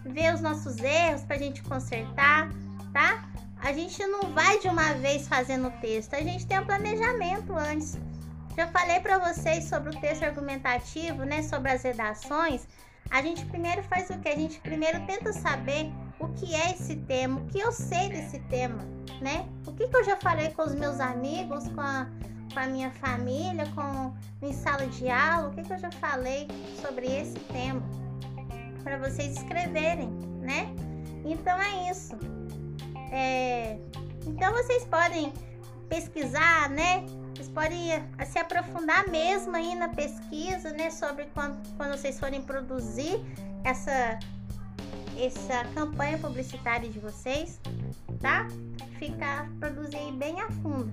ver 0.06 0.34
os 0.34 0.42
nossos 0.42 0.78
erros, 0.80 1.24
pra 1.24 1.38
gente 1.38 1.64
consertar, 1.64 2.50
tá? 2.92 3.30
A 3.62 3.72
gente 3.72 4.06
não 4.06 4.34
vai 4.34 4.60
de 4.60 4.68
uma 4.68 4.94
vez 4.94 5.28
fazendo 5.28 5.70
o 5.70 5.72
texto, 5.82 6.14
a 6.14 6.22
gente 6.22 6.46
tem 6.46 6.60
um 6.60 6.66
planejamento 6.66 7.54
antes. 7.56 7.98
Já 8.56 8.68
falei 8.68 9.00
para 9.00 9.18
vocês 9.18 9.66
sobre 9.66 9.90
o 9.90 10.00
texto 10.00 10.24
argumentativo, 10.24 11.24
né, 11.24 11.42
sobre 11.44 11.72
as 11.72 11.84
redações 11.84 12.66
a 13.10 13.22
gente 13.22 13.46
primeiro 13.46 13.84
faz 13.84 14.10
o 14.10 14.20
que? 14.20 14.30
A 14.30 14.36
gente 14.36 14.60
primeiro 14.60 15.06
tenta 15.06 15.32
saber 15.32 15.92
o 16.20 16.28
que 16.30 16.54
é 16.56 16.72
esse 16.72 16.96
tema, 16.96 17.40
o 17.40 17.46
que 17.46 17.60
eu 17.60 17.72
sei 17.72 18.10
desse 18.10 18.40
tema, 18.42 18.84
né? 19.22 19.48
O 19.66 19.74
que, 19.74 19.88
que 19.88 19.96
eu 19.96 20.04
já 20.04 20.18
falei 20.18 20.50
com 20.52 20.64
os 20.64 20.76
meus 20.76 21.00
amigos, 21.00 21.68
com 21.70 21.82
a, 21.82 22.08
com 22.54 22.60
a 22.60 22.68
minha 22.68 22.92
família, 22.92 23.66
com 23.76 24.14
em 24.42 24.54
sala 24.54 24.88
de 24.88 25.10
aula, 25.10 25.50
o 25.50 25.52
que, 25.52 25.64
que 25.64 25.74
eu 25.74 25.78
já 25.78 25.92
falei 25.92 26.48
sobre 26.82 27.08
esse 27.08 27.40
tema, 27.52 27.82
para 28.84 28.98
vocês 28.98 29.38
escreverem, 29.38 30.10
né? 30.42 30.74
Então 31.26 31.60
é 31.60 31.90
isso. 31.90 32.18
É, 33.12 33.78
então 34.26 34.52
vocês 34.54 34.86
podem 34.86 35.34
pesquisar, 35.90 36.70
né? 36.70 37.06
Podem 37.56 37.94
eh, 37.94 38.04
se 38.26 38.38
aprofundar 38.38 39.08
mesmo 39.08 39.56
aí 39.56 39.76
na 39.76 39.88
pesquisa, 39.88 40.72
né? 40.72 40.90
Sobre 40.92 41.26
quando, 41.34 41.58
quando 41.78 41.98
vocês 41.98 42.20
forem 42.20 42.42
produzir 42.42 43.24
essa, 43.64 44.20
essa 45.18 45.64
campanha 45.74 46.18
publicitária 46.18 46.90
de 46.90 47.00
vocês, 47.00 47.62
tá? 48.20 48.46
Ficar, 49.00 49.50
produzir 49.58 50.12
bem 50.12 50.42
a 50.42 50.52
fundo. 50.52 50.92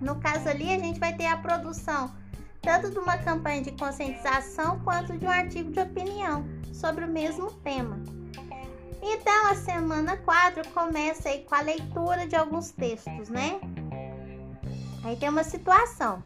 No 0.00 0.16
caso 0.16 0.48
ali, 0.48 0.72
a 0.72 0.78
gente 0.78 0.98
vai 0.98 1.14
ter 1.14 1.26
a 1.26 1.36
produção 1.36 2.10
tanto 2.62 2.90
de 2.90 2.98
uma 2.98 3.18
campanha 3.18 3.62
de 3.62 3.72
conscientização 3.72 4.80
quanto 4.80 5.18
de 5.18 5.26
um 5.26 5.30
artigo 5.30 5.70
de 5.70 5.80
opinião 5.80 6.46
sobre 6.72 7.04
o 7.04 7.08
mesmo 7.08 7.52
tema. 7.52 7.98
Então, 9.02 9.46
a 9.46 9.54
semana 9.54 10.16
4 10.16 10.66
começa 10.70 11.28
aí 11.28 11.44
com 11.44 11.54
a 11.54 11.60
leitura 11.60 12.26
de 12.26 12.34
alguns 12.34 12.70
textos, 12.70 13.28
né? 13.28 13.60
Aí 15.08 15.16
tem 15.16 15.30
uma 15.30 15.42
situação. 15.42 16.22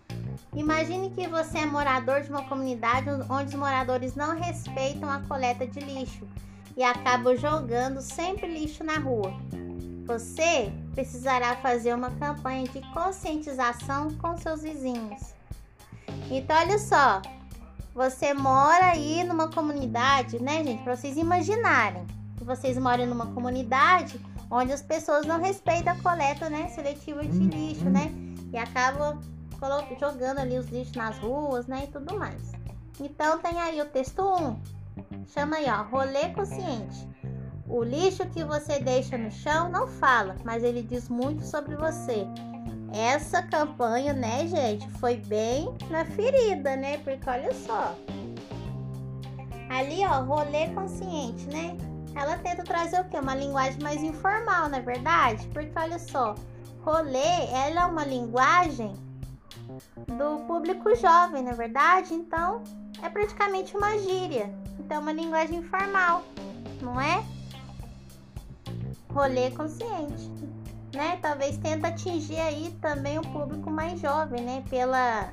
Imagine 0.56 1.10
que 1.10 1.28
você 1.28 1.58
é 1.58 1.66
morador 1.66 2.20
de 2.20 2.28
uma 2.28 2.42
comunidade 2.48 3.08
onde 3.30 3.50
os 3.50 3.54
moradores 3.54 4.16
não 4.16 4.36
respeitam 4.36 5.08
a 5.08 5.20
coleta 5.20 5.64
de 5.64 5.78
lixo 5.78 6.26
e 6.76 6.82
acabam 6.82 7.36
jogando 7.36 8.00
sempre 8.00 8.48
lixo 8.48 8.82
na 8.82 8.98
rua. 8.98 9.32
Você 10.04 10.72
precisará 10.96 11.54
fazer 11.58 11.94
uma 11.94 12.10
campanha 12.10 12.64
de 12.64 12.80
conscientização 12.92 14.10
com 14.14 14.36
seus 14.36 14.62
vizinhos. 14.62 15.32
Então, 16.28 16.56
olha 16.56 16.76
só, 16.76 17.22
você 17.94 18.34
mora 18.34 18.86
aí 18.86 19.22
numa 19.22 19.46
comunidade, 19.46 20.42
né, 20.42 20.64
gente? 20.64 20.82
Para 20.82 20.96
vocês 20.96 21.16
imaginarem 21.16 22.04
que 22.36 22.42
vocês 22.42 22.76
moram 22.76 23.06
numa 23.06 23.26
comunidade 23.26 24.20
onde 24.50 24.72
as 24.72 24.82
pessoas 24.82 25.24
não 25.24 25.40
respeitam 25.40 25.92
a 25.92 26.02
coleta, 26.02 26.50
né, 26.50 26.66
seletiva 26.70 27.24
de 27.24 27.38
lixo, 27.38 27.88
né? 27.88 28.31
E 28.52 28.58
acabam 28.58 29.18
jogando 29.98 30.38
ali 30.38 30.58
os 30.58 30.66
lixos 30.68 30.94
nas 30.94 31.18
ruas, 31.18 31.66
né, 31.66 31.84
e 31.84 31.86
tudo 31.86 32.18
mais. 32.18 32.52
Então 33.00 33.38
tem 33.38 33.58
aí 33.60 33.80
o 33.80 33.86
texto 33.86 34.22
1. 34.22 34.56
Chama 35.28 35.56
aí, 35.56 35.66
ó, 35.70 35.82
rolê 35.84 36.28
consciente. 36.30 37.08
O 37.68 37.82
lixo 37.82 38.26
que 38.26 38.44
você 38.44 38.80
deixa 38.80 39.16
no 39.16 39.30
chão 39.30 39.70
não 39.70 39.86
fala, 39.86 40.36
mas 40.44 40.62
ele 40.62 40.82
diz 40.82 41.08
muito 41.08 41.42
sobre 41.44 41.74
você. 41.76 42.26
Essa 42.92 43.40
campanha, 43.42 44.12
né, 44.12 44.46
gente, 44.46 44.88
foi 44.98 45.16
bem 45.16 45.74
na 45.88 46.04
ferida, 46.04 46.76
né? 46.76 46.98
Porque 46.98 47.30
olha 47.30 47.54
só. 47.54 47.96
Ali, 49.70 50.04
ó, 50.04 50.22
rolê 50.22 50.68
consciente, 50.74 51.46
né? 51.46 51.74
Ela 52.14 52.36
tenta 52.36 52.62
trazer 52.62 53.00
o 53.00 53.04
quê? 53.04 53.18
Uma 53.18 53.34
linguagem 53.34 53.80
mais 53.80 54.02
informal, 54.02 54.68
não 54.68 54.76
é 54.76 54.82
verdade? 54.82 55.46
Porque 55.48 55.72
olha 55.78 55.98
só, 55.98 56.34
rolê, 56.84 57.46
ela 57.52 57.82
é 57.82 57.86
uma 57.86 58.04
linguagem 58.04 58.94
do 60.06 60.44
público 60.46 60.94
jovem, 60.96 61.42
na 61.42 61.50
é 61.50 61.54
verdade? 61.54 62.14
Então, 62.14 62.62
é 63.02 63.08
praticamente 63.08 63.76
uma 63.76 63.96
gíria. 63.98 64.52
Então, 64.78 65.00
uma 65.00 65.12
linguagem 65.12 65.58
informal, 65.58 66.22
não 66.80 67.00
é? 67.00 67.24
rolê 69.12 69.50
consciente, 69.50 70.30
né? 70.94 71.18
Talvez 71.20 71.56
tenta 71.58 71.88
atingir 71.88 72.40
aí 72.40 72.76
também 72.80 73.18
o 73.18 73.22
público 73.22 73.70
mais 73.70 74.00
jovem, 74.00 74.42
né? 74.42 74.64
Pela 74.68 75.32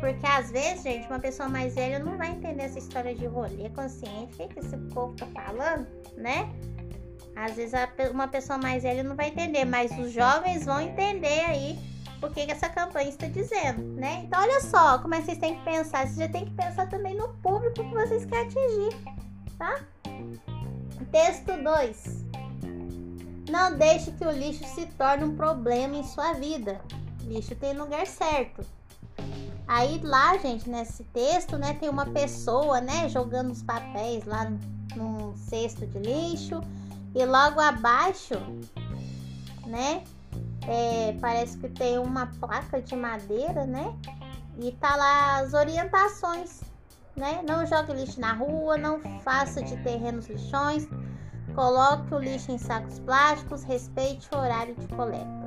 porque 0.00 0.26
às 0.26 0.50
vezes, 0.52 0.84
gente, 0.84 1.08
uma 1.08 1.18
pessoa 1.18 1.48
mais 1.48 1.74
velha 1.74 1.98
não 1.98 2.16
vai 2.16 2.30
entender 2.30 2.62
essa 2.62 2.78
história 2.78 3.14
de 3.14 3.26
rolê 3.26 3.68
consciente. 3.70 4.34
O 4.34 4.36
que, 4.36 4.54
que 4.54 4.60
esse 4.60 4.76
povo 4.94 5.14
tá 5.16 5.26
falando, 5.26 5.86
né? 6.16 6.48
Às 7.38 7.54
vezes 7.54 7.72
uma 8.10 8.26
pessoa 8.26 8.58
mais 8.58 8.82
velha 8.82 9.04
não 9.04 9.14
vai 9.14 9.28
entender, 9.28 9.64
mas 9.64 9.96
os 9.96 10.12
jovens 10.12 10.64
vão 10.64 10.80
entender 10.80 11.44
aí 11.46 11.78
o 12.20 12.28
que, 12.28 12.44
que 12.44 12.50
essa 12.50 12.68
campanha 12.68 13.08
está 13.08 13.28
dizendo, 13.28 13.80
né? 13.94 14.24
Então 14.24 14.40
olha 14.40 14.60
só 14.60 14.98
como 14.98 15.14
é 15.14 15.18
que 15.20 15.26
vocês 15.26 15.38
têm 15.38 15.54
que 15.56 15.64
pensar. 15.64 16.04
Vocês 16.04 16.16
já 16.16 16.28
têm 16.28 16.46
que 16.46 16.50
pensar 16.50 16.88
também 16.88 17.14
no 17.16 17.28
público 17.34 17.76
que 17.76 17.94
vocês 17.94 18.24
querem 18.24 18.48
atingir, 18.48 18.96
tá? 19.56 19.80
Texto 21.12 21.52
2. 21.62 22.24
Não 23.48 23.78
deixe 23.78 24.10
que 24.10 24.26
o 24.26 24.32
lixo 24.32 24.64
se 24.64 24.86
torne 24.86 25.22
um 25.22 25.36
problema 25.36 25.94
em 25.94 26.02
sua 26.02 26.32
vida. 26.32 26.80
Lixo 27.22 27.54
tem 27.54 27.72
lugar 27.72 28.04
certo. 28.08 28.66
Aí 29.68 30.00
lá, 30.02 30.36
gente, 30.38 30.68
nesse 30.68 31.04
texto, 31.04 31.56
né, 31.56 31.74
tem 31.74 31.88
uma 31.88 32.06
pessoa, 32.06 32.80
né, 32.80 33.08
jogando 33.08 33.52
os 33.52 33.62
papéis 33.62 34.24
lá 34.24 34.50
num 34.96 35.36
cesto 35.36 35.86
de 35.86 35.98
lixo. 36.00 36.60
E 37.18 37.26
logo 37.26 37.58
abaixo, 37.58 38.34
né, 39.66 40.04
é, 40.68 41.16
parece 41.20 41.58
que 41.58 41.68
tem 41.68 41.98
uma 41.98 42.26
placa 42.38 42.80
de 42.80 42.94
madeira, 42.94 43.66
né? 43.66 43.92
E 44.56 44.70
tá 44.70 44.94
lá 44.94 45.38
as 45.40 45.52
orientações, 45.52 46.60
né? 47.16 47.42
Não 47.44 47.66
jogue 47.66 47.92
lixo 47.92 48.20
na 48.20 48.34
rua, 48.34 48.78
não 48.78 49.00
faça 49.24 49.60
de 49.60 49.76
terrenos 49.78 50.28
lixões, 50.28 50.88
coloque 51.56 52.14
o 52.14 52.20
lixo 52.20 52.52
em 52.52 52.58
sacos 52.58 53.00
plásticos, 53.00 53.64
respeite 53.64 54.28
o 54.32 54.38
horário 54.38 54.76
de 54.76 54.86
coleta. 54.86 55.44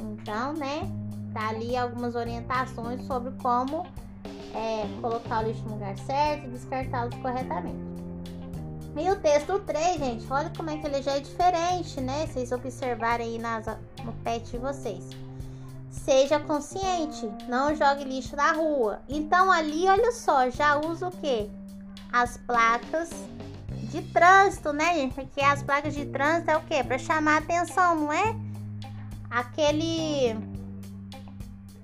Então, 0.00 0.52
né? 0.54 0.80
Tá 1.32 1.50
ali 1.50 1.76
algumas 1.76 2.16
orientações 2.16 3.06
sobre 3.06 3.30
como 3.40 3.86
é, 4.52 5.00
colocar 5.00 5.44
o 5.44 5.46
lixo 5.46 5.62
no 5.62 5.74
lugar 5.74 5.96
certo 5.98 6.46
e 6.46 6.50
descartá-los 6.50 7.14
corretamente. 7.18 7.91
E 8.94 9.10
o 9.10 9.16
texto 9.16 9.58
3, 9.60 9.98
gente, 9.98 10.26
olha 10.30 10.52
como 10.54 10.68
é 10.68 10.76
que 10.76 10.86
ele 10.86 11.02
já 11.02 11.12
é 11.12 11.20
diferente, 11.20 12.00
né? 12.00 12.26
Vocês 12.26 12.52
observarem 12.52 13.26
aí 13.26 13.38
nas, 13.38 13.66
no 14.04 14.12
pet 14.22 14.50
de 14.50 14.58
vocês. 14.58 15.08
Seja 15.90 16.38
consciente, 16.38 17.30
não 17.48 17.74
jogue 17.74 18.04
lixo 18.04 18.36
na 18.36 18.52
rua. 18.52 19.00
Então 19.08 19.50
ali, 19.50 19.88
olha 19.88 20.12
só, 20.12 20.50
já 20.50 20.78
usa 20.78 21.08
o 21.08 21.10
que? 21.10 21.50
As 22.12 22.36
placas 22.36 23.10
de 23.68 24.02
trânsito, 24.02 24.72
né, 24.72 24.94
gente? 24.94 25.14
Porque 25.14 25.40
as 25.40 25.62
placas 25.62 25.94
de 25.94 26.04
trânsito 26.06 26.50
é 26.50 26.56
o 26.56 26.62
que? 26.62 26.84
Para 26.84 26.98
chamar 26.98 27.38
atenção, 27.38 27.94
não 27.94 28.12
é? 28.12 28.36
Aquele 29.30 30.36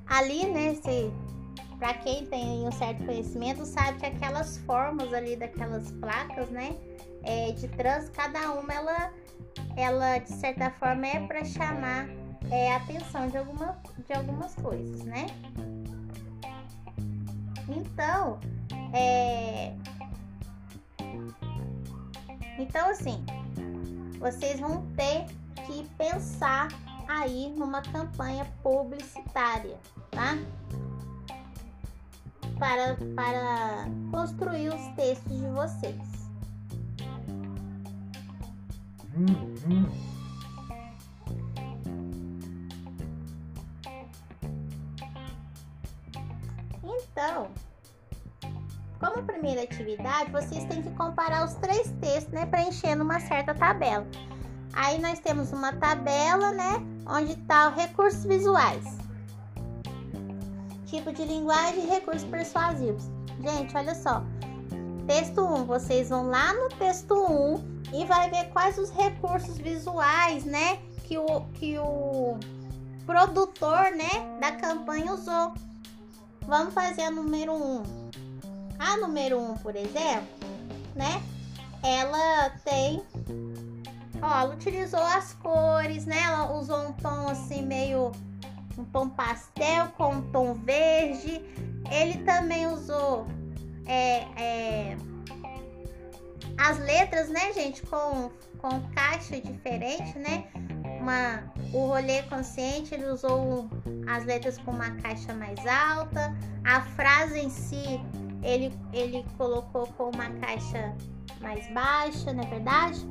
ali, 0.06 0.46
né? 0.46 0.74
Para 1.78 1.94
quem 1.94 2.26
tem 2.26 2.66
um 2.66 2.72
certo 2.72 3.04
conhecimento, 3.04 3.64
sabe 3.64 4.00
que 4.00 4.06
aquelas 4.06 4.58
formas 4.58 5.12
ali 5.12 5.36
daquelas 5.36 5.90
placas, 5.92 6.48
né? 6.50 6.76
é, 7.22 7.52
de 7.52 7.68
trans, 7.68 8.08
cada 8.10 8.52
uma 8.52 8.72
ela, 8.72 9.12
ela 9.76 10.18
de 10.18 10.32
certa 10.32 10.70
forma 10.70 11.06
é 11.06 11.26
para 11.26 11.44
chamar 11.44 12.08
é, 12.50 12.74
atenção 12.74 13.28
de, 13.28 13.36
alguma, 13.36 13.78
de 14.06 14.12
algumas 14.12 14.54
coisas, 14.54 15.04
né? 15.04 15.26
Então, 17.68 18.40
é... 18.94 19.74
então 22.58 22.88
assim, 22.88 23.22
vocês 24.18 24.58
vão 24.58 24.86
ter 24.96 25.26
que 25.66 25.86
pensar 25.98 26.68
aí 27.06 27.50
numa 27.50 27.82
campanha 27.82 28.46
publicitária, 28.62 29.76
tá? 30.10 30.38
Para, 32.58 32.96
para 33.14 33.88
construir 34.10 34.68
os 34.68 34.94
textos 34.96 35.38
de 35.38 35.46
vocês. 35.48 36.18
Então, 46.82 47.48
como 49.00 49.22
primeira 49.24 49.62
atividade, 49.62 50.30
vocês 50.30 50.64
têm 50.64 50.82
que 50.82 50.90
comparar 50.90 51.44
os 51.44 51.54
três 51.54 51.90
textos, 52.00 52.32
né, 52.32 52.46
preenchendo 52.46 53.04
uma 53.04 53.20
certa 53.20 53.54
tabela. 53.54 54.06
Aí 54.72 55.00
nós 55.00 55.18
temos 55.20 55.52
uma 55.52 55.72
tabela, 55.72 56.52
né, 56.52 56.74
onde 57.06 57.32
está 57.32 57.70
recursos 57.70 58.24
visuais, 58.24 58.84
tipo 60.88 61.12
de 61.12 61.24
linguagem 61.24 61.84
e 61.84 61.86
recursos 61.86 62.24
persuasivos. 62.24 63.04
Gente, 63.40 63.76
olha 63.76 63.94
só. 63.94 64.22
Texto 65.06 65.40
1, 65.40 65.64
vocês 65.64 66.08
vão 66.10 66.28
lá 66.28 66.52
no 66.52 66.68
texto 66.70 67.14
1 67.14 67.94
e 67.94 68.04
vai 68.04 68.28
ver 68.30 68.50
quais 68.50 68.76
os 68.78 68.90
recursos 68.90 69.56
visuais, 69.56 70.44
né, 70.44 70.78
que 71.04 71.16
o, 71.16 71.40
que 71.54 71.78
o 71.78 72.36
produtor, 73.06 73.92
né, 73.96 74.38
da 74.40 74.52
campanha 74.52 75.14
usou. 75.14 75.54
Vamos 76.46 76.74
fazer 76.74 77.02
a 77.02 77.10
número 77.10 77.52
1. 77.52 77.56
Um. 77.56 77.82
A 78.78 78.96
número 78.98 79.38
1, 79.38 79.50
um, 79.50 79.54
por 79.56 79.74
exemplo, 79.74 80.28
né, 80.94 81.22
ela 81.82 82.50
tem 82.64 83.02
ó, 84.20 84.40
ela 84.40 84.54
utilizou 84.54 85.00
as 85.00 85.32
cores, 85.34 86.04
né? 86.06 86.20
Ela 86.22 86.52
usou 86.52 86.88
um 86.88 86.92
tom 86.92 87.28
assim 87.28 87.62
meio 87.62 88.12
um 88.78 88.84
tom 88.84 89.08
pastel 89.10 89.88
com 89.96 90.14
um 90.14 90.22
tom 90.30 90.54
verde. 90.54 91.42
Ele 91.90 92.24
também 92.24 92.66
usou 92.66 93.26
é, 93.86 94.24
é, 94.40 94.96
as 96.56 96.78
letras, 96.78 97.28
né, 97.28 97.52
gente, 97.52 97.82
com, 97.82 98.30
com 98.58 98.80
caixa 98.94 99.40
diferente, 99.40 100.16
né? 100.18 100.46
Uma, 101.00 101.42
o 101.72 101.86
rolê 101.86 102.22
consciente 102.24 102.94
ele 102.94 103.06
usou 103.06 103.68
as 104.06 104.24
letras 104.24 104.58
com 104.58 104.70
uma 104.70 104.90
caixa 104.96 105.34
mais 105.34 105.58
alta. 105.66 106.34
A 106.64 106.80
frase 106.80 107.38
em 107.38 107.50
si 107.50 108.00
ele, 108.42 108.72
ele 108.92 109.24
colocou 109.36 109.86
com 109.88 110.10
uma 110.10 110.30
caixa 110.40 110.94
mais 111.40 111.68
baixa, 111.72 112.32
não 112.32 112.42
é 112.42 112.46
verdade? 112.46 113.06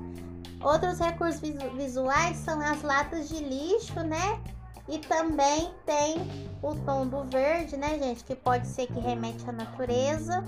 Outros 0.61 0.99
recursos 0.99 1.41
visuais 1.75 2.37
são 2.37 2.59
as 2.61 2.81
latas 2.81 3.29
de 3.29 3.43
lixo, 3.43 3.99
né? 4.01 4.41
E 4.87 4.99
também 4.99 5.71
tem 5.85 6.15
o 6.61 6.73
tom 6.75 7.05
do 7.07 7.23
verde, 7.25 7.75
né, 7.75 7.99
gente? 7.99 8.23
Que 8.23 8.35
pode 8.35 8.67
ser 8.67 8.87
que 8.87 8.99
remete 8.99 9.47
à 9.49 9.51
natureza. 9.51 10.43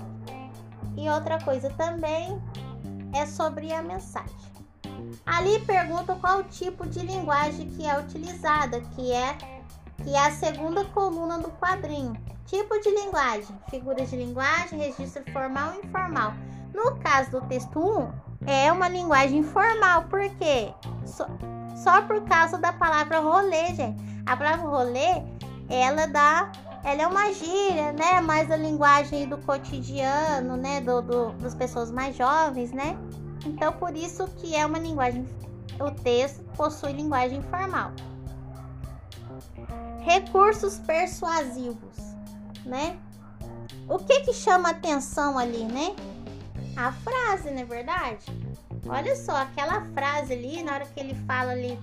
E 0.96 1.08
outra 1.08 1.38
coisa 1.42 1.70
também 1.70 2.40
é 3.14 3.26
sobre 3.26 3.72
a 3.72 3.82
mensagem. 3.82 4.50
Ali 5.26 5.58
pergunta 5.60 6.14
qual 6.14 6.44
tipo 6.44 6.86
de 6.86 7.00
linguagem 7.00 7.68
que 7.70 7.86
é 7.86 7.98
utilizada, 7.98 8.80
que 8.80 9.12
é 9.12 9.36
que 10.02 10.14
é 10.14 10.26
a 10.26 10.30
segunda 10.30 10.84
coluna 10.86 11.38
do 11.38 11.50
quadrinho. 11.50 12.14
Tipo 12.46 12.80
de 12.80 12.90
linguagem, 12.90 13.56
figuras 13.68 14.10
de 14.10 14.16
linguagem, 14.16 14.78
registro 14.78 15.22
formal 15.32 15.74
e 15.74 15.86
informal. 15.86 16.32
No 16.74 16.96
caso 16.96 17.30
do 17.32 17.40
texto 17.42 17.78
1, 17.78 18.12
é 18.46 18.72
uma 18.72 18.88
linguagem 18.88 19.42
formal, 19.42 20.04
por 20.04 20.28
quê? 20.36 20.72
Só, 21.04 21.26
só 21.76 22.02
por 22.02 22.22
causa 22.22 22.58
da 22.58 22.72
palavra 22.72 23.20
rolê, 23.20 23.74
gente. 23.74 24.09
A 24.26 24.36
palavra 24.36 24.68
rolê, 24.68 25.22
ela 25.68 26.06
dá 26.06 26.50
ela 26.82 27.02
é 27.02 27.06
uma 27.06 27.32
gíria, 27.32 27.92
né? 27.92 28.20
Mais 28.20 28.50
a 28.50 28.56
linguagem 28.56 29.28
do 29.28 29.36
cotidiano, 29.38 30.56
né? 30.56 30.80
Do, 30.80 31.02
do, 31.02 31.32
das 31.32 31.54
pessoas 31.54 31.90
mais 31.90 32.16
jovens, 32.16 32.72
né? 32.72 32.96
Então, 33.44 33.72
por 33.72 33.94
isso 33.94 34.26
que 34.38 34.54
é 34.54 34.64
uma 34.64 34.78
linguagem. 34.78 35.26
O 35.78 35.90
texto 35.90 36.42
possui 36.56 36.92
linguagem 36.92 37.42
formal. 37.42 37.92
Recursos 40.00 40.78
persuasivos, 40.78 41.96
né? 42.64 42.98
O 43.88 43.98
que 43.98 44.20
que 44.20 44.32
chama 44.32 44.70
atenção 44.70 45.38
ali, 45.38 45.64
né? 45.64 45.94
A 46.76 46.92
frase, 46.92 47.50
não 47.50 47.60
é 47.60 47.64
verdade? 47.64 48.24
Olha 48.86 49.14
só, 49.14 49.36
aquela 49.36 49.84
frase 49.92 50.32
ali, 50.32 50.62
na 50.62 50.74
hora 50.74 50.86
que 50.86 50.98
ele 50.98 51.14
fala 51.26 51.52
ali 51.52 51.78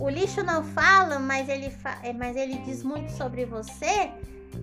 o 0.00 0.08
lixo 0.08 0.42
não 0.42 0.64
fala, 0.64 1.18
mas 1.18 1.48
ele, 1.48 1.70
fa 1.70 1.98
é, 2.02 2.12
mas 2.12 2.34
ele 2.34 2.58
diz 2.58 2.82
muito 2.82 3.12
sobre 3.12 3.44
você, 3.44 4.10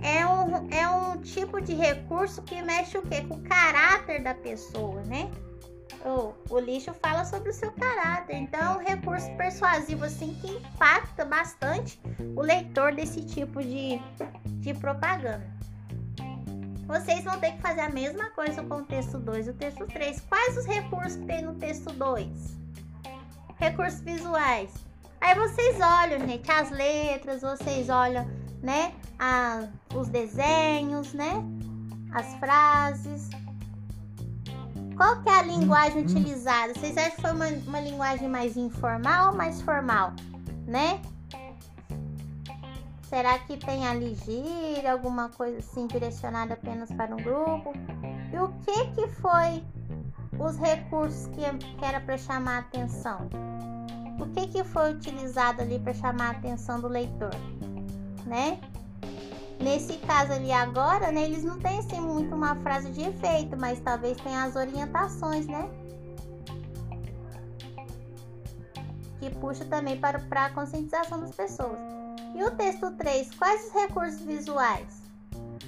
é 0.01 0.25
um, 0.25 0.69
é 0.71 0.89
um 0.89 1.21
tipo 1.21 1.61
de 1.61 1.73
recurso 1.73 2.41
que 2.41 2.61
mexe 2.61 2.97
o 2.97 3.01
quê? 3.03 3.21
Com 3.21 3.35
o 3.35 3.41
caráter 3.43 4.23
da 4.23 4.33
pessoa, 4.33 5.01
né? 5.03 5.29
O, 6.03 6.33
o 6.49 6.59
lixo 6.59 6.93
fala 6.93 7.23
sobre 7.23 7.49
o 7.49 7.53
seu 7.53 7.71
caráter, 7.71 8.35
então 8.35 8.59
é 8.59 8.77
um 8.77 8.83
recurso 8.83 9.31
persuasivo 9.35 10.05
assim 10.05 10.33
que 10.41 10.47
impacta 10.47 11.23
bastante 11.23 11.99
o 12.35 12.41
leitor 12.41 12.93
desse 12.93 13.21
tipo 13.21 13.61
de, 13.63 14.01
de 14.45 14.73
propaganda. 14.73 15.55
Vocês 16.87 17.23
vão 17.23 17.37
ter 17.39 17.51
que 17.51 17.61
fazer 17.61 17.81
a 17.81 17.89
mesma 17.89 18.29
coisa 18.29 18.63
com 18.63 18.75
o 18.75 18.83
texto 18.83 19.17
2 19.17 19.47
e 19.47 19.49
o 19.49 19.53
texto 19.53 19.85
3. 19.85 20.21
Quais 20.21 20.57
os 20.57 20.65
recursos 20.65 21.17
que 21.17 21.25
tem 21.25 21.41
no 21.41 21.55
texto 21.55 21.91
2? 21.91 22.57
recursos 23.59 24.01
visuais. 24.01 24.86
Aí 25.19 25.35
vocês 25.35 25.75
olham, 25.81 26.19
gente, 26.27 26.49
as 26.51 26.69
letras, 26.71 27.41
vocês 27.41 27.89
olham, 27.89 28.25
né, 28.61 28.93
a, 29.19 29.67
os 29.95 30.07
desenhos, 30.09 31.13
né, 31.13 31.43
as 32.13 32.33
frases. 32.35 33.29
Qual 34.95 35.21
que 35.21 35.29
é 35.29 35.39
a 35.39 35.43
linguagem 35.43 36.01
utilizada? 36.01 36.73
Vocês 36.73 36.97
acham 36.97 37.11
que 37.11 37.21
foi 37.21 37.31
uma, 37.31 37.47
uma 37.67 37.79
linguagem 37.79 38.27
mais 38.27 38.57
informal 38.57 39.31
ou 39.31 39.37
mais 39.37 39.61
formal, 39.61 40.13
né? 40.65 40.99
Será 43.03 43.39
que 43.39 43.55
tem 43.57 43.87
ali 43.87 44.15
gíria, 44.15 44.91
alguma 44.91 45.29
coisa 45.29 45.59
assim 45.59 45.87
direcionada 45.87 46.55
apenas 46.55 46.91
para 46.91 47.15
um 47.15 47.17
grupo? 47.17 47.71
E 48.33 48.37
o 48.37 48.49
que 48.65 48.85
que 48.91 49.07
foi 49.07 49.63
os 50.37 50.57
recursos 50.57 51.27
que, 51.27 51.57
que 51.57 51.85
era 51.85 52.01
para 52.01 52.17
chamar 52.17 52.57
a 52.57 52.59
atenção? 52.59 53.29
O 54.19 54.25
que 54.27 54.47
que 54.47 54.63
foi 54.63 54.93
utilizado 54.93 55.61
ali 55.61 55.79
para 55.79 55.93
chamar 55.93 56.27
a 56.27 56.31
atenção 56.31 56.79
do 56.79 56.87
leitor, 56.87 57.35
né? 58.25 58.59
Nesse 59.59 59.97
caso 59.97 60.33
ali 60.33 60.51
agora, 60.51 61.11
né, 61.11 61.23
eles 61.23 61.43
não 61.43 61.59
têm 61.59 61.79
assim 61.79 61.99
muito 61.99 62.35
uma 62.35 62.55
frase 62.57 62.91
de 62.91 63.01
efeito, 63.01 63.57
mas 63.57 63.79
talvez 63.79 64.17
tenha 64.17 64.43
as 64.43 64.55
orientações, 64.55 65.47
né? 65.47 65.67
Que 69.19 69.29
puxa 69.31 69.65
também 69.65 69.99
para, 69.99 70.19
para 70.19 70.45
a 70.45 70.49
conscientização 70.51 71.19
das 71.19 71.31
pessoas. 71.31 71.79
E 72.35 72.43
o 72.43 72.51
texto 72.51 72.91
3, 72.91 73.33
quais 73.33 73.65
os 73.65 73.73
recursos 73.73 74.21
visuais? 74.21 75.01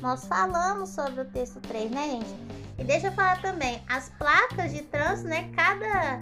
Nós 0.02 0.26
falamos 0.26 0.90
sobre 0.90 1.22
o 1.22 1.26
texto 1.26 1.60
3, 1.62 1.90
né, 1.90 2.10
gente? 2.12 2.36
E 2.78 2.84
deixa 2.84 3.08
eu 3.08 3.12
falar 3.12 3.42
também, 3.42 3.84
as 3.90 4.10
placas 4.10 4.72
de 4.72 4.84
trânsito, 4.84 5.28
né, 5.28 5.52
cada 5.56 6.22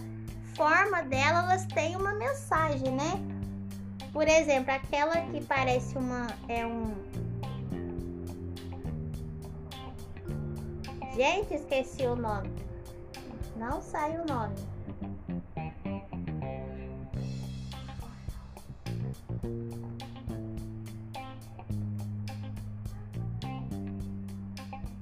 forma 0.57 1.03
dela, 1.03 1.43
elas 1.43 1.65
têm 1.67 1.95
uma 1.95 2.13
mensagem, 2.13 2.91
né? 2.91 3.21
Por 4.11 4.27
exemplo, 4.27 4.73
aquela 4.73 5.15
que 5.27 5.39
parece 5.45 5.95
uma 5.95 6.27
é 6.49 6.65
um 6.65 6.95
Gente, 11.15 11.53
esqueci 11.53 12.03
o 12.03 12.15
nome. 12.15 12.49
Não 13.55 13.81
sai 13.81 14.17
o 14.17 14.25
nome. 14.25 14.55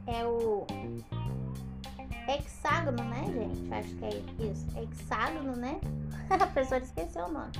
é 0.07 0.25
o 0.25 0.65
hexágono, 2.27 3.03
né, 3.03 3.25
gente? 3.33 3.73
Acho 3.73 3.95
que 3.95 4.05
é 4.05 4.51
isso. 4.51 4.67
Hexágono, 4.77 5.55
né? 5.55 5.79
A 6.29 6.47
pessoa 6.47 6.79
esqueceu 6.79 7.25
o 7.25 7.31
nome. 7.31 7.51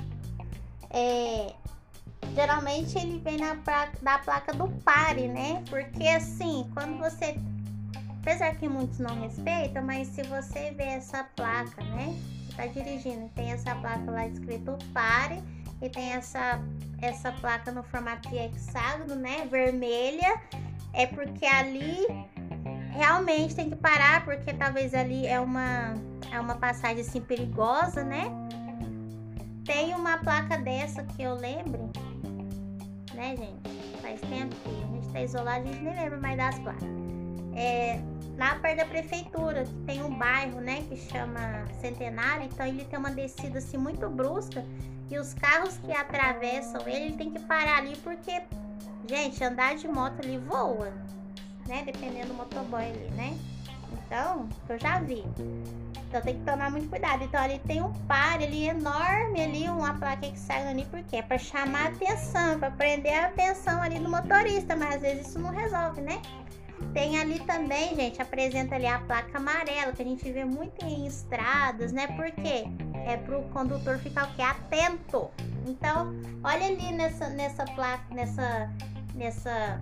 É, 0.89 1.53
geralmente 2.33 2.97
ele 2.97 3.19
vem 3.19 3.37
na 3.37 3.55
placa, 3.55 3.97
da 4.01 4.19
placa 4.19 4.53
do 4.53 4.67
pare, 4.83 5.27
né? 5.27 5.63
Porque 5.69 6.07
assim, 6.07 6.69
quando 6.73 6.97
você. 6.97 7.37
Apesar 8.21 8.55
que 8.55 8.67
muitos 8.67 8.97
não 8.97 9.21
respeitam, 9.21 9.83
mas 9.83 10.07
se 10.07 10.23
você 10.23 10.71
vê 10.71 10.83
essa 10.83 11.23
placa, 11.35 11.83
né? 11.83 12.17
Você 12.47 12.55
tá 12.55 12.65
dirigindo, 12.67 13.29
tem 13.35 13.51
essa 13.51 13.75
placa 13.75 14.09
lá 14.09 14.25
escrito 14.27 14.77
pare 14.93 15.43
e 15.81 15.89
tem 15.89 16.13
essa, 16.13 16.59
essa 17.01 17.31
placa 17.33 17.71
no 17.71 17.83
formato 17.83 18.27
de 18.29 18.37
hexágono, 18.37 19.15
né? 19.15 19.45
Vermelha. 19.45 20.41
É 20.93 21.05
porque 21.05 21.45
ali 21.45 22.07
realmente 22.95 23.53
tem 23.55 23.69
que 23.69 23.75
parar, 23.75 24.23
porque 24.23 24.53
talvez 24.53 24.93
ali 24.93 25.27
é 25.27 25.39
uma, 25.39 25.93
é 26.31 26.39
uma 26.39 26.55
passagem 26.55 27.01
assim 27.01 27.21
perigosa, 27.21 28.03
né? 28.03 28.31
Tem 29.65 29.93
uma 29.93 30.17
placa 30.17 30.57
dessa 30.57 31.03
que 31.03 31.21
eu 31.21 31.35
lembro, 31.35 31.91
né, 33.13 33.35
gente? 33.35 34.01
Faz 34.01 34.21
tempo 34.21 34.55
que 34.55 34.69
a 34.69 34.95
gente 34.95 35.07
tá 35.11 35.21
isolado, 35.21 35.67
a 35.67 35.71
gente 35.71 35.83
nem 35.83 35.95
lembra 35.95 36.17
mais 36.19 36.37
das 36.37 36.59
placas. 36.59 36.87
É, 37.55 37.99
lá 38.37 38.55
perto 38.55 38.77
da 38.77 38.85
prefeitura, 38.85 39.63
que 39.63 39.73
tem 39.85 40.03
um 40.03 40.17
bairro, 40.17 40.61
né, 40.61 40.83
que 40.87 40.95
chama 40.95 41.65
Centenário, 41.81 42.45
então 42.45 42.65
ele 42.65 42.85
tem 42.85 42.99
uma 42.99 43.11
descida 43.11 43.59
assim 43.59 43.77
muito 43.77 44.09
brusca 44.09 44.63
e 45.09 45.17
os 45.17 45.33
carros 45.33 45.77
que 45.77 45.91
atravessam 45.91 46.81
ele, 46.87 47.05
ele 47.05 47.17
tem 47.17 47.31
que 47.31 47.39
parar 47.39 47.77
ali 47.77 47.95
porque, 47.97 48.41
gente, 49.07 49.43
andar 49.43 49.75
de 49.75 49.87
moto 49.87 50.19
ali 50.21 50.37
voa 50.37 50.91
né? 51.67 51.83
Dependendo 51.85 52.27
do 52.27 52.33
motoboy 52.33 52.83
ali, 52.83 53.09
né? 53.11 53.37
Então, 53.91 54.47
eu 54.69 54.79
já 54.79 54.99
vi. 54.99 55.23
Então 56.07 56.21
tem 56.21 56.39
que 56.39 56.45
tomar 56.45 56.71
muito 56.71 56.89
cuidado. 56.89 57.23
Então 57.23 57.41
ali 57.41 57.59
tem 57.59 57.81
um 57.81 57.91
par 58.07 58.35
ali 58.35 58.69
enorme 58.69 59.41
ali, 59.41 59.69
uma 59.69 59.93
placa 59.95 60.29
que 60.29 60.39
sai 60.39 60.67
ali, 60.67 60.85
porque 60.85 61.17
é 61.17 61.21
para 61.21 61.37
chamar 61.37 61.87
a 61.87 61.89
atenção, 61.89 62.59
para 62.59 62.71
prender 62.71 63.13
a 63.13 63.25
atenção 63.25 63.81
ali 63.81 63.99
do 63.99 64.09
motorista, 64.09 64.75
mas 64.75 64.95
às 64.95 65.01
vezes 65.01 65.27
isso 65.27 65.39
não 65.39 65.51
resolve, 65.51 66.01
né? 66.01 66.21
Tem 66.93 67.19
ali 67.19 67.39
também, 67.41 67.95
gente, 67.95 68.21
apresenta 68.21 68.75
ali 68.75 68.85
a 68.85 68.99
placa 68.99 69.37
amarela, 69.37 69.91
que 69.91 70.01
a 70.01 70.05
gente 70.05 70.31
vê 70.31 70.45
muito 70.45 70.85
em 70.85 71.05
estradas, 71.05 71.91
né? 71.91 72.07
Porque 72.07 72.65
é 73.05 73.17
pro 73.17 73.41
condutor 73.49 73.97
ficar 73.97 74.29
o 74.29 74.35
quê? 74.35 74.41
Atento. 74.41 75.29
Então, 75.67 76.15
olha 76.43 76.67
ali 76.67 76.93
nessa 76.93 77.27
nessa 77.29 77.65
placa, 77.65 78.13
nessa 78.13 78.71
nessa 79.13 79.81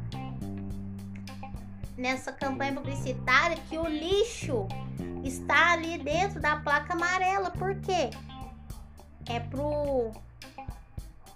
nessa 1.98 2.32
campanha 2.32 2.74
publicitária 2.74 3.58
que 3.70 3.78
o 3.78 3.88
lixo 3.88 4.68
está 5.24 5.74
ali 5.74 5.98
dentro 5.98 6.40
da 6.40 6.58
placa 6.58 6.94
amarela. 6.94 7.52
Por 7.52 7.76
quê? 7.82 8.10
É 9.28 9.40
pro 9.40 10.12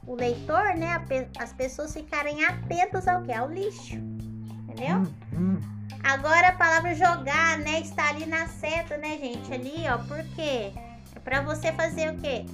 o 0.05 0.15
leitor, 0.15 0.75
né, 0.75 1.05
as 1.37 1.51
pessoas 1.51 1.93
ficarem 1.93 2.43
atentas 2.45 3.07
ao 3.07 3.21
que 3.23 3.31
é 3.31 3.41
o 3.41 3.47
lixo. 3.47 3.95
Entendeu? 3.95 4.97
Hum, 4.97 5.13
hum. 5.33 5.77
Agora 6.03 6.49
a 6.49 6.53
palavra 6.53 6.95
jogar, 6.95 7.57
né, 7.57 7.81
está 7.81 8.09
ali 8.09 8.25
na 8.25 8.47
seta, 8.47 8.95
né, 8.97 9.17
gente, 9.17 9.53
ali, 9.53 9.83
ó, 9.89 9.97
por 9.97 10.23
quê? 10.35 10.71
É 11.13 11.19
para 11.19 11.41
você 11.41 11.73
fazer 11.73 12.13
o 12.13 12.17
quê? 12.17 12.45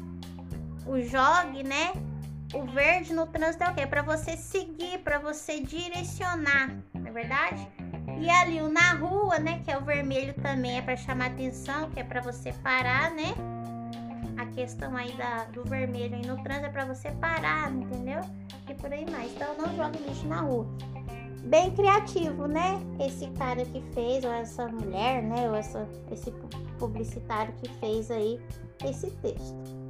O 0.87 0.99
jogue, 1.01 1.63
né? 1.63 1.93
O 2.53 2.65
verde 2.65 3.13
no 3.13 3.27
trânsito 3.27 3.63
é 3.63 3.69
o 3.69 3.73
quê? 3.75 3.85
Para 3.85 4.01
você 4.01 4.35
seguir, 4.35 4.99
para 4.99 5.19
você 5.19 5.59
direcionar, 5.59 6.75
não 6.93 7.07
é 7.07 7.11
verdade? 7.11 7.67
E 8.19 8.29
ali 8.29 8.61
o 8.61 8.69
na 8.69 8.93
rua, 8.93 9.39
né, 9.39 9.61
que 9.63 9.71
é 9.71 9.77
o 9.77 9.81
vermelho 9.83 10.33
também 10.35 10.77
é 10.77 10.81
para 10.81 10.95
chamar 10.95 11.27
atenção, 11.27 11.89
que 11.91 11.99
é 11.99 12.03
para 12.03 12.21
você 12.21 12.53
parar, 12.53 13.11
né? 13.11 13.33
A 14.37 14.45
questão 14.47 14.95
aí 14.95 15.11
da, 15.13 15.45
do 15.45 15.63
vermelho 15.63 16.15
aí 16.15 16.25
no 16.25 16.41
trânsito 16.43 16.67
é 16.67 16.69
para 16.69 16.85
você 16.85 17.11
parar, 17.11 17.71
entendeu? 17.71 18.21
E 18.69 18.73
por 18.73 18.91
aí 18.91 19.09
mais. 19.09 19.31
Então 19.33 19.55
não 19.57 19.75
jogue 19.75 19.99
lixo 19.99 20.27
na 20.27 20.41
rua. 20.41 20.67
Bem 21.43 21.71
criativo, 21.71 22.47
né? 22.47 22.79
Esse 22.99 23.27
cara 23.31 23.65
que 23.65 23.81
fez, 23.93 24.23
ou 24.23 24.31
essa 24.31 24.67
mulher, 24.67 25.21
né? 25.21 25.49
Ou 25.49 25.55
essa, 25.55 25.87
esse 26.11 26.31
publicitário 26.79 27.53
que 27.61 27.69
fez 27.79 28.09
aí 28.09 28.39
esse 28.85 29.11
texto. 29.11 29.83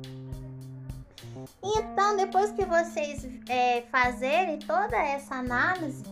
Então, 1.63 2.17
depois 2.17 2.51
que 2.51 2.65
vocês 2.65 3.27
é, 3.47 3.81
fazerem 3.83 4.59
toda 4.59 4.97
essa 4.97 5.35
análise, 5.35 6.03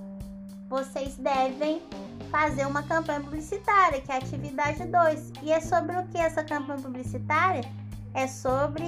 vocês 0.72 1.17
devem 1.17 1.84
fazer 2.32 2.65
uma 2.65 2.82
campanha 2.82 3.19
publicitária, 3.19 3.99
que 3.99 4.09
é 4.09 4.15
a 4.15 4.17
atividade 4.19 4.86
2. 4.86 5.34
E 5.43 5.51
é 5.51 5.59
sobre 5.59 5.97
o 5.97 6.07
que 6.07 6.17
essa 6.17 6.45
campanha 6.45 6.80
publicitária? 6.80 7.69
É 8.13 8.26
sobre 8.26 8.86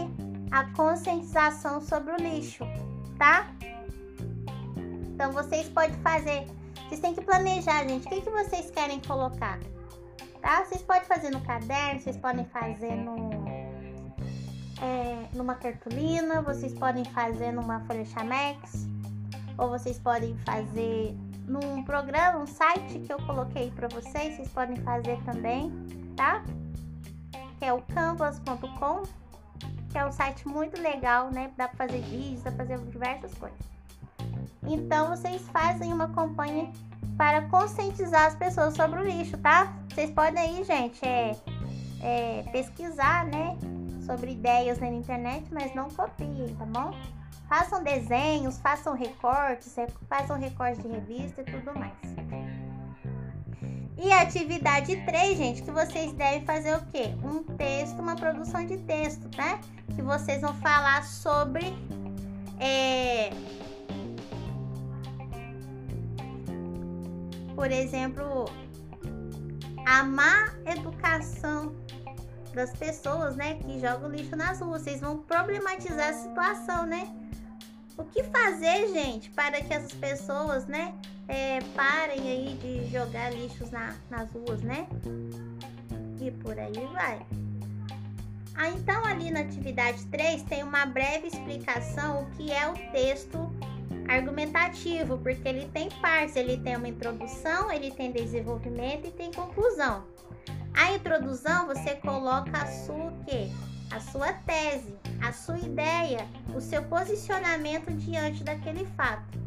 a 0.50 0.64
conscientização 0.78 1.82
sobre 1.82 2.14
o 2.14 2.16
lixo, 2.16 2.64
tá? 3.18 3.52
Então 5.14 5.34
vocês 5.34 5.68
podem 5.68 5.98
fazer, 5.98 6.48
vocês 6.88 7.02
têm 7.02 7.14
que 7.14 7.22
planejar, 7.22 7.86
gente, 7.86 8.08
o 8.08 8.10
que, 8.10 8.22
que 8.22 8.30
vocês 8.30 8.72
querem 8.72 9.02
colocar, 9.02 9.60
tá? 10.42 10.64
Vocês 10.64 10.82
podem 10.82 11.04
fazer 11.04 11.32
no 11.32 11.42
caderno, 11.42 12.00
vocês 12.00 12.16
podem 12.16 12.46
fazer 12.46 12.96
no, 12.96 13.30
é, 14.82 15.28
numa 15.36 15.56
cartolina, 15.56 16.42
vocês 16.42 16.74
podem 16.74 17.04
fazer 17.04 17.52
numa 17.52 17.82
folha 17.82 18.06
chamex, 18.06 18.88
ou 19.58 19.70
vocês 19.70 20.00
podem 20.00 20.38
fazer 20.46 21.18
num 21.48 21.84
programa, 21.84 22.39
um 22.39 22.48
site 22.48 23.00
que 23.00 23.12
eu 23.12 23.18
coloquei 23.26 23.72
para 23.72 23.88
vocês, 23.88 24.36
vocês 24.36 24.50
podem 24.50 24.78
fazer 24.78 25.22
também, 25.24 25.72
tá? 26.16 26.44
Que 27.60 27.66
é 27.66 27.74
o 27.74 27.82
canvas.com, 27.82 29.04
que 29.89 29.98
é 29.98 30.06
um 30.06 30.12
site 30.12 30.48
muito 30.48 30.82
legal, 30.82 31.30
né? 31.32 31.52
Dá 31.58 31.68
para 31.68 31.88
fazer 31.88 32.02
vídeos, 32.02 32.44
dá 32.44 32.52
para 32.52 32.66
fazer 32.66 32.80
diversas 32.89 33.34
coisas. 33.36 33.60
Então 34.64 35.10
vocês 35.10 35.41
fazem 35.50 35.91
uma 35.91 36.08
campanha 36.10 36.72
para 37.18 37.41
conscientizar 37.44 38.28
as 38.28 38.36
pessoas 38.36 38.74
sobre 38.76 39.00
o 39.00 39.04
lixo, 39.04 39.38
tá? 39.38 39.74
Vocês 39.89 40.10
podem 40.12 40.41
aí, 40.41 40.64
gente, 40.64 41.06
é, 41.06 41.36
é 42.02 42.44
pesquisar, 42.52 43.26
né? 43.26 43.58
Sobre 44.06 44.32
ideias 44.32 44.80
na 44.80 44.89
internet, 44.89 45.46
mas 45.52 45.74
não 45.76 45.89
copiem, 45.89 46.56
tá 46.58 46.66
bom? 46.66 46.91
Façam 47.54 47.84
desenhos, 47.84 48.58
façam 48.58 48.95
recortes, 48.95 49.76
façam 50.10 50.39
recortes 50.39 50.82
de 50.82 50.88
revista 50.88 51.41
e 51.41 51.43
tudo 51.43 51.72
mais. 51.78 51.93
E 53.95 54.12
atividade 54.12 54.95
3, 55.06 55.38
gente, 55.38 55.62
que 55.62 55.70
vocês 55.70 56.14
devem 56.14 56.43
fazer 56.47 56.76
o 56.76 56.84
quê? 56.88 57.14
Um 57.24 57.43
texto, 57.43 57.99
uma 57.99 58.16
produção 58.16 58.66
de 58.66 58.78
texto, 58.78 59.30
tá? 59.30 59.60
Que 59.93 60.01
vocês 60.01 60.41
vão 60.41 60.56
falar 60.62 61.04
sobre 61.04 61.78
é, 62.60 63.30
por 67.54 67.70
exemplo, 67.70 68.45
a 69.86 70.01
má 70.01 70.56
educação 70.66 71.76
das 72.56 72.76
pessoas, 72.76 73.36
né, 73.36 73.60
que 73.60 73.80
jogam 73.80 74.10
lixo 74.10 74.36
nas 74.36 74.60
ruas. 74.60 74.82
Vocês 74.82 74.99
vão 74.99 75.20
problematizar 75.20 76.10
a 76.10 76.14
situação, 76.14 76.88
né? 76.88 77.23
O 77.98 78.04
que 78.06 78.24
fazer, 78.24 78.88
gente, 78.91 79.30
para 79.30 79.62
que 79.62 79.74
essas 79.74 79.94
pessoas, 79.94 80.66
né, 80.66 80.94
é, 81.28 81.60
parem 81.76 82.20
aí 82.20 82.58
de 82.62 82.91
jogar 82.91 83.32
lixos 83.32 83.70
na, 83.72 83.96
nas 84.10 84.30
ruas, 84.32 84.62
né? 84.62 84.88
E 86.20 86.32
por 86.32 86.58
aí 86.58 86.74
vai. 86.91 87.26
Ah, 88.56 88.70
então 88.70 89.04
ali 89.06 89.32
na 89.32 89.41
atividade 89.41 90.06
3 90.08 90.44
tem 90.44 90.64
uma 90.64 90.86
breve 90.86 91.28
explicação 91.28 92.24
o 92.24 92.26
que 92.32 92.52
é 92.52 92.68
o 92.68 92.74
texto 92.91 93.52
argumentativo, 94.08 95.18
porque 95.18 95.48
ele 95.48 95.68
tem 95.68 95.89
partes, 96.02 96.36
ele 96.36 96.58
tem 96.58 96.76
uma 96.76 96.88
introdução, 96.88 97.72
ele 97.72 97.91
tem 97.91 98.12
desenvolvimento 98.12 99.08
e 99.08 99.12
tem 99.12 99.32
conclusão. 99.32 100.04
A 100.74 100.94
introdução 100.94 101.68
você 101.68 101.96
coloca 101.96 102.58
a 102.58 102.66
sua 102.68 103.06
o 103.08 103.24
quê? 103.26 103.50
A 103.94 104.00
sua 104.00 104.34
tese, 104.34 104.98
a 105.22 105.32
sua 105.32 105.60
ideia, 105.60 106.28
o 106.56 106.60
seu 106.60 106.82
posicionamento 106.86 107.94
diante 107.94 108.44
daquele 108.44 108.86
fato. 108.98 109.38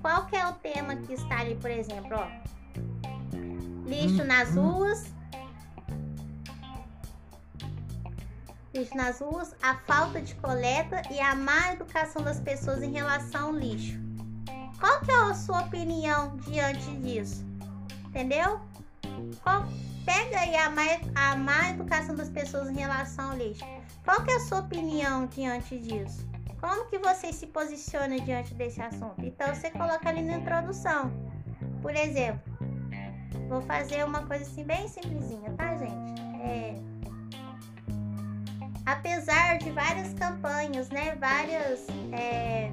Qual 0.00 0.26
que 0.26 0.36
é 0.36 0.46
o 0.46 0.52
tema 0.52 0.94
que 0.94 1.14
está 1.14 1.40
ali, 1.40 1.56
por 1.56 1.72
exemplo, 1.72 2.10
ó? 2.12 2.28
Lixo 3.84 4.22
nas 4.24 4.54
ruas. 4.54 5.12
Lixo 8.72 8.96
nas 8.96 9.20
ruas, 9.20 9.56
a 9.60 9.74
falta 9.74 10.22
de 10.22 10.36
coleta 10.36 11.02
e 11.10 11.18
a 11.18 11.34
má 11.34 11.72
educação 11.72 12.22
das 12.22 12.38
pessoas 12.38 12.80
em 12.80 12.92
relação 12.92 13.48
ao 13.48 13.52
lixo. 13.52 13.98
Qual 14.78 15.00
que 15.00 15.10
é 15.10 15.16
a 15.16 15.34
sua 15.34 15.62
opinião 15.62 16.36
diante 16.36 16.88
disso? 16.98 17.44
Entendeu? 18.06 18.60
Qual, 19.42 19.66
pega 20.08 20.40
aí 20.40 20.56
a 20.56 20.70
má, 20.70 20.82
a 21.14 21.36
má 21.36 21.68
educação 21.68 22.14
das 22.14 22.30
pessoas 22.30 22.70
em 22.70 22.76
relação 22.76 23.32
ao 23.32 23.36
lixo. 23.36 23.62
Qual 24.02 24.24
que 24.24 24.30
é 24.30 24.36
a 24.36 24.40
sua 24.40 24.60
opinião 24.60 25.26
diante 25.26 25.78
disso? 25.78 26.26
Como 26.58 26.86
que 26.86 26.98
você 26.98 27.30
se 27.30 27.46
posiciona 27.46 28.18
diante 28.18 28.54
desse 28.54 28.80
assunto? 28.80 29.22
Então 29.22 29.54
você 29.54 29.70
coloca 29.70 30.08
ali 30.08 30.22
na 30.22 30.38
introdução. 30.38 31.12
Por 31.82 31.94
exemplo, 31.94 32.40
vou 33.50 33.60
fazer 33.60 34.02
uma 34.04 34.26
coisa 34.26 34.44
assim 34.44 34.64
bem 34.64 34.88
simplesinha, 34.88 35.52
tá, 35.52 35.76
gente? 35.76 36.22
É, 36.42 36.74
apesar 38.86 39.58
de 39.58 39.70
várias 39.72 40.14
campanhas, 40.14 40.88
né? 40.88 41.16
Várias 41.16 41.86
é, 42.12 42.72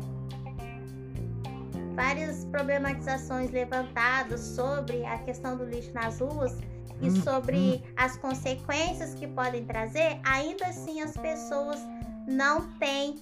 várias 1.96 2.46
problematizações 2.46 3.52
levantadas 3.52 4.42
sobre 4.42 5.06
a 5.06 5.18
questão 5.20 5.58
do 5.58 5.66
lixo 5.66 5.92
nas 5.94 6.20
ruas 6.20 6.58
e 7.02 7.10
hum, 7.10 7.24
sobre 7.24 7.58
hum. 7.58 7.94
as 7.96 8.18
consequências 8.18 9.14
que 9.16 9.28
podem 9.28 9.66
trazer, 9.66 10.20
ainda 10.24 10.68
assim 10.68 11.02
as 11.02 11.16
pessoas 11.18 11.80
não 12.28 12.70
têm 12.80 13.16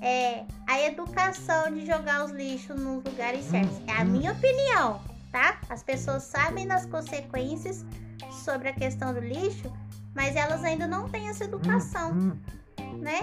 é, 0.00 0.44
a 0.68 0.82
educação 0.82 1.72
de 1.72 1.86
jogar 1.86 2.24
os 2.24 2.30
lixos 2.30 2.78
nos 2.78 3.02
lugares 3.04 3.44
certos. 3.44 3.80
É 3.86 3.92
a 3.92 4.04
minha 4.04 4.32
opinião, 4.32 5.00
tá? 5.30 5.58
As 5.68 5.82
pessoas 5.82 6.24
sabem 6.24 6.66
das 6.66 6.86
consequências 6.86 7.84
sobre 8.44 8.68
a 8.68 8.72
questão 8.72 9.12
do 9.12 9.20
lixo, 9.20 9.72
mas 10.14 10.36
elas 10.36 10.62
ainda 10.64 10.86
não 10.86 11.08
têm 11.08 11.28
essa 11.28 11.44
educação, 11.44 12.14
né? 13.00 13.20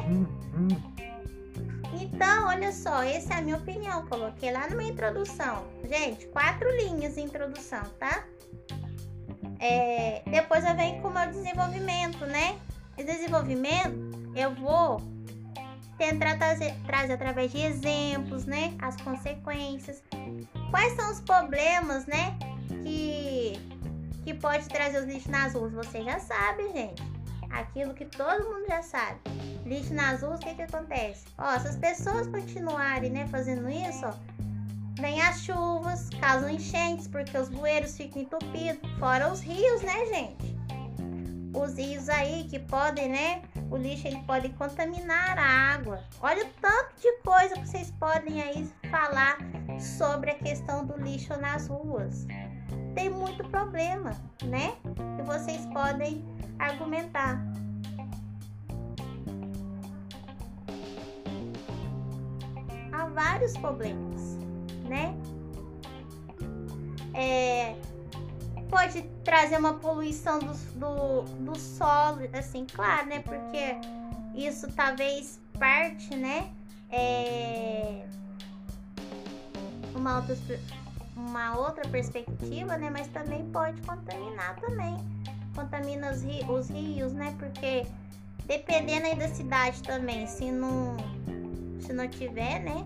Então, 1.99 2.47
olha 2.47 2.71
só, 2.71 3.03
essa 3.03 3.33
é 3.33 3.37
a 3.37 3.41
minha 3.41 3.57
opinião. 3.57 4.05
Coloquei 4.07 4.51
lá 4.51 4.67
minha 4.69 4.91
introdução. 4.91 5.65
Gente, 5.87 6.27
quatro 6.27 6.69
linhas 6.77 7.15
de 7.15 7.21
introdução, 7.21 7.83
tá? 7.99 8.23
É, 9.59 10.23
depois 10.25 10.65
eu 10.65 10.75
venho 10.75 11.01
com 11.01 11.09
o 11.09 11.13
meu 11.13 11.27
desenvolvimento, 11.27 12.25
né? 12.25 12.59
Esse 12.97 13.11
desenvolvimento 13.11 14.11
eu 14.35 14.53
vou 14.55 15.01
tentar 15.97 16.37
trazer, 16.37 16.73
trazer 16.85 17.13
através 17.13 17.51
de 17.51 17.59
exemplos, 17.59 18.45
né? 18.45 18.73
As 18.79 18.95
consequências. 19.01 20.01
Quais 20.71 20.93
são 20.93 21.11
os 21.11 21.19
problemas, 21.21 22.05
né? 22.05 22.37
Que, 22.83 23.59
que 24.23 24.33
pode 24.33 24.67
trazer 24.67 24.99
os 24.99 25.05
lixos 25.05 25.27
nas 25.27 25.53
ruas? 25.53 25.73
Você 25.73 26.03
já 26.03 26.19
sabe, 26.19 26.71
gente. 26.73 27.03
Aquilo 27.51 27.93
que 27.93 28.05
todo 28.05 28.45
mundo 28.45 28.65
já 28.67 28.81
sabe. 28.81 29.19
Lixo 29.65 29.93
nas 29.93 30.21
ruas, 30.21 30.39
o 30.39 30.43
que 30.43 30.55
que 30.55 30.61
acontece? 30.63 31.25
Ó, 31.37 31.59
se 31.59 31.67
as 31.67 31.75
pessoas 31.75 32.27
continuarem, 32.27 33.09
né, 33.09 33.27
fazendo 33.27 33.69
isso, 33.69 34.05
ó, 34.05 34.13
vem 34.99 35.21
as 35.21 35.41
chuvas, 35.41 36.09
causam 36.19 36.49
enchentes, 36.49 37.07
porque 37.07 37.37
os 37.37 37.49
bueiros 37.49 37.95
ficam 37.95 38.21
entupidos. 38.21 38.81
Fora 38.99 39.31
os 39.31 39.41
rios, 39.41 39.81
né, 39.81 40.05
gente? 40.05 40.57
Os 41.53 41.77
rios 41.77 42.07
aí 42.09 42.45
que 42.49 42.59
podem, 42.59 43.09
né? 43.09 43.41
O 43.69 43.77
lixo 43.77 44.07
ele 44.07 44.21
pode 44.27 44.49
contaminar 44.49 45.37
a 45.37 45.73
água. 45.73 46.03
Olha 46.21 46.45
o 46.45 46.49
tanto 46.61 47.01
de 47.01 47.11
coisa 47.23 47.55
que 47.55 47.67
vocês 47.67 47.91
podem 47.91 48.41
aí 48.41 48.69
falar 48.89 49.37
sobre 49.79 50.31
a 50.31 50.35
questão 50.35 50.85
do 50.85 50.97
lixo 50.97 51.37
nas 51.39 51.67
ruas. 51.67 52.25
Tem 52.93 53.09
muito 53.09 53.43
problema, 53.49 54.11
né? 54.43 54.75
Que 55.15 55.23
vocês 55.23 55.65
podem 55.67 56.23
argumentar. 56.59 57.41
Há 62.91 63.05
vários 63.05 63.57
problemas, 63.57 64.37
né? 64.87 65.15
É, 67.13 67.75
pode 68.69 69.01
trazer 69.23 69.57
uma 69.57 69.73
poluição 69.75 70.39
do, 70.39 70.53
do, 70.75 71.21
do 71.39 71.59
solo, 71.59 72.21
assim, 72.33 72.65
claro, 72.65 73.07
né? 73.07 73.19
Porque 73.19 73.75
isso 74.35 74.71
talvez 74.73 75.39
parte, 75.59 76.15
né? 76.15 76.51
É, 76.89 78.05
uma, 79.95 80.17
outra, 80.17 80.35
uma 81.15 81.57
outra 81.57 81.87
perspectiva, 81.87 82.77
né? 82.77 82.89
Mas 82.89 83.07
também 83.07 83.45
pode 83.51 83.81
contaminar 83.81 84.55
também. 84.57 84.97
Contamina 85.55 86.11
os, 86.11 86.21
rios, 86.21 86.49
os 86.49 86.69
rios, 86.69 87.13
né? 87.13 87.35
Porque 87.37 87.85
dependendo 88.45 89.05
aí 89.07 89.15
da 89.15 89.27
cidade 89.27 89.81
também, 89.83 90.25
se 90.27 90.51
não, 90.51 90.97
se 91.79 91.93
não 91.93 92.07
tiver, 92.07 92.59
né? 92.59 92.85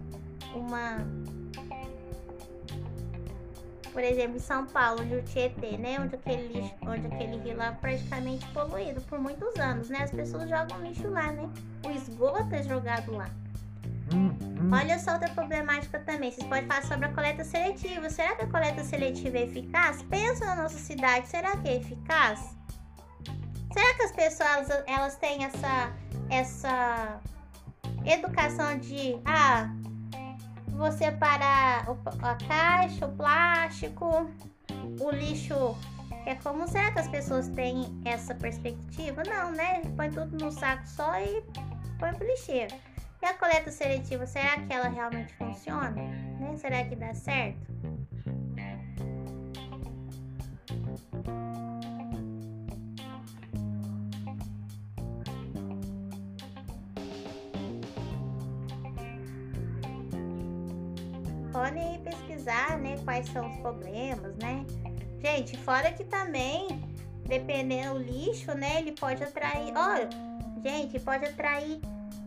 Uma 0.53 1.05
por 3.95 4.03
exemplo, 4.03 4.35
em 4.35 4.41
São 4.41 4.65
Paulo, 4.65 5.03
onde 5.03 5.15
o 5.15 5.23
Tietê, 5.23 5.77
né? 5.77 5.97
Onde 6.01 6.15
aquele, 6.15 6.47
lixo, 6.49 6.75
onde 6.85 7.07
aquele 7.07 7.37
rio 7.37 7.55
lá 7.55 7.67
é 7.67 7.71
praticamente 7.71 8.45
poluído 8.47 8.99
por 9.03 9.17
muitos 9.19 9.55
anos, 9.55 9.87
né? 9.87 10.03
As 10.03 10.11
pessoas 10.11 10.49
jogam 10.49 10.81
lixo 10.81 11.09
lá, 11.09 11.31
né? 11.31 11.49
O 11.85 11.91
esgoto 11.91 12.53
é 12.53 12.61
jogado 12.61 13.13
lá. 13.13 13.29
Olha 14.71 14.99
só 14.99 15.13
outra 15.13 15.29
problemática 15.29 15.99
também. 15.99 16.31
Vocês 16.31 16.47
podem 16.47 16.67
falar 16.67 16.83
sobre 16.83 17.05
a 17.05 17.13
coleta 17.13 17.43
seletiva. 17.43 18.09
Será 18.09 18.35
que 18.35 18.43
a 18.43 18.47
coleta 18.47 18.83
seletiva 18.83 19.37
é 19.37 19.43
eficaz? 19.43 20.01
Pensa 20.03 20.45
na 20.45 20.55
nossa 20.55 20.77
cidade, 20.77 21.27
será 21.27 21.55
que 21.57 21.67
é 21.67 21.75
eficaz? 21.77 22.55
Será 23.73 23.93
que 23.95 24.03
as 24.03 24.11
pessoas 24.11 24.69
elas 24.87 25.15
têm 25.17 25.43
essa 25.43 25.93
essa 26.29 27.19
educação 28.05 28.77
de 28.77 29.19
ah, 29.25 29.69
vou 30.69 30.91
separar 30.91 31.85
a 32.21 32.35
caixa, 32.47 33.05
o 33.05 33.11
plástico, 33.15 34.29
o 34.99 35.11
lixo. 35.11 35.75
É 36.25 36.35
como 36.35 36.67
será 36.67 36.91
que 36.91 36.99
as 36.99 37.07
pessoas 37.07 37.47
têm 37.49 38.01
essa 38.03 38.33
perspectiva? 38.33 39.23
Não, 39.23 39.51
né? 39.51 39.81
Põe 39.95 40.09
tudo 40.09 40.37
num 40.37 40.51
saco 40.51 40.87
só 40.87 41.19
e 41.19 41.43
põe 41.99 42.13
pro 42.13 42.25
lixeiro. 42.25 42.73
E 43.25 43.27
a 43.27 43.33
coleta 43.33 43.71
seletiva, 43.71 44.27
será 44.27 44.61
que 44.61 44.71
ela 44.71 44.87
realmente 44.87 45.33
funciona? 45.33 45.89
Né? 45.89 46.55
Será 46.57 46.83
que 46.83 46.95
dá 46.95 47.11
certo? 47.15 47.73
podem 61.51 61.99
pesquisar, 62.03 62.77
né, 62.77 62.95
quais 63.03 63.27
são 63.29 63.49
os 63.49 63.57
problemas, 63.57 64.35
né? 64.35 64.63
Gente, 65.19 65.57
fora 65.57 65.91
que 65.91 66.03
também, 66.03 66.67
dependendo 67.25 67.97
do 67.97 68.03
lixo, 68.03 68.53
né, 68.53 68.81
ele 68.81 68.91
pode 68.91 69.23
atrair, 69.23 69.73
olha, 69.75 70.09
gente, 70.61 70.99
pode 70.99 71.25
atrair, 71.25 71.79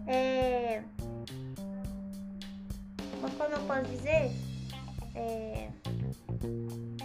é, 0.09 0.83
como 3.21 3.53
eu 3.53 3.61
posso 3.67 3.85
dizer, 3.91 4.31
é, 5.15 5.69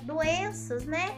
doenças, 0.03 0.85
né? 0.85 1.13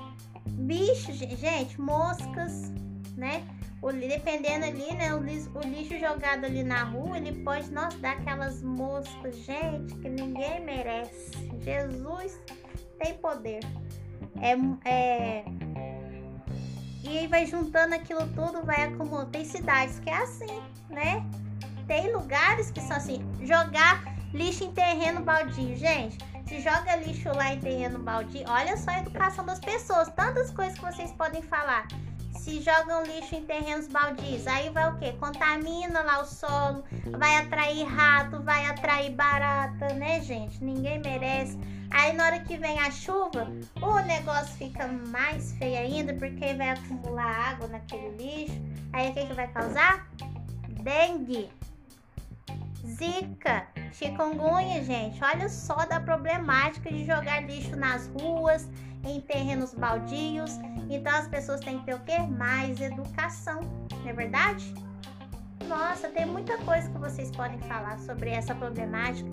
Bichos, 0.47 1.15
gente, 1.15 1.79
moscas, 1.79 2.71
né? 3.15 3.43
O, 3.81 3.91
dependendo 3.91 4.65
ali, 4.65 4.93
né? 4.93 5.13
O 5.13 5.19
lixo, 5.19 5.51
o 5.53 5.61
lixo 5.61 5.99
jogado 5.99 6.45
ali 6.45 6.63
na 6.63 6.83
rua, 6.83 7.17
ele 7.17 7.43
pode, 7.43 7.71
nossa, 7.71 7.97
dar 7.99 8.13
aquelas 8.13 8.63
moscas, 8.63 9.35
gente, 9.37 9.93
que 9.95 10.09
ninguém 10.09 10.65
merece. 10.65 11.31
Jesus 11.61 12.41
tem 12.97 13.13
poder. 13.15 13.59
É, 14.41 14.89
é, 14.89 15.45
e 17.03 17.19
aí 17.19 17.27
vai 17.27 17.45
juntando 17.45 17.93
aquilo 17.93 18.27
tudo, 18.29 18.65
vai 18.65 18.85
acumulando. 18.85 19.29
Tem 19.29 19.45
cidades 19.45 19.99
que 19.99 20.09
é 20.09 20.17
assim, 20.17 20.61
né? 20.89 21.23
Tem 21.87 22.11
lugares 22.11 22.71
que 22.71 22.81
são 22.81 22.97
assim, 22.97 23.19
jogar 23.41 24.03
lixo 24.33 24.63
em 24.63 24.71
terreno 24.71 25.21
baldio. 25.21 25.75
Gente, 25.75 26.17
se 26.47 26.61
joga 26.61 26.95
lixo 26.97 27.29
lá 27.29 27.53
em 27.53 27.59
terreno 27.59 27.99
baldio, 27.99 28.43
olha 28.47 28.77
só 28.77 28.91
a 28.91 28.99
educação 28.99 29.45
das 29.45 29.59
pessoas. 29.59 30.09
Tantas 30.09 30.51
coisas 30.51 30.77
que 30.77 30.85
vocês 30.85 31.11
podem 31.11 31.41
falar. 31.41 31.87
Se 32.37 32.61
jogam 32.61 33.03
lixo 33.03 33.33
em 33.33 33.43
terrenos 33.45 33.87
baldios, 33.87 34.45
aí 34.45 34.69
vai 34.69 34.87
o 34.91 34.97
que? 34.97 35.13
Contamina 35.13 36.03
lá 36.03 36.21
o 36.21 36.25
solo, 36.25 36.83
vai 37.17 37.37
atrair 37.37 37.83
rato, 37.85 38.43
vai 38.43 38.67
atrair 38.67 39.11
barata, 39.13 39.93
né, 39.95 40.21
gente? 40.21 40.63
Ninguém 40.63 40.99
merece. 40.99 41.57
Aí 41.89 42.13
na 42.13 42.25
hora 42.25 42.39
que 42.39 42.57
vem 42.57 42.79
a 42.79 42.91
chuva, 42.91 43.47
o 43.81 43.99
negócio 44.01 44.53
fica 44.57 44.87
mais 44.87 45.53
feio 45.53 45.77
ainda, 45.77 46.13
porque 46.13 46.53
vai 46.53 46.69
acumular 46.71 47.51
água 47.51 47.67
naquele 47.67 48.09
lixo. 48.17 48.61
Aí 48.93 49.09
o 49.09 49.13
que, 49.13 49.25
que 49.25 49.33
vai 49.33 49.47
causar? 49.47 50.07
Dengue. 50.83 51.49
Zika, 52.85 53.67
chikungunya, 53.91 54.83
gente. 54.83 55.21
Olha 55.23 55.49
só 55.49 55.85
da 55.85 55.99
problemática 55.99 56.89
de 56.89 57.05
jogar 57.05 57.41
lixo 57.41 57.75
nas 57.75 58.07
ruas, 58.07 58.69
em 59.03 59.19
terrenos 59.21 59.73
baldios. 59.73 60.51
Então 60.89 61.13
as 61.15 61.27
pessoas 61.27 61.59
têm 61.59 61.79
que 61.79 61.85
ter 61.85 61.95
o 61.95 61.99
quê? 62.01 62.19
Mais 62.19 62.79
educação, 62.79 63.61
não 64.01 64.09
é 64.09 64.13
verdade? 64.13 64.73
Nossa, 65.67 66.09
tem 66.09 66.25
muita 66.25 66.57
coisa 66.59 66.89
que 66.89 66.97
vocês 66.97 67.31
podem 67.31 67.59
falar 67.61 67.97
sobre 67.99 68.29
essa 68.29 68.53
problemática. 68.53 69.29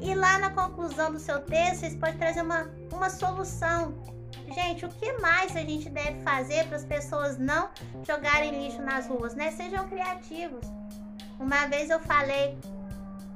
E 0.00 0.14
lá 0.14 0.38
na 0.38 0.50
conclusão 0.50 1.12
do 1.12 1.18
seu 1.18 1.40
texto, 1.40 1.80
vocês 1.80 1.96
podem 1.96 2.18
trazer 2.18 2.42
uma, 2.42 2.70
uma 2.92 3.08
solução. 3.08 3.94
Gente, 4.54 4.84
o 4.84 4.88
que 4.88 5.12
mais 5.18 5.56
a 5.56 5.60
gente 5.60 5.88
deve 5.88 6.20
fazer 6.22 6.66
para 6.66 6.76
as 6.76 6.84
pessoas 6.84 7.38
não 7.38 7.70
jogarem 8.06 8.62
lixo 8.62 8.82
nas 8.82 9.06
ruas, 9.06 9.34
né? 9.34 9.50
Sejam 9.52 9.88
criativos. 9.88 10.66
Uma 11.38 11.66
vez 11.66 11.88
eu 11.88 12.00
falei 12.00 12.58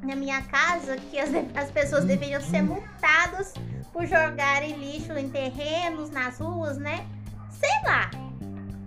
na 0.05 0.15
minha 0.15 0.43
casa 0.43 0.97
que 0.97 1.19
as, 1.19 1.31
as 1.57 1.71
pessoas 1.71 2.05
deveriam 2.05 2.41
ser 2.41 2.63
multadas 2.63 3.55
por 3.93 4.07
jogarem 4.07 4.77
lixo 4.77 5.13
em 5.13 5.29
terrenos, 5.29 6.11
nas 6.11 6.39
ruas, 6.39 6.77
né? 6.77 7.07
Sei 7.51 7.71
lá, 7.85 8.11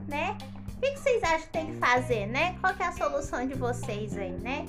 né? 0.07 0.37
O 0.75 0.79
que, 0.79 0.91
que 0.91 0.99
vocês 0.99 1.23
acham 1.23 1.41
que 1.41 1.47
tem 1.49 1.65
que 1.71 1.77
fazer, 1.77 2.27
né? 2.27 2.55
Qual 2.61 2.73
que 2.73 2.83
é 2.83 2.87
a 2.87 2.91
solução 2.91 3.47
de 3.47 3.55
vocês 3.55 4.17
aí, 4.17 4.31
né? 4.31 4.65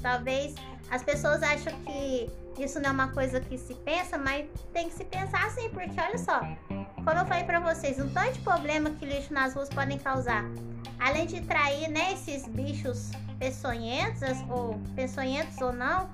Talvez 0.00 0.54
as 0.90 1.02
pessoas 1.02 1.42
acham 1.42 1.72
que 1.84 2.28
isso 2.58 2.80
não 2.80 2.90
é 2.90 2.92
uma 2.92 3.08
coisa 3.08 3.40
que 3.40 3.56
se 3.56 3.74
pensa, 3.74 4.18
mas 4.18 4.46
tem 4.72 4.88
que 4.88 4.94
se 4.94 5.04
pensar 5.04 5.46
assim, 5.46 5.68
porque 5.70 6.00
olha 6.00 6.18
só, 6.18 6.40
como 7.04 7.18
eu 7.18 7.26
falei 7.26 7.44
para 7.44 7.60
vocês, 7.60 7.98
um 7.98 8.08
tanto 8.10 8.34
de 8.34 8.40
problema 8.40 8.90
que 8.90 9.04
lixo 9.04 9.32
nas 9.32 9.54
ruas 9.54 9.68
podem 9.68 9.98
causar. 9.98 10.44
Além 10.98 11.26
de 11.26 11.40
trair, 11.40 11.88
né, 11.88 12.12
esses 12.12 12.46
bichos 12.46 13.10
peçonhentos, 13.38 14.38
ou 14.48 14.78
peçonhentos 14.94 15.60
ou 15.60 15.72
não, 15.72 16.08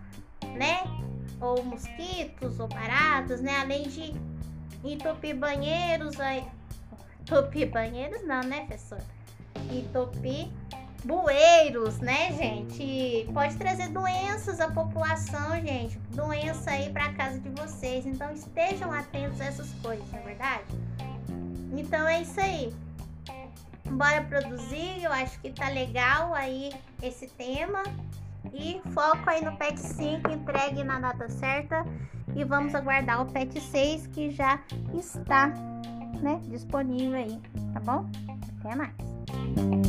né? 0.56 0.80
Ou 1.40 1.62
mosquitos 1.62 2.58
ou 2.58 2.68
baratas, 2.68 3.42
né? 3.42 3.60
Além 3.60 3.82
de 3.88 4.14
entupir 4.82 5.36
banheiros, 5.36 6.18
aí... 6.18 6.46
entupir 7.20 7.70
banheiros 7.70 8.26
não, 8.26 8.40
né, 8.40 8.60
professor? 8.60 9.02
Entupir 9.70 10.48
bueiros, 11.04 11.98
né, 11.98 12.32
gente? 12.32 13.28
Pode 13.32 13.56
trazer 13.56 13.88
doenças 13.88 14.60
à 14.60 14.68
população, 14.70 15.60
gente. 15.60 15.98
Doença 16.10 16.70
aí 16.70 16.90
para 16.90 17.12
casa 17.12 17.38
de 17.38 17.48
vocês. 17.50 18.06
Então 18.06 18.32
estejam 18.32 18.92
atentos 18.92 19.40
a 19.40 19.46
essas 19.46 19.72
coisas, 19.82 20.04
não 20.12 20.18
é 20.18 20.22
verdade? 20.22 20.64
Então 21.72 22.06
é 22.08 22.22
isso 22.22 22.40
aí 22.40 22.72
bora 23.90 24.22
produzir. 24.22 25.02
Eu 25.02 25.12
acho 25.12 25.38
que 25.40 25.50
tá 25.50 25.68
legal 25.68 26.34
aí 26.34 26.70
esse 27.02 27.26
tema. 27.26 27.82
E 28.52 28.80
foco 28.92 29.28
aí 29.28 29.44
no 29.44 29.56
PET 29.56 29.78
5, 29.78 30.30
entregue 30.30 30.84
na 30.84 31.00
data 31.00 31.28
certa. 31.28 31.84
E 32.34 32.44
vamos 32.44 32.74
aguardar 32.74 33.22
o 33.22 33.26
PET 33.26 33.60
6 33.60 34.06
que 34.08 34.30
já 34.30 34.60
está 34.94 35.48
né, 36.22 36.40
disponível 36.48 37.16
aí, 37.16 37.40
tá 37.72 37.80
bom? 37.80 38.08
Até 38.60 38.74
mais. 38.74 39.87